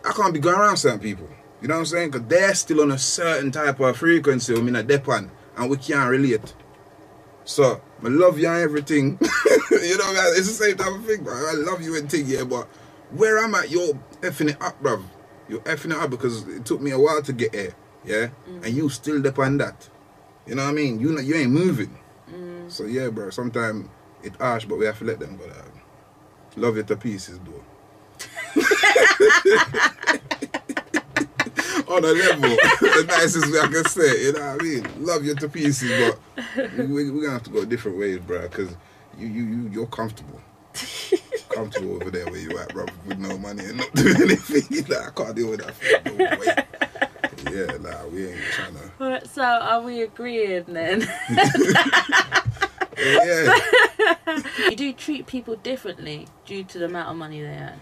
I 0.06 0.12
can't 0.14 0.34
be 0.34 0.40
going 0.40 0.56
around 0.56 0.78
certain 0.78 1.00
people. 1.00 1.28
You 1.62 1.68
know 1.68 1.76
what 1.76 1.80
I'm 1.80 1.86
saying? 1.88 2.12
Because 2.12 2.28
they're 2.28 2.56
still 2.56 2.82
on 2.82 2.92
a 2.92 2.98
certain 2.98 3.52
type 3.52 3.80
of 3.80 3.98
frequency. 3.98 4.56
I 4.56 4.62
mean, 4.62 4.76
a 4.76 4.84
dep 4.84 5.08
on, 5.10 5.32
and 5.56 5.70
we 5.70 5.78
can't 5.78 6.10
relate. 6.10 6.54
So, 7.46 7.82
I 8.04 8.08
love 8.10 8.38
you 8.38 8.48
and 8.48 8.58
everything. 8.58 9.18
you 9.22 9.98
know, 9.98 10.14
it's 10.36 10.48
the 10.48 10.54
same 10.54 10.78
type 10.78 10.94
of 10.94 11.06
thing, 11.06 11.24
bro. 11.24 11.34
I 11.34 11.54
love 11.54 11.82
you 11.82 11.96
and 11.98 12.10
thing, 12.10 12.26
yeah, 12.28 12.44
but 12.44 12.68
where 13.12 13.44
I'm 13.44 13.54
at, 13.56 13.70
you're 13.70 13.94
effing 14.22 14.50
it 14.50 14.62
up, 14.62 14.82
bro. 14.82 15.04
You're 15.50 15.62
effing 15.62 15.92
it 15.92 15.98
up 15.98 16.10
because 16.10 16.48
it 16.48 16.66
took 16.66 16.82
me 16.82 16.92
a 16.92 17.00
while 17.00 17.22
to 17.22 17.34
get 17.34 17.54
here, 17.56 17.74
yeah? 18.06 18.30
And 18.64 18.76
you 18.76 18.90
still 18.90 19.22
depend 19.22 19.62
on 19.62 19.70
that. 19.70 19.90
You 20.46 20.56
know 20.56 20.64
what 20.64 20.72
I 20.72 20.74
mean? 20.74 21.00
You 21.00 21.12
know, 21.14 21.22
you 21.22 21.36
ain't 21.36 21.52
moving. 21.52 21.98
So, 22.70 22.86
yeah, 22.86 23.10
bro, 23.10 23.30
sometimes 23.30 23.88
it's 24.24 24.36
harsh, 24.38 24.66
but 24.66 24.78
we 24.78 24.86
have 24.86 24.98
to 25.00 25.06
let 25.06 25.20
them 25.20 25.38
go. 25.38 25.46
Uh, 25.46 25.64
love 26.58 26.76
you 26.76 26.84
to 26.84 26.96
pieces, 26.98 27.40
though. 27.40 27.64
On 31.88 32.04
a 32.04 32.08
level, 32.08 32.50
the 32.50 33.06
nicest 33.08 33.52
way 33.52 33.60
I 33.60 33.68
can 33.68 33.86
say 33.86 34.02
it, 34.02 34.22
you 34.26 34.34
know 34.34 34.52
what 34.52 34.62
I 34.62 34.64
mean? 34.64 35.06
Love 35.06 35.24
you 35.24 35.36
to 35.36 35.48
pieces, 35.48 36.14
but 36.56 36.74
we, 36.78 36.86
we, 36.86 37.12
we're 37.12 37.22
gonna 37.22 37.34
have 37.34 37.44
to 37.44 37.50
go 37.50 37.64
different 37.64 37.98
ways, 37.98 38.20
bro, 38.20 38.42
because 38.42 38.76
you, 39.18 39.28
you, 39.28 39.44
you, 39.44 39.70
you're 39.72 39.88
comfortable. 39.88 40.42
Comfortable 41.58 41.96
over 41.96 42.12
there 42.12 42.26
where 42.26 42.40
you 42.40 42.58
at, 42.60 42.74
bro, 42.74 42.86
with 43.06 43.18
no 43.20 43.38
money 43.38 43.66
and 43.66 43.78
not 43.78 43.92
doing 43.96 44.16
anything. 44.22 44.86
Nah, 44.90 45.08
I 45.08 45.10
can't 45.12 45.36
deal 45.36 45.50
with 45.50 45.62
that. 45.66 46.06
No 46.06 46.26
way. 46.40 46.64
Yeah, 47.56 47.78
nah, 47.78 48.08
we 48.08 48.28
ain't 48.28 48.42
trying 48.52 48.74
to. 49.20 49.28
So 49.28 49.42
are 49.44 49.82
we 49.82 50.02
agreeing 50.02 50.66
then? 50.68 51.08
Yeah, 53.00 53.54
you 54.70 54.76
do 54.76 54.92
treat 54.92 55.28
people 55.28 55.56
differently 55.58 56.28
due 56.48 56.64
to 56.64 56.80
the 56.80 56.86
amount 56.86 57.10
of 57.10 57.16
money 57.16 57.42
they 57.42 57.48
earn. 57.48 57.80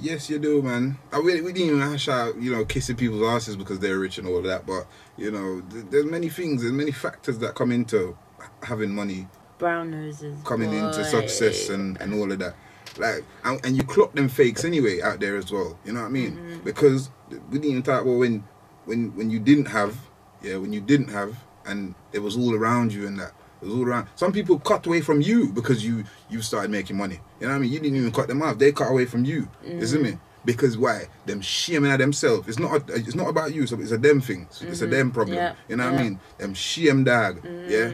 yes, 0.00 0.30
you 0.30 0.38
do, 0.38 0.62
man. 0.62 0.96
I 1.12 1.18
really, 1.18 1.42
we 1.42 1.52
didn't 1.52 1.76
even 1.76 1.80
hash 1.82 2.08
out, 2.08 2.40
you 2.40 2.50
know, 2.52 2.64
kissing 2.64 2.96
people's 2.96 3.22
asses 3.28 3.56
because 3.56 3.78
they're 3.78 3.98
rich 3.98 4.16
and 4.16 4.26
all 4.26 4.38
of 4.38 4.44
that, 4.44 4.64
but 4.66 4.86
you 5.18 5.30
know, 5.30 5.60
th- 5.70 5.84
there's 5.90 6.06
many 6.06 6.30
things, 6.30 6.62
there's 6.62 6.72
many 6.72 6.92
factors 6.92 7.38
that 7.40 7.54
come 7.54 7.70
into 7.70 8.16
having 8.62 8.94
money 8.94 9.28
Brown 9.58 9.90
noses. 9.90 10.38
coming 10.44 10.72
into 10.72 11.04
success 11.04 11.68
and, 11.68 12.00
and 12.00 12.14
all 12.14 12.32
of 12.32 12.38
that. 12.38 12.54
Like 12.98 13.24
and, 13.44 13.64
and 13.64 13.76
you 13.76 13.82
clock 13.84 14.12
them 14.14 14.28
fakes 14.28 14.64
anyway 14.64 15.00
out 15.00 15.20
there 15.20 15.36
as 15.36 15.50
well. 15.52 15.78
You 15.84 15.92
know 15.92 16.00
what 16.00 16.06
I 16.06 16.10
mean? 16.10 16.32
Mm-hmm. 16.32 16.64
Because 16.64 17.10
we 17.30 17.58
didn't 17.58 17.70
even 17.70 17.82
talk 17.82 18.02
about 18.02 18.18
when 18.18 18.44
when 18.84 19.14
when 19.16 19.30
you 19.30 19.38
didn't 19.38 19.66
have, 19.66 19.96
yeah, 20.42 20.56
when 20.56 20.72
you 20.72 20.80
didn't 20.80 21.08
have 21.08 21.36
and 21.66 21.94
it 22.12 22.20
was 22.20 22.36
all 22.36 22.54
around 22.54 22.92
you 22.92 23.06
and 23.06 23.18
that. 23.18 23.32
It 23.60 23.66
was 23.66 23.74
all 23.74 23.84
around. 23.84 24.06
Some 24.14 24.32
people 24.32 24.58
cut 24.60 24.86
away 24.86 25.00
from 25.00 25.20
you 25.20 25.48
because 25.52 25.84
you 25.84 26.04
you 26.30 26.40
started 26.42 26.70
making 26.70 26.96
money. 26.96 27.20
You 27.40 27.46
know 27.46 27.52
what 27.52 27.58
I 27.58 27.60
mean? 27.60 27.72
You 27.72 27.80
didn't 27.80 27.96
even 27.98 28.12
cut 28.12 28.28
them 28.28 28.42
off. 28.42 28.56
They 28.58 28.72
cut 28.72 28.90
away 28.90 29.04
from 29.06 29.24
you. 29.24 29.48
You 29.64 29.84
see 29.86 29.98
Mm. 29.98 30.02
me? 30.02 30.18
Because 30.44 30.78
why? 30.78 31.08
Them 31.26 31.40
shaming 31.40 31.90
at 31.90 31.98
themselves. 31.98 32.48
It's 32.48 32.58
not. 32.58 32.88
A, 32.88 32.94
it's 32.94 33.16
not 33.16 33.28
about 33.28 33.52
you. 33.52 33.66
So 33.66 33.78
it's 33.80 33.90
a 33.90 33.98
them 33.98 34.20
thing. 34.20 34.46
It's 34.62 34.80
a 34.80 34.86
them 34.86 35.10
problem. 35.10 35.36
Mm-hmm. 35.36 35.44
Yeah, 35.44 35.54
You 35.68 35.76
know 35.76 35.90
what 35.90 36.00
I 36.00 36.02
mean? 36.02 36.20
Them 36.38 36.54
shame 36.54 37.04
dog. 37.04 37.44
Yeah. 37.68 37.92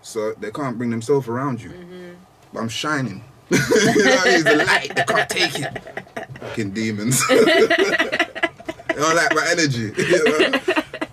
So 0.00 0.32
they 0.34 0.50
can't 0.50 0.78
bring 0.78 0.90
themselves 0.90 1.28
around 1.28 1.60
you. 1.60 1.70
Mm-hmm. 1.70 2.14
But 2.54 2.60
I'm 2.60 2.68
shining. 2.68 3.24
you 3.96 4.04
know 4.04 4.16
what 4.16 4.26
I 4.26 4.34
mean? 4.34 4.44
The 4.44 4.64
light. 4.66 4.92
They 4.94 5.04
can't 5.04 5.28
take 5.28 5.58
it. 5.58 5.82
Fucking 6.40 6.70
demons. 6.72 7.26
they 7.28 8.94
don't 8.94 9.16
like 9.16 9.34
my 9.34 9.46
energy. 9.50 9.92
You 9.96 10.24
know? 10.24 10.60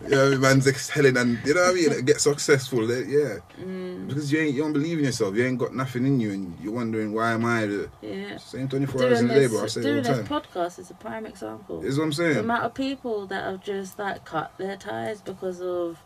You 0.03 0.15
know, 0.15 0.37
man's 0.37 0.65
excelling 0.67 1.17
and 1.17 1.37
you 1.45 1.53
know 1.53 1.61
what 1.63 1.71
I 1.71 1.73
mean. 1.73 2.05
Get 2.05 2.21
successful, 2.21 2.87
they- 2.87 3.03
yeah. 3.03 3.35
Mm. 3.61 4.07
Because 4.07 4.31
you 4.31 4.39
ain't, 4.39 4.55
you 4.55 4.61
don't 4.61 4.71
believe 4.71 4.99
in 4.99 5.03
yourself. 5.05 5.35
You 5.35 5.45
ain't 5.45 5.57
got 5.57 5.75
nothing 5.75 6.05
in 6.05 6.21
you, 6.21 6.31
and 6.31 6.57
you're 6.61 6.71
wondering 6.71 7.11
why 7.13 7.31
am 7.31 7.43
I 7.43 7.65
the 7.65 7.89
Yeah. 8.01 8.37
same 8.37 8.69
24 8.69 9.03
hours 9.03 9.19
in 9.19 9.27
Doing 9.27 9.37
a 9.37 9.41
day? 9.41 9.47
this, 9.47 9.53
But 9.53 9.63
I 9.63 9.67
say 9.67 9.81
doing 9.81 9.97
all 9.97 10.01
the 10.03 10.09
this 10.21 10.27
time. 10.29 10.41
podcast 10.41 10.79
is 10.79 10.89
a 10.91 10.93
prime 10.93 11.25
example. 11.25 11.83
Is 11.83 11.97
what 11.97 12.05
I'm 12.05 12.13
saying. 12.13 12.33
the 12.35 12.39
amount 12.39 12.63
of 12.63 12.73
people 12.73 13.27
that 13.27 13.43
have 13.43 13.61
just 13.61 13.99
like 13.99 14.23
cut 14.23 14.53
their 14.57 14.77
ties 14.77 15.19
because 15.19 15.59
of 15.61 15.97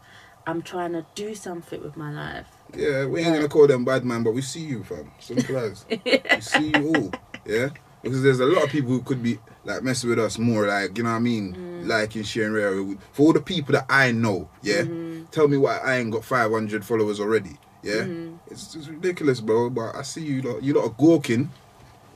I'm 0.48 0.64
trying 0.64 0.94
to 0.94 1.06
do 1.14 1.36
something 1.36 1.84
with 1.84 1.96
my 1.96 2.12
life. 2.12 2.48
Yeah, 2.76 3.06
we 3.06 3.22
ain't 3.22 3.34
gonna 3.36 3.48
call 3.50 3.68
them 3.68 3.84
bad 3.86 4.06
man, 4.06 4.24
but 4.24 4.32
we 4.34 4.42
see 4.42 4.62
you, 4.62 4.84
fam. 4.84 5.12
Simple 5.20 5.58
as. 5.66 5.86
we 5.90 5.98
see 6.42 6.72
you 6.76 6.94
all. 6.96 7.12
Yeah? 7.46 7.70
Because 8.02 8.24
there's 8.24 8.40
a 8.40 8.46
lot 8.46 8.64
of 8.64 8.70
people 8.70 8.90
who 8.92 9.02
could 9.02 9.22
be 9.22 9.38
like 9.64 9.84
messing 9.84 10.10
with 10.10 10.20
us 10.20 10.40
more, 10.40 10.66
like, 10.68 10.98
you 10.98 11.04
know 11.04 11.12
what 11.12 11.18
I 11.18 11.20
mean? 11.20 11.54
Mm. 11.56 11.88
Liking, 11.88 12.24
sharing, 12.24 12.54
rare. 12.54 12.72
For 13.12 13.28
all 13.28 13.34
the 13.34 13.42
people 13.42 13.74
that 13.74 13.86
I 13.90 14.12
know, 14.12 14.50
yeah? 14.64 14.82
Mm-hmm. 14.82 15.26
Tell 15.26 15.48
me 15.48 15.58
why 15.58 15.78
I 15.78 15.98
ain't 15.98 16.12
got 16.12 16.24
500 16.26 16.84
followers 16.84 17.20
already. 17.20 17.58
Yeah? 17.84 17.94
Mm-hmm. 18.02 18.36
It's 18.50 18.74
just 18.74 18.90
ridiculous, 18.90 19.40
bro. 19.42 19.70
But 19.70 19.96
I 19.96 20.02
see 20.04 20.24
you 20.24 20.42
lot, 20.42 20.64
you 20.64 20.74
lot 20.74 20.86
are 20.86 20.96
gawking. 20.98 21.52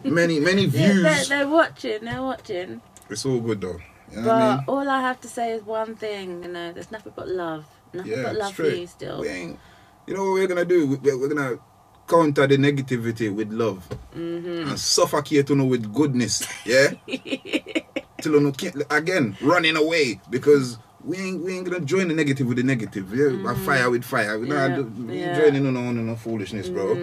Many, 0.04 0.40
many 0.40 0.64
Yeah, 0.66 0.94
they're, 0.94 0.94
views. 1.14 1.30
they're 1.30 1.48
watching. 1.48 2.06
They're 2.06 2.22
watching. 2.22 2.82
It's 3.10 3.26
all 3.26 3.40
good 3.40 3.62
though. 3.62 3.78
You 4.12 4.22
know 4.22 4.28
what 4.28 4.32
I 4.36 4.40
But 4.40 4.56
mean? 4.58 4.66
all 4.68 4.90
I 4.90 5.02
have 5.02 5.20
to 5.22 5.28
say 5.28 5.52
is 5.54 5.64
one 5.64 5.96
thing, 5.96 6.44
you 6.44 6.50
know, 6.50 6.72
there's 6.74 6.92
nothing 6.92 7.14
but 7.16 7.28
love. 7.28 7.66
Nothing 7.94 8.12
Yeah, 8.12 8.24
but 8.24 8.36
love 8.36 8.54
straight. 8.54 8.72
for 8.72 8.76
you 8.78 8.88
still. 8.88 9.22
We 9.22 9.28
ain't, 9.30 9.60
you 10.08 10.14
know 10.14 10.24
what 10.24 10.34
we're 10.34 10.48
gonna 10.48 10.66
do? 10.66 10.88
We- 10.88 10.96
We're, 10.98 11.18
we're 11.18 11.28
gonna 11.30 11.60
counter 12.08 12.46
the 12.48 12.58
negativity 12.58 13.34
with 13.34 13.52
love 13.52 13.88
Mm-hmm. 14.16 14.70
and 14.70 14.80
suffocate 14.80 15.50
you 15.50 15.56
know, 15.56 15.66
with 15.66 15.92
goodness. 15.94 16.46
Yeah. 16.66 16.90
Till 18.22 18.34
you 18.34 18.40
know, 18.40 18.54
again 18.90 19.36
running 19.42 19.76
away 19.76 20.20
because 20.30 20.78
we 21.04 21.18
ain't 21.18 21.44
we 21.44 21.54
ain't 21.58 21.66
gonna 21.70 21.82
join 21.86 22.08
the 22.08 22.14
negative 22.16 22.48
with 22.48 22.58
the 22.58 22.64
negative. 22.64 23.14
Yeah, 23.14 23.54
fire 23.66 23.90
with 23.90 24.04
fire. 24.04 24.40
We 24.40 24.48
Mm-hmm. 24.48 24.52
Yeah, 24.54 24.68
not 24.78 24.92
we 24.92 25.20
yeah. 25.20 25.28
Mm-hmm. 25.34 25.42
joining 25.42 25.64
no 25.64 25.72
no 25.72 25.92
no 25.92 26.16
foolishness, 26.16 26.70
bro. 26.70 26.94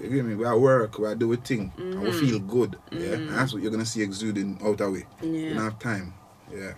You 0.00 0.08
get 0.08 0.24
me? 0.24 0.34
We 0.36 0.44
are 0.44 0.58
work, 0.58 0.98
we 0.98 1.06
are 1.06 1.14
do 1.16 1.32
a 1.32 1.36
thing, 1.36 1.72
and 1.76 2.00
we 2.00 2.12
feel 2.12 2.38
good. 2.38 2.76
Yeah, 2.92 3.14
and 3.14 3.28
that's 3.30 3.52
what 3.52 3.62
you're 3.62 3.72
gonna 3.72 3.84
see 3.86 4.02
exuding 4.02 4.58
out 4.64 4.80
of 4.80 4.92
way. 4.92 5.04
We 5.20 5.28
Mm-hmm. 5.28 5.54
Don't 5.56 5.64
have 5.64 5.78
time. 5.78 6.14
Yeah. 6.52 6.72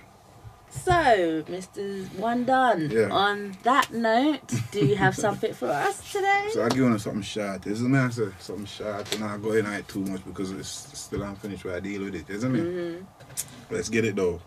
So, 0.73 1.43
Mr. 1.49 2.13
One 2.17 2.45
Done, 2.45 2.91
Yeah. 2.91 3.09
on 3.11 3.57
that 3.63 3.93
note, 3.93 4.41
do 4.73 4.85
you 4.85 4.97
have 4.97 5.15
something 5.15 5.53
for 5.53 5.69
us 5.69 6.11
today? 6.13 6.49
So 6.53 6.65
I 6.65 6.69
give 6.71 6.79
you 6.79 6.99
something 6.99 7.23
short. 7.23 7.67
Isn't 7.67 7.95
it? 7.95 8.13
So 8.13 8.33
something 8.39 8.67
short 8.67 9.13
and 9.13 9.21
not 9.21 9.43
going 9.43 9.67
on 9.67 9.75
it 9.75 9.87
too 9.87 10.01
much 10.01 10.25
because 10.25 10.51
it's 10.51 10.69
still 10.99 11.23
unfinished 11.23 11.65
where 11.65 11.77
I 11.77 11.81
deal 11.81 12.05
with 12.05 12.15
it, 12.15 12.29
isn't 12.31 12.57
it? 12.57 12.65
Mm-hmm. 12.65 13.75
Let's 13.75 13.89
get 13.91 14.05
it 14.07 14.17
though. 14.17 14.41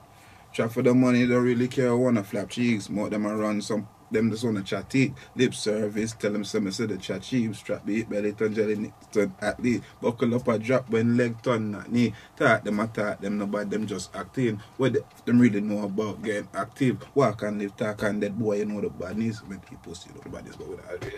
Trap 0.53 0.71
for 0.71 0.81
the 0.81 0.93
money, 0.93 1.27
don't 1.27 1.43
really 1.43 1.67
care 1.67 1.95
wanna 1.95 2.23
flap 2.23 2.49
cheeks. 2.49 2.89
More 2.89 3.09
them 3.09 3.25
a 3.25 3.35
run 3.35 3.61
some 3.61 3.87
them 4.11 4.31
just 4.31 4.43
wanna 4.43 4.61
chat 4.61 4.93
it. 4.95 5.13
Lip 5.35 5.53
service, 5.53 6.13
tell 6.13 6.31
them 6.31 6.43
some 6.43 6.71
say 6.71 6.85
the 6.85 6.97
chat 6.97 7.21
cheap, 7.21 7.55
strap 7.55 7.85
beat 7.85 8.09
belly 8.09 8.33
turn 8.33 8.53
jelly 8.53 8.75
nick 8.75 8.93
turn 9.11 9.33
athlete. 9.41 9.81
Buckle 10.01 10.35
up 10.35 10.47
a 10.47 10.59
drop 10.59 10.89
when 10.89 11.17
leg 11.17 11.41
turn 11.41 11.71
not 11.71 11.91
knee. 11.91 12.13
Talk 12.35 12.63
them 12.63 12.79
a 12.79 12.87
talk 12.87 13.21
them 13.21 13.37
nobody 13.37 13.69
them 13.69 13.87
just 13.87 14.15
acting. 14.15 14.61
What 14.77 14.93
they, 14.93 14.99
them 15.25 15.39
really 15.39 15.61
know 15.61 15.83
about 15.85 16.21
getting 16.23 16.47
active. 16.53 16.97
Walk 17.15 17.41
and 17.43 17.59
live, 17.59 17.75
talk 17.75 18.03
and 18.03 18.21
dead 18.21 18.37
boy, 18.37 18.57
you 18.57 18.65
know 18.65 18.81
the 18.81 18.89
badness. 18.89 19.41
When 19.43 19.59
people 19.59 19.95
see 19.95 20.09
the 20.23 20.29
badness 20.29 20.55
but 20.55 20.69
without 20.69 21.03
You 21.03 21.11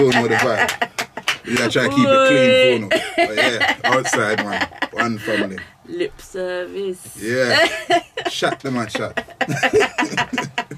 don't 0.00 0.14
know 0.14 0.28
the 0.28 0.36
vibe. 0.36 0.90
You 1.44 1.58
gotta 1.58 1.70
try 1.70 1.88
to 1.88 1.94
keep 1.94 2.06
it 2.08 2.28
clean 2.28 2.90
for. 2.90 2.98
But 3.16 3.36
yeah, 3.36 3.76
outside 3.84 4.44
man. 4.44 4.68
One 4.92 5.18
family. 5.18 5.58
Lip 5.86 6.20
service. 6.20 7.16
Yeah. 7.20 7.66
shut 8.30 8.60
them 8.60 8.78
at 8.78 8.90
shot. 8.90 9.22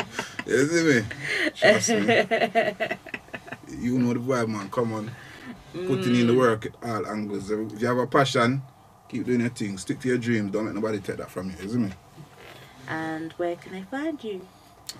you 0.47 0.67
see 0.67 1.01
me? 1.01 1.07
Trust 1.55 1.89
me. 1.91 2.97
You 3.79 3.99
know 3.99 4.13
the 4.15 4.21
vibe, 4.21 4.49
man. 4.49 4.71
Come 4.71 4.93
on. 4.93 5.11
Putting 5.73 6.15
in 6.15 6.29
the 6.29 6.35
work 6.35 6.67
at 6.67 6.75
all 6.85 7.07
angles. 7.09 7.51
If 7.51 7.81
you 7.81 7.87
have 7.89 7.99
a 7.99 8.07
passion, 8.07 8.63
keep 9.09 9.27
doing 9.27 9.41
your 9.41 9.51
thing. 9.51 9.77
Stick 9.77 9.99
to 10.01 10.09
your 10.09 10.19
dreams. 10.19 10.53
Don't 10.53 10.67
let 10.67 10.75
nobody 10.75 10.99
take 11.01 11.17
that 11.17 11.31
from 11.31 11.51
you. 11.51 11.57
You 11.63 11.69
see 11.69 11.79
me? 11.79 11.91
And 12.89 13.33
where 13.33 13.57
can 13.57 13.75
I 13.75 13.83
find 13.83 14.23
you? 14.23 14.47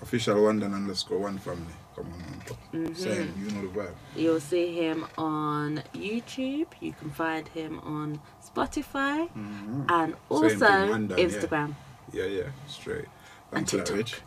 Official 0.01 0.35
then 0.59 0.73
underscore 0.73 1.19
one 1.19 1.37
family. 1.39 1.73
Come 1.95 2.11
on, 2.13 2.19
man. 2.19 2.41
Mm-hmm. 2.73 2.93
Same. 2.93 3.33
You 3.39 3.51
know 3.51 3.61
the 3.61 3.79
vibe. 3.79 3.95
You'll 4.15 4.39
see 4.41 4.75
him 4.75 5.05
on 5.17 5.81
YouTube. 5.95 6.67
You 6.81 6.93
can 6.93 7.09
find 7.11 7.47
him 7.47 7.79
on 7.79 8.19
Spotify 8.45 9.29
Mhm. 9.33 9.85
and 9.89 10.15
also 10.29 10.59
One 10.89 11.07
Done, 11.07 11.17
yeah. 11.17 11.25
Instagram. 11.25 11.75
Yeah, 12.11 12.25
yeah. 12.25 12.43
Straight. 12.67 13.05
And 13.51 13.67
Thanks 13.67 13.71
for 13.71 13.77
that, 13.77 13.85
TikTok. 13.85 13.97
Rich. 13.97 14.21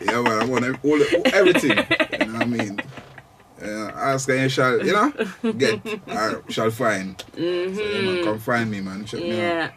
yeah, 0.08 0.22
man. 0.22 0.38
I 0.40 0.44
want 0.44 0.64
ev- 0.64 0.78
all, 0.84 1.02
everything. 1.34 1.76
You 2.20 2.26
know 2.26 2.32
what 2.38 2.42
I 2.42 2.46
mean? 2.46 2.80
Uh, 3.62 3.90
ask 3.94 4.28
and 4.28 4.40
you 4.42 4.48
shall, 4.48 4.84
you 4.84 4.92
know, 4.92 5.12
get 5.52 5.80
or 6.08 6.42
shall 6.50 6.70
find. 6.70 7.22
So, 7.34 7.40
yeah, 7.40 8.00
man, 8.02 8.22
come 8.24 8.38
find 8.38 8.70
me, 8.70 8.80
man. 8.80 9.04
Check 9.06 9.20
me 9.20 9.32
out. 9.32 9.36
Yeah. 9.36 9.70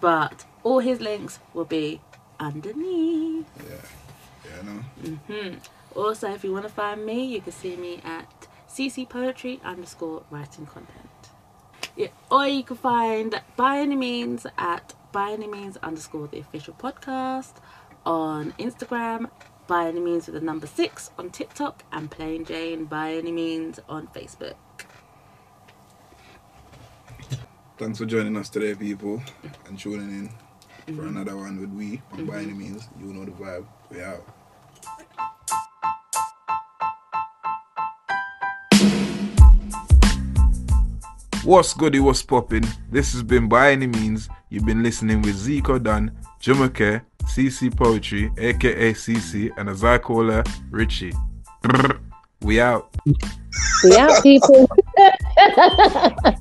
But 0.00 0.44
all 0.62 0.78
his 0.78 1.00
links 1.00 1.40
will 1.52 1.64
be 1.64 2.00
underneath. 2.38 3.46
Yeah, 3.58 4.56
you 4.56 4.62
know. 4.62 5.18
hmm 5.28 5.54
Also, 5.96 6.32
if 6.32 6.44
you 6.44 6.52
want 6.52 6.64
to 6.64 6.70
find 6.72 7.04
me, 7.04 7.24
you 7.24 7.40
can 7.40 7.52
see 7.52 7.76
me 7.76 8.00
at 8.04 8.46
cc 8.68 9.08
poetry 9.08 9.60
underscore 9.64 10.22
writing 10.30 10.66
content. 10.66 11.08
Yeah, 11.96 12.08
or 12.30 12.46
you 12.46 12.62
can 12.62 12.76
find 12.76 13.40
by 13.56 13.78
any 13.78 13.96
means 13.96 14.46
at 14.56 14.94
by 15.12 15.32
any 15.32 15.46
means 15.46 15.76
underscore 15.78 16.28
the 16.28 16.38
official 16.38 16.74
podcast 16.74 17.54
on 18.06 18.52
Instagram, 18.58 19.30
by 19.66 19.86
any 19.86 20.00
means 20.00 20.26
with 20.26 20.34
the 20.34 20.40
number 20.40 20.66
six 20.66 21.10
on 21.18 21.30
TikTok, 21.30 21.84
and 21.92 22.10
plain 22.10 22.44
Jane 22.44 22.84
by 22.84 23.14
any 23.14 23.32
means 23.32 23.80
on 23.88 24.08
Facebook. 24.08 24.54
Thanks 27.78 27.98
for 27.98 28.04
joining 28.04 28.36
us 28.36 28.48
today, 28.50 28.74
people, 28.74 29.18
mm-hmm. 29.18 29.68
and 29.68 29.78
tuning 29.78 30.10
in 30.10 30.28
for 30.28 31.02
mm-hmm. 31.02 31.16
another 31.16 31.36
one 31.36 31.60
with 31.60 31.70
we. 31.70 32.02
And 32.12 32.26
by 32.26 32.38
any 32.38 32.48
mm-hmm. 32.48 32.58
means, 32.58 32.88
you 33.00 33.06
know 33.06 33.24
the 33.24 33.30
vibe. 33.30 33.66
We 33.90 34.02
out. 34.02 34.39
What's 41.50 41.74
goody, 41.74 41.98
what's 41.98 42.22
poppin'? 42.22 42.62
This 42.92 43.12
has 43.12 43.24
been 43.24 43.48
by 43.48 43.72
any 43.72 43.88
means. 43.88 44.28
You've 44.50 44.64
been 44.64 44.84
listening 44.84 45.20
with 45.20 45.34
Zico 45.34 45.82
Dunn, 45.82 46.16
Jumake, 46.40 47.02
CC 47.24 47.76
Poetry, 47.76 48.30
aka 48.38 48.92
CC, 48.92 49.50
and 49.56 49.68
as 49.68 49.82
I 49.82 49.98
call 49.98 50.30
her, 50.30 50.44
Richie. 50.70 51.12
We 52.42 52.60
out. 52.60 52.94
We 53.82 53.96
out, 53.96 54.22
people. 54.22 54.70